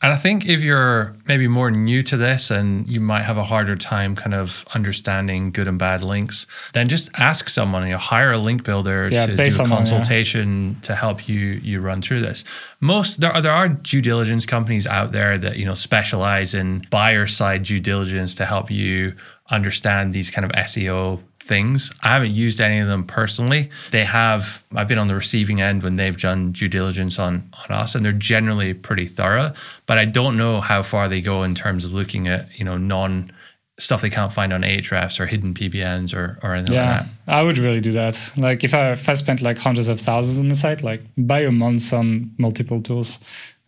And 0.00 0.12
I 0.12 0.16
think 0.16 0.46
if 0.46 0.60
you're 0.60 1.16
maybe 1.26 1.48
more 1.48 1.72
new 1.72 2.04
to 2.04 2.16
this 2.16 2.52
and 2.52 2.88
you 2.88 3.00
might 3.00 3.22
have 3.22 3.36
a 3.36 3.42
harder 3.42 3.74
time 3.74 4.14
kind 4.14 4.32
of 4.32 4.64
understanding 4.72 5.50
good 5.50 5.66
and 5.66 5.76
bad 5.76 6.02
links, 6.04 6.46
then 6.72 6.88
just 6.88 7.10
ask 7.14 7.48
someone, 7.48 7.82
you 7.84 7.92
know, 7.92 7.98
hire 7.98 8.30
a 8.30 8.38
link 8.38 8.62
builder 8.62 9.08
Yeah, 9.10 9.26
to 9.26 9.36
do 9.36 9.42
a 9.42 9.50
someone, 9.50 9.70
yeah. 9.70 9.90
consultation 9.90 10.78
to 10.82 10.94
help 10.94 11.28
you 11.28 11.38
you 11.38 11.80
run 11.80 12.00
through 12.00 12.20
this. 12.20 12.44
Most 12.80 13.20
there 13.20 13.32
are, 13.32 13.42
there 13.42 13.50
are 13.52 13.68
due 13.68 14.00
diligence 14.00 14.46
companies 14.46 14.86
out 14.86 15.10
there 15.10 15.36
that, 15.36 15.56
you 15.56 15.64
know, 15.64 15.74
specialize 15.74 16.54
in 16.54 16.86
buyer 16.90 17.26
side 17.26 17.64
due 17.64 17.80
diligence 17.80 18.36
to 18.36 18.46
help 18.46 18.70
you 18.70 19.14
understand 19.50 20.12
these 20.12 20.30
kind 20.30 20.44
of 20.44 20.52
SEO 20.52 21.20
things. 21.48 21.90
I 22.02 22.08
haven't 22.10 22.34
used 22.34 22.60
any 22.60 22.78
of 22.78 22.86
them 22.86 23.04
personally. 23.04 23.70
They 23.90 24.04
have 24.04 24.64
I've 24.76 24.86
been 24.86 24.98
on 24.98 25.08
the 25.08 25.14
receiving 25.14 25.60
end 25.60 25.82
when 25.82 25.96
they've 25.96 26.16
done 26.16 26.52
due 26.52 26.68
diligence 26.68 27.18
on 27.18 27.50
on 27.68 27.74
us 27.74 27.94
and 27.94 28.04
they're 28.04 28.12
generally 28.12 28.74
pretty 28.74 29.08
thorough, 29.08 29.52
but 29.86 29.98
I 29.98 30.04
don't 30.04 30.36
know 30.36 30.60
how 30.60 30.82
far 30.82 31.08
they 31.08 31.20
go 31.20 31.42
in 31.42 31.54
terms 31.54 31.84
of 31.84 31.92
looking 31.92 32.28
at, 32.28 32.56
you 32.58 32.64
know, 32.64 32.76
non 32.76 33.32
stuff 33.80 34.00
they 34.02 34.10
can't 34.10 34.32
find 34.32 34.52
on 34.52 34.62
Ahrefs 34.62 35.20
or 35.20 35.26
hidden 35.26 35.54
PBNs 35.54 36.12
or 36.14 36.38
or 36.42 36.54
anything 36.54 36.74
Yeah, 36.74 36.90
like 36.90 37.06
that. 37.26 37.34
I 37.34 37.42
would 37.42 37.58
really 37.58 37.80
do 37.80 37.92
that. 37.92 38.30
Like 38.36 38.62
if 38.62 38.74
I 38.74 38.92
if 38.92 39.08
I 39.08 39.14
spent 39.14 39.40
like 39.40 39.58
hundreds 39.58 39.88
of 39.88 39.98
thousands 40.00 40.38
on 40.38 40.48
the 40.48 40.54
site, 40.54 40.82
like 40.82 41.02
buy 41.16 41.40
a 41.40 41.50
month 41.50 41.92
on 41.92 42.32
multiple 42.38 42.82
tools 42.82 43.18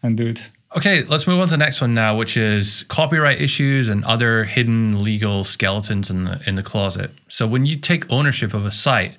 and 0.02 0.16
do 0.16 0.26
it. 0.28 0.50
Okay, 0.76 1.02
let's 1.02 1.26
move 1.26 1.40
on 1.40 1.48
to 1.48 1.50
the 1.50 1.56
next 1.56 1.80
one 1.80 1.94
now, 1.94 2.16
which 2.16 2.36
is 2.36 2.84
copyright 2.84 3.40
issues 3.40 3.88
and 3.88 4.04
other 4.04 4.44
hidden 4.44 5.02
legal 5.02 5.42
skeletons 5.42 6.10
in 6.10 6.24
the 6.24 6.40
in 6.46 6.54
the 6.54 6.62
closet. 6.62 7.10
So 7.28 7.46
when 7.48 7.66
you 7.66 7.76
take 7.76 8.10
ownership 8.10 8.54
of 8.54 8.64
a 8.64 8.70
site, 8.70 9.18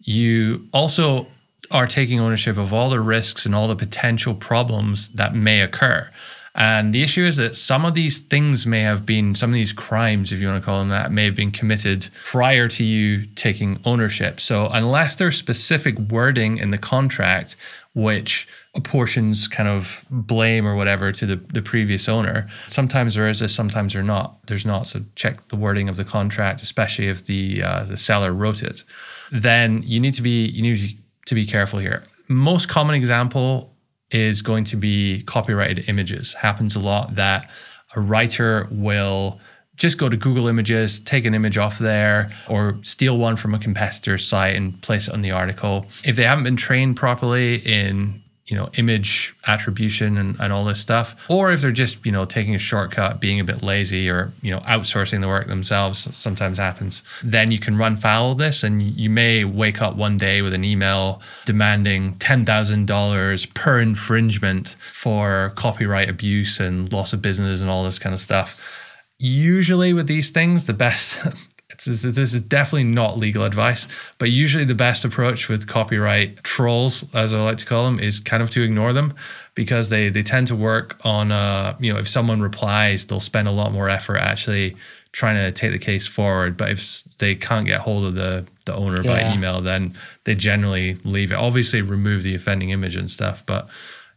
you 0.00 0.66
also 0.72 1.26
are 1.70 1.86
taking 1.86 2.18
ownership 2.18 2.56
of 2.56 2.72
all 2.72 2.88
the 2.88 3.00
risks 3.00 3.44
and 3.44 3.54
all 3.54 3.68
the 3.68 3.76
potential 3.76 4.34
problems 4.34 5.10
that 5.10 5.34
may 5.34 5.60
occur. 5.60 6.08
And 6.54 6.94
the 6.94 7.02
issue 7.02 7.26
is 7.26 7.36
that 7.36 7.54
some 7.54 7.84
of 7.84 7.92
these 7.92 8.16
things 8.16 8.66
may 8.66 8.80
have 8.80 9.04
been, 9.04 9.34
some 9.34 9.50
of 9.50 9.54
these 9.54 9.74
crimes, 9.74 10.32
if 10.32 10.40
you 10.40 10.48
want 10.48 10.62
to 10.62 10.64
call 10.64 10.78
them 10.78 10.88
that, 10.88 11.12
may 11.12 11.26
have 11.26 11.34
been 11.34 11.50
committed 11.50 12.08
prior 12.24 12.66
to 12.68 12.82
you 12.82 13.26
taking 13.34 13.78
ownership. 13.84 14.40
So, 14.40 14.68
unless 14.72 15.16
there's 15.16 15.36
specific 15.36 15.98
wording 15.98 16.56
in 16.56 16.70
the 16.70 16.78
contract 16.78 17.56
which 17.96 18.46
apportions 18.74 19.48
kind 19.48 19.70
of 19.70 20.04
blame 20.10 20.66
or 20.66 20.76
whatever 20.76 21.10
to 21.10 21.24
the, 21.24 21.36
the 21.54 21.62
previous 21.62 22.10
owner, 22.10 22.46
sometimes 22.68 23.14
there 23.14 23.26
is 23.26 23.38
this, 23.38 23.54
sometimes 23.54 23.94
there 23.94 24.02
not. 24.02 24.46
There's 24.48 24.66
not. 24.66 24.86
So, 24.86 25.02
check 25.14 25.48
the 25.48 25.56
wording 25.56 25.88
of 25.88 25.96
the 25.96 26.04
contract, 26.04 26.62
especially 26.62 27.08
if 27.08 27.24
the 27.24 27.62
uh, 27.62 27.84
the 27.84 27.96
seller 27.96 28.32
wrote 28.32 28.62
it. 28.62 28.84
Then 29.32 29.82
you 29.82 29.98
need 29.98 30.12
to 30.12 30.22
be 30.22 30.44
you 30.44 30.62
need 30.62 30.98
to 31.24 31.34
be 31.34 31.46
careful 31.46 31.78
here. 31.78 32.04
Most 32.28 32.68
common 32.68 32.94
example 32.94 33.74
is 34.10 34.42
going 34.42 34.64
to 34.64 34.76
be 34.76 35.22
copyrighted 35.22 35.88
images. 35.88 36.34
Happens 36.34 36.76
a 36.76 36.80
lot 36.80 37.14
that 37.16 37.50
a 37.94 38.00
writer 38.00 38.68
will 38.70 39.40
just 39.76 39.98
go 39.98 40.08
to 40.08 40.16
Google 40.16 40.48
Images, 40.48 41.00
take 41.00 41.24
an 41.24 41.34
image 41.34 41.58
off 41.58 41.78
there, 41.78 42.30
or 42.48 42.78
steal 42.82 43.18
one 43.18 43.36
from 43.36 43.54
a 43.54 43.58
competitor's 43.58 44.26
site 44.26 44.56
and 44.56 44.80
place 44.82 45.08
it 45.08 45.14
on 45.14 45.22
the 45.22 45.30
article. 45.30 45.86
If 46.04 46.16
they 46.16 46.24
haven't 46.24 46.44
been 46.44 46.56
trained 46.56 46.96
properly 46.96 47.56
in 47.56 48.22
you 48.46 48.56
know 48.56 48.68
image 48.74 49.34
attribution 49.48 50.16
and, 50.16 50.36
and 50.38 50.52
all 50.52 50.64
this 50.64 50.80
stuff 50.80 51.16
or 51.28 51.50
if 51.50 51.60
they're 51.60 51.72
just 51.72 52.04
you 52.06 52.12
know 52.12 52.24
taking 52.24 52.54
a 52.54 52.58
shortcut 52.58 53.20
being 53.20 53.40
a 53.40 53.44
bit 53.44 53.62
lazy 53.62 54.08
or 54.08 54.32
you 54.40 54.52
know 54.52 54.60
outsourcing 54.60 55.20
the 55.20 55.26
work 55.26 55.48
themselves 55.48 56.14
sometimes 56.16 56.58
happens 56.58 57.02
then 57.24 57.50
you 57.50 57.58
can 57.58 57.76
run 57.76 57.96
foul 57.96 58.32
of 58.32 58.38
this 58.38 58.62
and 58.62 58.82
you 58.82 59.10
may 59.10 59.44
wake 59.44 59.82
up 59.82 59.96
one 59.96 60.16
day 60.16 60.42
with 60.42 60.54
an 60.54 60.62
email 60.62 61.20
demanding 61.44 62.14
$10000 62.18 63.54
per 63.54 63.80
infringement 63.80 64.76
for 64.92 65.52
copyright 65.56 66.08
abuse 66.08 66.60
and 66.60 66.92
loss 66.92 67.12
of 67.12 67.20
business 67.20 67.60
and 67.60 67.68
all 67.68 67.82
this 67.82 67.98
kind 67.98 68.14
of 68.14 68.20
stuff 68.20 68.75
usually 69.18 69.92
with 69.92 70.06
these 70.06 70.30
things 70.30 70.66
the 70.66 70.72
best 70.72 71.20
it's, 71.70 72.02
this 72.02 72.34
is 72.34 72.40
definitely 72.42 72.84
not 72.84 73.18
legal 73.18 73.44
advice, 73.44 73.86
but 74.18 74.30
usually 74.30 74.64
the 74.64 74.74
best 74.74 75.04
approach 75.04 75.48
with 75.48 75.66
copyright 75.66 76.42
trolls, 76.42 77.04
as 77.12 77.34
I 77.34 77.42
like 77.42 77.58
to 77.58 77.66
call 77.66 77.84
them, 77.84 77.98
is 77.98 78.20
kind 78.20 78.42
of 78.42 78.50
to 78.50 78.62
ignore 78.62 78.92
them 78.92 79.14
because 79.54 79.88
they 79.88 80.08
they 80.08 80.22
tend 80.22 80.46
to 80.48 80.56
work 80.56 80.96
on 81.02 81.32
uh 81.32 81.76
you 81.80 81.92
know 81.92 81.98
if 81.98 82.08
someone 82.08 82.40
replies, 82.40 83.06
they'll 83.06 83.20
spend 83.20 83.48
a 83.48 83.52
lot 83.52 83.72
more 83.72 83.88
effort 83.88 84.18
actually 84.18 84.76
trying 85.12 85.36
to 85.36 85.50
take 85.50 85.72
the 85.72 85.78
case 85.78 86.06
forward. 86.06 86.56
But 86.56 86.70
if 86.70 87.04
they 87.18 87.34
can't 87.34 87.66
get 87.66 87.80
hold 87.80 88.04
of 88.06 88.14
the 88.14 88.46
the 88.64 88.74
owner 88.74 89.02
by 89.02 89.32
email, 89.32 89.60
then 89.60 89.96
they 90.24 90.34
generally 90.34 90.98
leave 91.04 91.32
it. 91.32 91.36
Obviously, 91.36 91.82
remove 91.82 92.22
the 92.22 92.34
offending 92.34 92.70
image 92.70 92.96
and 92.96 93.10
stuff, 93.10 93.44
but 93.44 93.68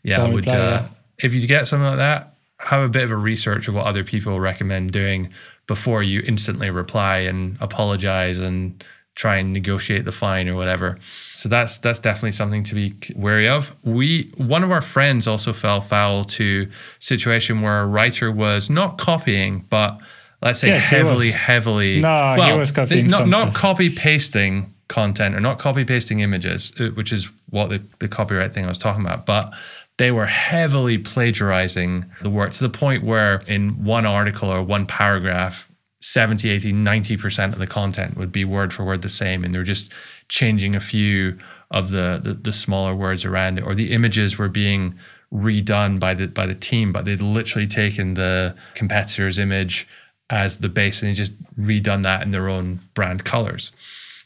yeah, 0.03 0.15
I 0.15 0.17
Don't 0.17 0.33
would 0.33 0.45
reply, 0.45 0.59
uh, 0.59 0.81
yeah. 0.81 0.87
if 1.19 1.33
you 1.33 1.45
get 1.47 1.67
something 1.67 1.87
like 1.87 1.97
that, 1.97 2.35
have 2.59 2.81
a 2.81 2.89
bit 2.89 3.03
of 3.03 3.11
a 3.11 3.17
research 3.17 3.67
of 3.67 3.73
what 3.73 3.85
other 3.85 4.03
people 4.03 4.39
recommend 4.39 4.91
doing 4.91 5.29
before 5.67 6.03
you 6.03 6.21
instantly 6.25 6.69
reply 6.69 7.19
and 7.19 7.57
apologize 7.61 8.37
and 8.37 8.83
try 9.15 9.37
and 9.37 9.51
negotiate 9.51 10.05
the 10.05 10.11
fine 10.11 10.47
or 10.47 10.55
whatever. 10.55 10.97
So 11.35 11.49
that's 11.49 11.77
that's 11.77 11.99
definitely 11.99 12.31
something 12.33 12.63
to 12.65 12.75
be 12.75 12.95
wary 13.15 13.47
of. 13.47 13.73
We 13.83 14.31
one 14.37 14.63
of 14.63 14.71
our 14.71 14.81
friends 14.81 15.27
also 15.27 15.53
fell 15.53 15.81
foul 15.81 16.23
to 16.25 16.67
a 16.69 17.03
situation 17.03 17.61
where 17.61 17.81
a 17.81 17.85
writer 17.85 18.31
was 18.31 18.69
not 18.69 18.97
copying, 18.97 19.65
but 19.69 19.99
let's 20.41 20.59
say 20.59 20.67
Yes, 20.69 20.85
heavily, 20.85 21.31
heavily. 21.31 22.01
No, 22.01 22.35
he 22.35 22.57
was 22.57 22.71
copying 22.71 23.07
Not, 23.07 23.27
not 23.27 23.53
copy 23.53 23.89
pasting 23.89 24.73
content 24.87 25.35
or 25.35 25.39
not 25.39 25.59
copy 25.59 25.85
pasting 25.85 26.19
images, 26.21 26.73
uh, 26.79 26.87
which 26.89 27.13
is 27.13 27.29
what 27.49 27.69
the, 27.69 27.81
the 27.99 28.07
copyright 28.07 28.53
thing 28.53 28.65
I 28.65 28.69
was 28.69 28.77
talking 28.77 29.05
about, 29.05 29.25
but 29.25 29.53
they 29.99 30.11
were 30.11 30.25
heavily 30.25 30.97
plagiarizing 30.97 32.05
the 32.21 32.29
work 32.29 32.53
to 32.53 32.61
the 32.61 32.69
point 32.69 33.03
where 33.03 33.39
in 33.47 33.83
one 33.83 34.05
article 34.05 34.49
or 34.49 34.63
one 34.63 34.85
paragraph, 34.85 35.69
70, 35.99 36.49
80, 36.49 36.71
90% 36.71 37.51
of 37.51 37.59
the 37.59 37.67
content 37.67 38.15
would 38.15 38.31
be 38.31 38.45
word 38.45 38.73
for 38.73 38.85
word 38.85 39.01
the 39.01 39.09
same. 39.09 39.43
And 39.43 39.53
they're 39.53 39.63
just 39.63 39.91
changing 40.29 40.73
a 40.73 40.79
few 40.79 41.37
of 41.69 41.91
the, 41.91 42.21
the, 42.23 42.33
the 42.33 42.53
smaller 42.53 42.95
words 42.95 43.25
around 43.25 43.57
it, 43.57 43.65
or 43.65 43.75
the 43.75 43.91
images 43.91 44.37
were 44.37 44.47
being 44.47 44.97
redone 45.33 45.99
by 45.99 46.13
the 46.13 46.27
by 46.27 46.45
the 46.45 46.55
team, 46.55 46.93
but 46.93 47.03
they'd 47.03 47.21
literally 47.21 47.67
taken 47.67 48.13
the 48.13 48.55
competitor's 48.75 49.37
image 49.37 49.85
as 50.29 50.59
the 50.59 50.69
base 50.69 51.01
and 51.01 51.11
they 51.11 51.13
just 51.13 51.33
redone 51.55 52.03
that 52.03 52.23
in 52.23 52.31
their 52.31 52.47
own 52.47 52.79
brand 52.93 53.25
colors. 53.25 53.73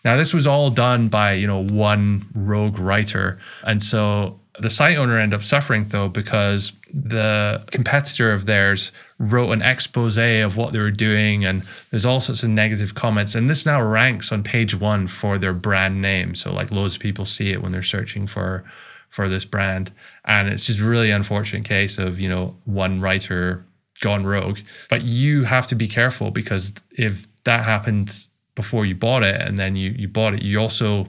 Now 0.05 0.17
this 0.17 0.33
was 0.33 0.45
all 0.45 0.69
done 0.69 1.09
by 1.09 1.33
you 1.33 1.47
know 1.47 1.63
one 1.65 2.27
rogue 2.35 2.77
writer, 2.77 3.39
and 3.63 3.81
so 3.81 4.39
the 4.59 4.69
site 4.69 4.97
owner 4.97 5.17
ended 5.17 5.39
up 5.39 5.43
suffering 5.43 5.87
though 5.89 6.09
because 6.09 6.73
the 6.93 7.63
competitor 7.71 8.31
of 8.31 8.45
theirs 8.45 8.91
wrote 9.17 9.51
an 9.51 9.61
expose 9.61 10.17
of 10.17 10.57
what 10.57 10.73
they 10.73 10.79
were 10.79 10.91
doing, 10.91 11.43
and 11.43 11.63
there's 11.89 12.05
all 12.05 12.19
sorts 12.19 12.43
of 12.43 12.49
negative 12.49 12.93
comments, 12.93 13.33
and 13.35 13.49
this 13.49 13.65
now 13.65 13.81
ranks 13.81 14.31
on 14.31 14.43
page 14.43 14.75
one 14.75 15.07
for 15.07 15.37
their 15.37 15.53
brand 15.53 16.01
name. 16.01 16.35
So 16.35 16.53
like 16.53 16.71
loads 16.71 16.95
of 16.95 17.01
people 17.01 17.25
see 17.25 17.51
it 17.51 17.61
when 17.61 17.71
they're 17.71 17.83
searching 17.83 18.27
for 18.27 18.63
for 19.09 19.29
this 19.29 19.45
brand, 19.45 19.91
and 20.25 20.49
it's 20.49 20.67
just 20.67 20.79
a 20.79 20.83
really 20.83 21.11
unfortunate 21.11 21.65
case 21.65 21.97
of 21.97 22.19
you 22.19 22.29
know 22.29 22.55
one 22.65 23.01
writer 23.01 23.65
gone 24.01 24.25
rogue. 24.25 24.59
But 24.89 25.03
you 25.03 25.45
have 25.45 25.65
to 25.67 25.75
be 25.75 25.87
careful 25.87 26.29
because 26.29 26.73
if 26.91 27.25
that 27.45 27.63
happened 27.63 28.27
before 28.55 28.85
you 28.85 28.93
bought 28.93 29.23
it 29.23 29.41
and 29.41 29.57
then 29.57 29.75
you 29.75 29.91
you 29.91 30.07
bought 30.07 30.35
it, 30.35 30.43
you 30.43 30.59
also 30.59 31.07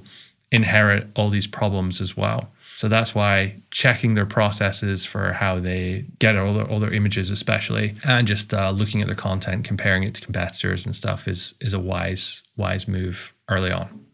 inherit 0.50 1.08
all 1.14 1.28
these 1.28 1.46
problems 1.46 2.00
as 2.00 2.16
well. 2.16 2.48
So 2.76 2.88
that's 2.88 3.14
why 3.14 3.56
checking 3.70 4.14
their 4.14 4.26
processes 4.26 5.04
for 5.04 5.32
how 5.32 5.60
they 5.60 6.06
get 6.18 6.36
all 6.36 6.54
their, 6.54 6.68
all 6.68 6.80
their 6.80 6.92
images, 6.92 7.30
especially, 7.30 7.94
and 8.02 8.26
just 8.26 8.52
uh, 8.52 8.70
looking 8.70 9.00
at 9.00 9.06
their 9.06 9.16
content, 9.16 9.64
comparing 9.64 10.02
it 10.02 10.14
to 10.14 10.20
competitors 10.20 10.84
and 10.84 10.94
stuff, 10.94 11.28
is 11.28 11.54
is 11.60 11.72
a 11.72 11.78
wise 11.78 12.42
wise 12.56 12.88
move 12.88 13.32
early 13.48 13.70
on. 13.70 14.04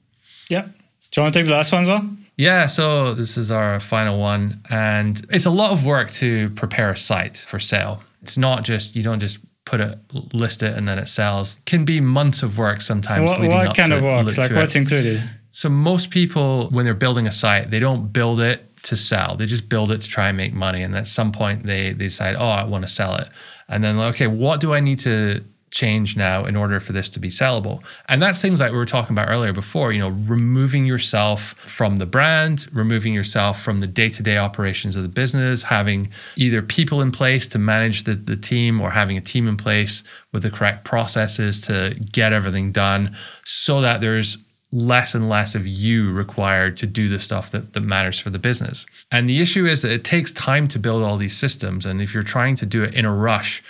Yeah. 0.48 0.62
Do 0.62 1.20
you 1.20 1.22
want 1.22 1.32
to 1.32 1.40
take 1.40 1.46
the 1.46 1.52
last 1.52 1.72
one 1.72 1.82
as 1.82 1.88
well? 1.88 2.08
Yeah, 2.36 2.68
so 2.68 3.12
this 3.14 3.36
is 3.36 3.50
our 3.50 3.80
final 3.80 4.18
one. 4.18 4.62
And 4.70 5.24
it's 5.30 5.46
a 5.46 5.50
lot 5.50 5.72
of 5.72 5.84
work 5.84 6.10
to 6.12 6.50
prepare 6.50 6.90
a 6.90 6.96
site 6.96 7.36
for 7.36 7.58
sale. 7.58 8.02
It's 8.22 8.38
not 8.38 8.64
just, 8.64 8.96
you 8.96 9.02
don't 9.02 9.20
just 9.20 9.38
put 9.64 9.80
it, 9.80 9.98
list 10.32 10.62
it, 10.62 10.76
and 10.76 10.88
then 10.88 10.98
it 10.98 11.08
sells. 11.08 11.56
It 11.56 11.66
can 11.66 11.84
be 11.84 12.00
months 12.00 12.42
of 12.42 12.56
work 12.56 12.80
sometimes. 12.80 13.30
What, 13.30 13.40
what 13.42 13.76
kind 13.76 13.92
of 13.92 14.02
work? 14.02 14.36
Like 14.36 14.52
what's 14.52 14.74
it. 14.74 14.80
included? 14.80 15.22
So 15.50 15.68
most 15.68 16.10
people, 16.10 16.68
when 16.70 16.84
they're 16.84 16.94
building 16.94 17.26
a 17.26 17.32
site, 17.32 17.70
they 17.70 17.80
don't 17.80 18.12
build 18.12 18.40
it 18.40 18.66
to 18.84 18.96
sell. 18.96 19.36
They 19.36 19.46
just 19.46 19.68
build 19.68 19.90
it 19.92 20.02
to 20.02 20.08
try 20.08 20.28
and 20.28 20.36
make 20.36 20.54
money. 20.54 20.82
And 20.82 20.96
at 20.96 21.06
some 21.06 21.32
point, 21.32 21.66
they, 21.66 21.92
they 21.92 22.06
decide, 22.06 22.36
oh, 22.36 22.48
I 22.48 22.64
want 22.64 22.86
to 22.86 22.92
sell 22.92 23.16
it. 23.16 23.28
And 23.68 23.84
then, 23.84 23.98
okay, 23.98 24.26
what 24.26 24.60
do 24.60 24.72
I 24.72 24.80
need 24.80 25.00
to 25.00 25.44
change 25.70 26.16
now 26.16 26.44
in 26.46 26.56
order 26.56 26.80
for 26.80 26.92
this 26.92 27.08
to 27.10 27.20
be 27.20 27.28
sellable? 27.28 27.80
And 28.08 28.22
that's 28.22 28.40
things 28.40 28.58
like 28.58 28.72
we 28.72 28.78
were 28.78 28.86
talking 28.86 29.14
about 29.14 29.28
earlier 29.28 29.52
before, 29.52 29.92
you 29.92 30.00
know, 30.00 30.08
removing 30.08 30.84
yourself 30.84 31.54
from 31.58 31.96
the 31.96 32.06
brand, 32.06 32.66
removing 32.72 33.14
yourself 33.14 33.60
from 33.60 33.80
the 33.80 33.86
day-to-day 33.86 34.36
operations 34.36 34.96
of 34.96 35.02
the 35.02 35.08
business, 35.08 35.64
having 35.64 36.10
either 36.36 36.62
people 36.62 37.00
in 37.00 37.12
place 37.12 37.46
to 37.48 37.58
manage 37.58 38.04
the, 38.04 38.14
the 38.14 38.36
team 38.36 38.80
or 38.80 38.90
having 38.90 39.16
a 39.16 39.20
team 39.20 39.46
in 39.46 39.56
place 39.56 40.02
with 40.32 40.42
the 40.42 40.50
correct 40.50 40.84
processes 40.84 41.60
to 41.60 41.96
get 42.10 42.32
everything 42.32 42.72
done 42.72 43.14
so 43.44 43.80
that 43.80 44.00
there's 44.00 44.38
less 44.72 45.14
and 45.14 45.28
less 45.28 45.54
of 45.54 45.66
you 45.66 46.12
required 46.12 46.76
to 46.76 46.86
do 46.86 47.08
the 47.08 47.18
stuff 47.18 47.50
that, 47.50 47.72
that 47.72 47.80
matters 47.80 48.20
for 48.20 48.30
the 48.30 48.38
business. 48.38 48.86
And 49.10 49.28
the 49.28 49.40
issue 49.40 49.66
is 49.66 49.82
that 49.82 49.90
it 49.90 50.04
takes 50.04 50.30
time 50.30 50.68
to 50.68 50.78
build 50.78 51.02
all 51.02 51.16
these 51.16 51.36
systems. 51.36 51.84
And 51.84 52.00
if 52.00 52.14
you're 52.14 52.22
trying 52.22 52.56
to 52.56 52.66
do 52.66 52.84
it 52.84 52.94
in 52.94 53.04
a 53.04 53.14
rush 53.14 53.62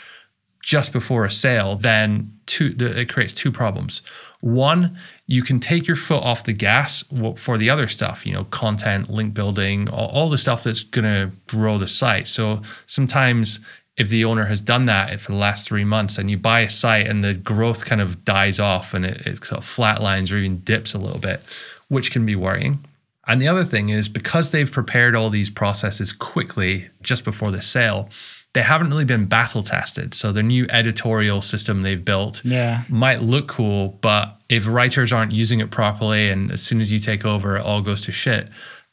just 0.63 0.93
before 0.93 1.25
a 1.25 1.31
sale, 1.31 1.77
then 1.77 2.39
two, 2.45 2.75
it 2.79 3.09
creates 3.09 3.33
two 3.33 3.51
problems. 3.51 4.03
One, 4.41 4.99
you 5.27 5.43
can 5.43 5.59
take 5.59 5.87
your 5.87 5.97
foot 5.97 6.23
off 6.23 6.45
the 6.45 6.53
gas 6.53 7.05
for 7.37 7.57
the 7.57 7.71
other 7.71 7.89
stuff, 7.89 8.27
you 8.27 8.33
know, 8.33 8.45
content, 8.45 9.09
link 9.09 9.33
building, 9.33 9.89
all, 9.89 10.09
all 10.09 10.29
the 10.29 10.39
stuff 10.39 10.65
that's 10.65 10.83
going 10.83 11.05
to 11.05 11.31
grow 11.47 11.79
the 11.79 11.89
site. 11.89 12.29
So 12.29 12.61
sometimes 12.87 13.61
if 14.01 14.09
the 14.09 14.25
owner 14.25 14.47
has 14.47 14.63
done 14.63 14.87
that 14.87 15.21
for 15.21 15.33
the 15.33 15.39
last 15.39 15.69
three 15.69 15.85
months 15.85 16.17
and 16.17 16.31
you 16.31 16.39
buy 16.39 16.61
a 16.61 16.71
site 16.71 17.07
and 17.07 17.23
the 17.23 17.35
growth 17.35 17.85
kind 17.85 18.01
of 18.01 18.25
dies 18.25 18.59
off 18.59 18.95
and 18.95 19.05
it, 19.05 19.27
it 19.27 19.45
sort 19.45 19.61
of 19.61 19.67
flatlines 19.67 20.33
or 20.33 20.39
even 20.39 20.61
dips 20.61 20.95
a 20.95 20.99
little 20.99 21.19
bit, 21.19 21.43
which 21.89 22.11
can 22.11 22.25
be 22.25 22.35
worrying. 22.35 22.83
And 23.27 23.43
the 23.43 23.49
other 23.49 23.63
thing 23.63 23.91
is 23.91 24.09
because 24.09 24.51
they've 24.51 24.73
prepared 24.73 25.15
all 25.15 25.29
these 25.29 25.51
processes 25.51 26.15
quickly 26.15 26.89
just 27.03 27.25
before 27.25 27.51
the 27.51 27.61
sale, 27.61 28.09
they 28.55 28.63
haven't 28.63 28.89
really 28.89 29.05
been 29.05 29.27
battle 29.27 29.63
tested. 29.63 30.15
So 30.15 30.33
the 30.33 30.43
new 30.43 30.67
editorial 30.71 31.43
system 31.43 31.83
they've 31.83 32.03
built 32.03 32.43
yeah. 32.43 32.85
might 32.89 33.21
look 33.21 33.49
cool, 33.49 33.99
but 34.01 34.41
if 34.49 34.67
writers 34.67 35.13
aren't 35.13 35.33
using 35.33 35.61
it 35.61 35.71
properly 35.71 36.31
and 36.31 36.51
as 36.51 36.63
soon 36.63 36.81
as 36.81 36.91
you 36.91 36.99
take 36.99 37.27
over 37.27 37.59
it 37.59 37.61
all 37.61 37.83
goes 37.83 38.07
to 38.07 38.13
shit, 38.13 38.49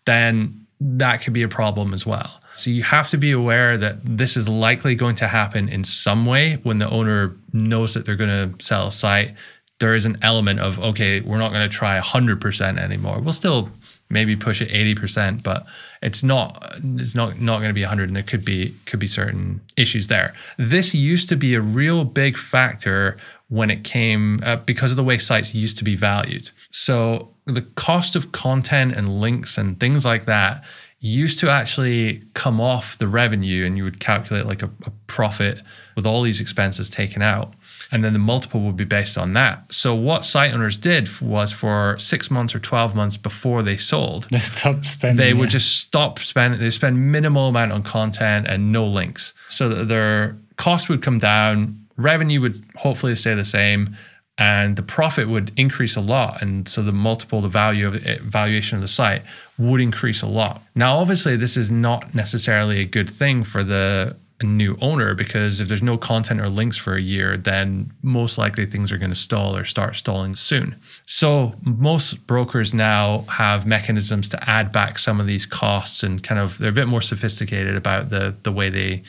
then 0.06 0.67
that 0.80 1.18
could 1.18 1.34
be 1.34 1.44
a 1.44 1.48
problem 1.48 1.94
as 1.94 2.06
well. 2.06 2.40
So 2.56 2.72
you 2.72 2.84
have 2.84 3.10
to 3.10 3.18
be 3.18 3.32
aware 3.32 3.78
that 3.78 3.98
this 4.04 4.36
is 4.36 4.50
likely 4.50 4.96
going 4.96 5.16
to 5.16 5.28
happen 5.28 5.70
in 5.70 5.84
some 5.84 6.26
way 6.26 6.56
when 6.64 6.80
the 6.80 6.90
owner 6.90 7.36
knows 7.54 7.94
that 7.94 8.06
they're 8.06 8.16
going 8.16 8.58
to 8.58 8.64
sell 8.64 8.88
a 8.88 8.92
site. 8.92 9.36
There 9.80 9.94
is 9.94 10.06
an 10.06 10.18
element 10.24 10.60
of, 10.60 10.80
okay, 10.80 11.22
we're 11.22 11.38
not 11.38 11.52
going 11.52 11.68
to 11.68 11.76
try 11.76 12.00
100% 12.00 12.80
anymore. 12.80 13.20
We'll 13.20 13.34
still 13.34 13.70
maybe 14.10 14.36
push 14.36 14.62
it 14.62 14.70
80%, 14.70 15.44
but 15.44 15.66
it's 16.02 16.24
not 16.24 16.78
it's 16.82 17.16
not 17.16 17.40
not 17.42 17.58
going 17.58 17.70
to 17.70 17.74
be 17.74 17.82
100 17.82 18.10
and 18.10 18.16
there 18.16 18.24
could 18.24 18.46
be 18.46 18.76
could 18.86 19.00
be 19.00 19.08
certain 19.08 19.62
issues 19.76 20.08
there. 20.08 20.34
This 20.58 20.94
used 20.94 21.30
to 21.30 21.36
be 21.36 21.54
a 21.54 21.62
real 21.62 22.06
big 22.06 22.38
factor 22.38 23.18
when 23.50 23.70
it 23.70 23.84
came 23.84 24.42
uh, 24.44 24.58
because 24.58 24.92
of 24.92 24.98
the 24.98 25.04
way 25.04 25.18
sites 25.18 25.54
used 25.54 25.78
to 25.78 25.84
be 25.84 25.96
valued. 25.96 26.52
So 26.72 27.34
the 27.48 27.62
cost 27.62 28.16
of 28.16 28.32
content 28.32 28.92
and 28.92 29.22
links 29.22 29.58
and 29.58 29.80
things 29.80 30.04
like 30.04 30.26
that 30.26 30.64
used 31.00 31.40
to 31.40 31.50
actually 31.50 32.24
come 32.34 32.60
off 32.60 32.98
the 32.98 33.08
revenue 33.08 33.66
and 33.66 33.78
you 33.78 33.84
would 33.84 34.00
calculate 34.00 34.46
like 34.46 34.64
a, 34.64 34.70
a, 34.86 34.92
profit 35.06 35.62
with 35.96 36.06
all 36.06 36.22
these 36.22 36.42
expenses 36.42 36.90
taken 36.90 37.22
out. 37.22 37.54
And 37.92 38.04
then 38.04 38.14
the 38.14 38.20
multiple 38.20 38.62
would 38.62 38.76
be 38.76 38.84
based 38.84 39.18
on 39.18 39.34
that. 39.34 39.72
So 39.72 39.96
what 39.96 40.26
site 40.26 40.54
owners 40.54 40.76
did 40.78 41.22
was 41.22 41.52
for 41.52 41.98
six 42.00 42.30
months 42.30 42.54
or 42.54 42.60
12 42.60 42.96
months 42.96 43.16
before 43.16 43.64
they 43.64 43.78
sold 43.78 44.28
they 44.32 44.40
stop 44.40 44.86
spending 44.86 45.18
they 45.18 45.34
would 45.34 45.50
just 45.50 45.78
stop 45.78 46.20
spending 46.20 46.60
they 46.60 46.70
spend 46.70 47.12
minimal 47.12 47.48
amount 47.48 47.72
on 47.72 47.84
content 47.84 48.48
and 48.48 48.72
no 48.72 48.86
links. 48.86 49.34
So 49.50 49.70
that 49.70 49.88
their 49.88 50.38
cost 50.58 50.90
would 50.90 51.02
come 51.02 51.20
down. 51.20 51.86
Revenue 51.96 52.42
would 52.42 52.64
hopefully 52.76 53.16
stay 53.16 53.34
the 53.34 53.46
same 53.46 53.96
and 54.38 54.76
the 54.76 54.84
profit 54.84 55.28
would 55.28 55.52
increase 55.58 55.96
a 55.96 56.02
lot. 56.02 56.42
And 56.42 56.68
so 56.68 56.84
the 56.84 56.92
multiple 56.92 57.42
the 57.42 57.48
value 57.48 57.88
of 57.88 57.96
it, 57.96 58.22
valuation 58.22 58.76
of 58.78 58.82
the 58.82 58.88
site 58.88 59.24
would 59.58 59.82
increase 59.82 60.22
a 60.22 60.28
lot. 60.28 60.62
Now 60.76 60.98
obviously 60.98 61.36
this 61.36 61.58
is 61.58 61.72
not 61.72 62.14
necessarily 62.14 62.80
a 62.80 62.86
good 62.86 63.10
thing 63.10 63.44
for 63.44 63.64
the 63.64 64.16
new 64.44 64.78
owner 64.82 65.16
because 65.16 65.60
if 65.60 65.68
there's 65.68 65.82
no 65.82 65.98
content 65.98 66.40
or 66.40 66.48
links 66.48 66.78
for 66.78 66.94
a 66.94 67.02
year 67.02 67.36
then 67.38 67.92
most 68.04 68.38
likely 68.38 68.68
things 68.68 68.92
are 68.92 69.00
going 69.00 69.10
to 69.10 69.16
stall 69.16 69.56
or 69.56 69.64
start 69.64 69.96
stalling 69.96 70.36
soon. 70.36 70.76
So 71.08 71.56
most 71.64 72.28
brokers 72.28 72.72
now 72.72 73.22
have 73.30 73.66
mechanisms 73.66 74.30
to 74.30 74.50
add 74.50 74.72
back 74.72 75.00
some 75.00 75.20
of 75.20 75.26
these 75.26 75.48
costs 75.48 76.04
and 76.04 76.22
kind 76.22 76.40
of 76.40 76.60
they're 76.60 76.70
a 76.70 76.74
bit 76.74 76.88
more 76.88 77.02
sophisticated 77.02 77.76
about 77.76 78.12
the 78.12 78.36
the 78.44 78.52
way 78.52 78.70
they 78.70 79.02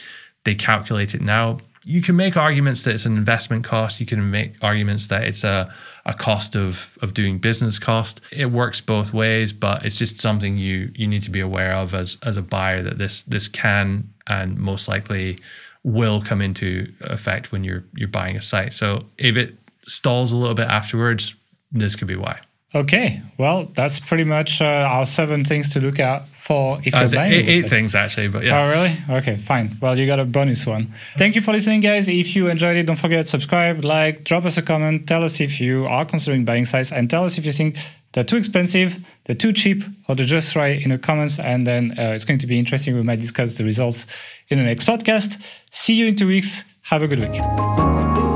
they 0.45 0.55
calculate 0.55 1.15
it 1.15 1.21
now 1.21 1.59
you 1.89 2.03
can 2.03 2.17
make 2.17 2.37
arguments 2.37 2.83
that 2.83 2.95
it's 2.95 3.07
an 3.07 3.17
investment 3.17 3.65
cost. 3.65 3.99
You 3.99 4.05
can 4.05 4.31
make 4.31 4.53
arguments 4.61 5.07
that 5.07 5.25
it's 5.25 5.43
a, 5.43 5.73
a 6.05 6.13
cost 6.13 6.55
of, 6.55 6.99
of 7.01 7.15
doing 7.15 7.39
business 7.39 7.79
cost. 7.79 8.21
It 8.31 8.53
works 8.53 8.83
both 8.83 9.15
ways, 9.15 9.55
but 9.55 9.87
it's 9.87 9.97
just 9.97 10.21
something 10.21 10.59
you 10.59 10.93
you 10.95 11.07
need 11.07 11.23
to 11.23 11.31
be 11.31 11.41
aware 11.41 11.73
of 11.73 11.95
as 11.95 12.19
as 12.23 12.37
a 12.37 12.43
buyer 12.43 12.83
that 12.83 12.99
this 12.99 13.23
this 13.23 13.49
can 13.49 14.13
and 14.27 14.59
most 14.59 14.87
likely 14.87 15.41
will 15.83 16.21
come 16.21 16.43
into 16.43 16.93
effect 17.01 17.53
when 17.53 17.65
you're 17.65 17.85
you're 17.95 18.07
buying 18.07 18.37
a 18.37 18.43
site. 18.43 18.75
So 18.75 19.07
if 19.17 19.39
it 19.39 19.57
stalls 19.85 20.31
a 20.31 20.37
little 20.37 20.55
bit 20.55 20.69
afterwards, 20.69 21.35
this 21.73 21.97
could 21.97 22.09
be 22.09 22.17
why. 22.17 22.39
Okay, 22.75 23.23
well, 23.39 23.65
that's 23.75 23.99
pretty 23.99 24.25
much 24.25 24.61
uh, 24.61 24.65
our 24.65 25.07
seven 25.07 25.43
things 25.43 25.73
to 25.73 25.81
look 25.81 25.99
out 25.99 26.29
for 26.29 26.81
if 26.85 26.95
uh, 26.95 26.99
you're 26.99 27.11
buying. 27.11 27.33
Eight, 27.33 27.49
eight 27.49 27.71
things 27.71 27.95
actually, 27.95 28.29
but 28.29 28.45
yeah. 28.45 28.63
Oh, 28.63 28.69
really? 28.69 29.19
Okay, 29.21 29.39
fine. 29.39 29.79
Well, 29.81 29.99
you 29.99 30.07
got 30.07 30.21
a 30.21 30.27
bonus 30.27 30.67
one. 30.67 30.93
Thank 31.17 31.35
you 31.35 31.41
for 31.41 31.53
listening, 31.53 31.81
guys. 31.81 32.09
If 32.09 32.37
you 32.37 32.49
enjoyed 32.49 32.77
it, 32.77 32.85
don't 32.85 32.97
forget 32.97 33.27
subscribe, 33.27 33.85
like, 33.85 34.25
drop 34.25 34.45
us 34.45 34.59
a 34.59 34.63
comment, 34.63 35.09
tell 35.09 35.25
us 35.25 35.41
if 35.41 35.61
you 35.63 35.87
are 35.87 36.05
considering 36.05 36.45
buying 36.45 36.67
sites, 36.67 36.93
and 36.93 37.09
tell 37.09 37.25
us 37.25 37.39
if 37.39 37.47
you 37.47 37.53
think 37.53 37.79
they're 38.13 38.23
too 38.25 38.37
expensive, 38.37 38.99
they're 39.25 39.37
too 39.37 39.53
cheap, 39.53 39.83
or 40.07 40.15
they're 40.15 40.27
just 40.27 40.55
right 40.55 40.83
in 40.83 40.91
the 40.91 40.99
comments. 40.99 41.39
And 41.39 41.67
then 41.67 41.99
uh, 41.99 42.13
it's 42.15 42.25
going 42.25 42.39
to 42.41 42.47
be 42.47 42.59
interesting. 42.59 42.95
We 42.95 43.03
might 43.03 43.21
discuss 43.21 43.57
the 43.57 43.65
results 43.65 44.07
in 44.49 44.59
the 44.59 44.65
next 44.65 44.87
podcast. 44.87 45.43
See 45.71 45.95
you 45.95 46.07
in 46.07 46.17
two 46.17 46.27
weeks. 46.27 46.65
Have 46.83 47.03
a 47.03 47.09
good 47.09 47.21
week. 47.21 48.28